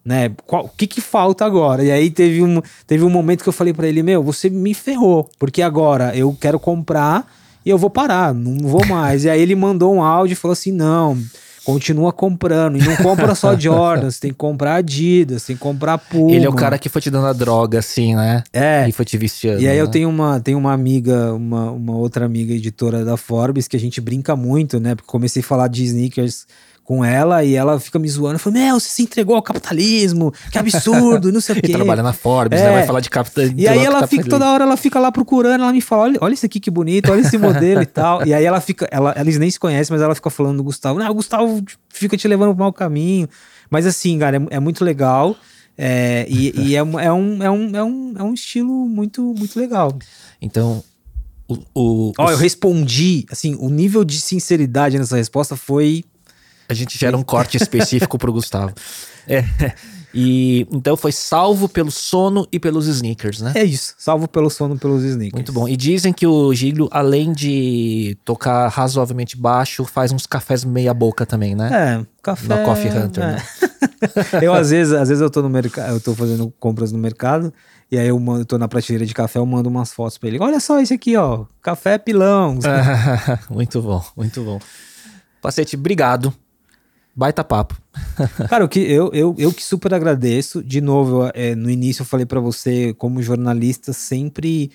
[0.09, 0.31] Né?
[0.47, 1.85] Qual, o que que falta agora?
[1.85, 4.73] E aí teve um, teve um momento que eu falei para ele, meu, você me
[4.73, 7.31] ferrou, porque agora eu quero comprar
[7.63, 9.25] e eu vou parar, não vou mais.
[9.27, 11.19] e aí ele mandou um áudio e falou assim, não,
[11.63, 12.79] continua comprando.
[12.79, 16.35] E não compra só Jordan, você tem que comprar Adidas, tem que comprar Puma.
[16.35, 18.43] Ele é o cara que foi te dando a droga, assim, né?
[18.51, 18.89] É.
[18.89, 19.61] E foi te viciando.
[19.61, 19.83] E aí né?
[19.83, 23.81] eu tenho uma, tenho uma amiga, uma, uma outra amiga editora da Forbes, que a
[23.81, 24.95] gente brinca muito, né?
[24.95, 26.47] Porque comecei a falar de sneakers
[26.89, 28.39] com ela e ela fica me zoando.
[28.39, 31.67] Falei, meu, você se entregou ao capitalismo, que absurdo, não sei o quê.
[31.69, 32.65] E trabalha na Forbes, é.
[32.65, 32.73] né?
[32.73, 33.61] Vai falar de capitalismo.
[33.61, 36.33] E aí ela fica, toda hora ela fica lá procurando, ela me fala, olha, olha
[36.33, 38.27] esse aqui que bonito, olha esse modelo e tal.
[38.27, 40.99] E aí ela fica, ela, eles nem se conhecem, mas ela fica falando do Gustavo.
[40.99, 43.29] Não, o Gustavo fica te levando pro mau caminho.
[43.69, 45.37] Mas assim, cara, é, é muito legal.
[45.77, 49.61] É, e, e é, é, um, é, um, é, um, é um estilo muito, muito
[49.61, 49.95] legal.
[50.41, 50.83] Então,
[51.47, 51.59] o.
[51.75, 56.03] o Ó, eu respondi, assim, o nível de sinceridade nessa resposta foi
[56.69, 58.75] a gente gera um corte específico pro Gustavo.
[59.31, 59.45] É.
[60.15, 63.53] E então foi salvo pelo sono e pelos sneakers, né?
[63.55, 65.35] É isso, salvo pelo sono e pelos sneakers.
[65.35, 65.69] Muito bom.
[65.69, 71.27] E dizem que o Giglio, além de tocar razoavelmente baixo, faz uns cafés meia boca
[71.27, 71.71] também, né?
[72.01, 72.49] É, café.
[72.49, 73.23] Na Coffee Hunter.
[73.23, 73.27] É.
[73.27, 73.43] Né?
[74.43, 77.53] eu às vezes, às vezes eu tô no mercado, eu tô fazendo compras no mercado
[77.93, 80.31] e aí eu, mando, eu tô na prateleira de café, eu mando umas fotos para
[80.31, 80.39] ele.
[80.41, 82.59] Olha só esse aqui, ó, café pilão.
[83.51, 84.59] muito bom, muito bom.
[85.43, 86.33] Pacete, obrigado
[87.19, 87.77] Baita papo.
[88.49, 90.63] Cara, o que eu, eu, eu que super agradeço.
[90.63, 94.71] De novo, é, no início eu falei para você, como jornalista, sempre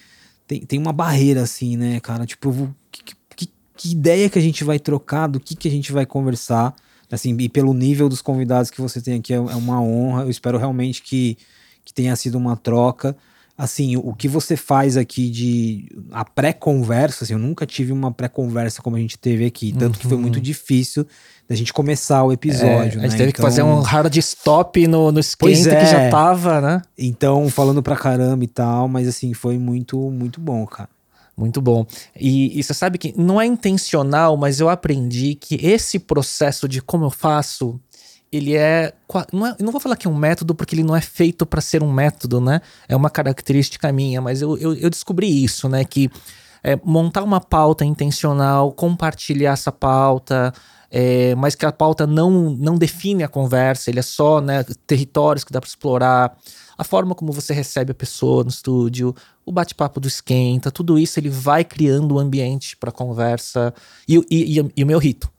[0.46, 2.26] tem, tem uma barreira assim, né, cara?
[2.26, 5.94] Tipo, que, que, que ideia que a gente vai trocar, do que, que a gente
[5.94, 6.76] vai conversar.
[7.10, 10.24] Assim, e pelo nível dos convidados que você tem aqui, é, é uma honra.
[10.24, 11.38] Eu espero realmente que,
[11.86, 13.16] que tenha sido uma troca
[13.64, 18.82] assim, o que você faz aqui de a pré-conversa, assim, eu nunca tive uma pré-conversa
[18.82, 20.02] como a gente teve aqui, tanto uhum.
[20.02, 20.42] que foi muito uhum.
[20.42, 21.08] difícil
[21.48, 22.68] da gente começar o episódio.
[23.00, 23.18] É, a gente né?
[23.18, 25.80] teve então, que fazer um hard stop no, no esquenta é.
[25.80, 26.82] que já tava, né?
[26.98, 30.90] Então, falando pra caramba e tal, mas assim, foi muito, muito bom, cara.
[31.36, 31.86] Muito bom.
[32.20, 36.82] E, e, você sabe que não é intencional, mas eu aprendi que esse processo de
[36.82, 37.80] como eu faço,
[38.36, 38.94] ele é
[39.32, 41.62] não, é, não vou falar que é um método, porque ele não é feito para
[41.62, 42.62] ser um método, né?
[42.88, 45.86] É uma característica minha, mas eu, eu, eu descobri isso, né?
[45.86, 46.10] Que
[46.64, 50.54] é, montar uma pauta intencional, compartilhar essa pauta,
[50.90, 55.44] é, mas que a pauta não, não define a conversa, ele é só né, territórios
[55.44, 56.38] que dá para explorar,
[56.78, 59.16] a forma como você recebe a pessoa no estúdio,
[59.46, 63.74] o bate-papo do esquenta, tudo isso ele vai criando o um ambiente para conversa
[64.08, 65.32] e, e, e, e, o meu rito.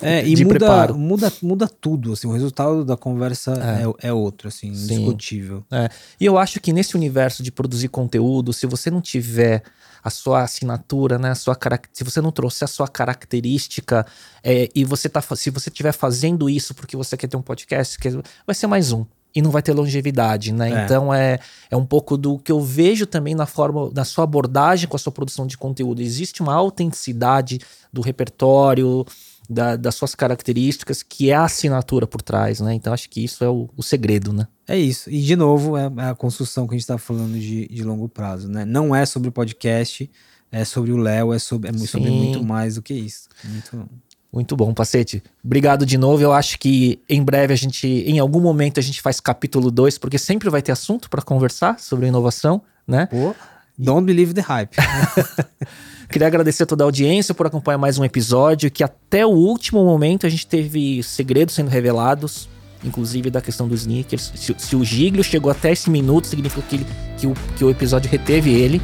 [0.00, 4.48] É, e muda, muda, muda tudo, assim, o resultado da conversa é, é, é outro,
[4.48, 4.94] assim, Sim.
[4.94, 5.64] indiscutível.
[5.70, 5.88] É.
[6.20, 9.62] E eu acho que nesse universo de produzir conteúdo, se você não tiver
[10.02, 11.58] a sua assinatura, né, a sua
[11.92, 14.06] se você não trouxer a sua característica
[14.42, 17.98] é, e você tá, se você estiver fazendo isso porque você quer ter um podcast,
[18.46, 19.04] vai ser mais um
[19.34, 20.70] e não vai ter longevidade, né?
[20.70, 20.84] É.
[20.84, 21.38] Então é,
[21.70, 24.98] é um pouco do que eu vejo também na forma, na sua abordagem com a
[24.98, 26.00] sua produção de conteúdo.
[26.00, 27.60] Existe uma autenticidade
[27.92, 29.04] do repertório,
[29.48, 32.74] da, das suas características, que é a assinatura por trás, né?
[32.74, 34.46] Então acho que isso é o, o segredo, né?
[34.66, 35.10] É isso.
[35.10, 38.08] E de novo, é, é a construção que a gente está falando de, de longo
[38.08, 38.64] prazo, né?
[38.64, 40.10] Não é sobre o podcast,
[40.52, 43.28] é sobre o Léo, é sobre, é sobre muito mais do que isso.
[43.44, 43.88] Muito.
[44.30, 45.22] Muito bom, Pacete.
[45.42, 46.22] Obrigado de novo.
[46.22, 49.96] Eu acho que em breve a gente, em algum momento, a gente faz capítulo 2,
[49.96, 53.06] porque sempre vai ter assunto para conversar sobre inovação, né?
[53.06, 53.34] Pô,
[53.78, 54.74] don't believe the hype.
[56.10, 59.84] Queria agradecer a toda a audiência por acompanhar mais um episódio, que até o último
[59.84, 62.48] momento a gente teve segredos sendo revelados,
[62.82, 64.32] inclusive da questão dos sneakers.
[64.34, 66.84] Se, se o Giglio chegou até esse minuto, significa que,
[67.18, 68.80] que, o, que o episódio reteve ele,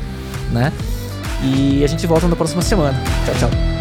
[0.53, 0.73] né?
[1.43, 2.99] E a gente volta na próxima semana.
[3.25, 3.75] Tchau, tchau.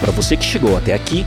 [0.00, 1.26] Para você que chegou até aqui,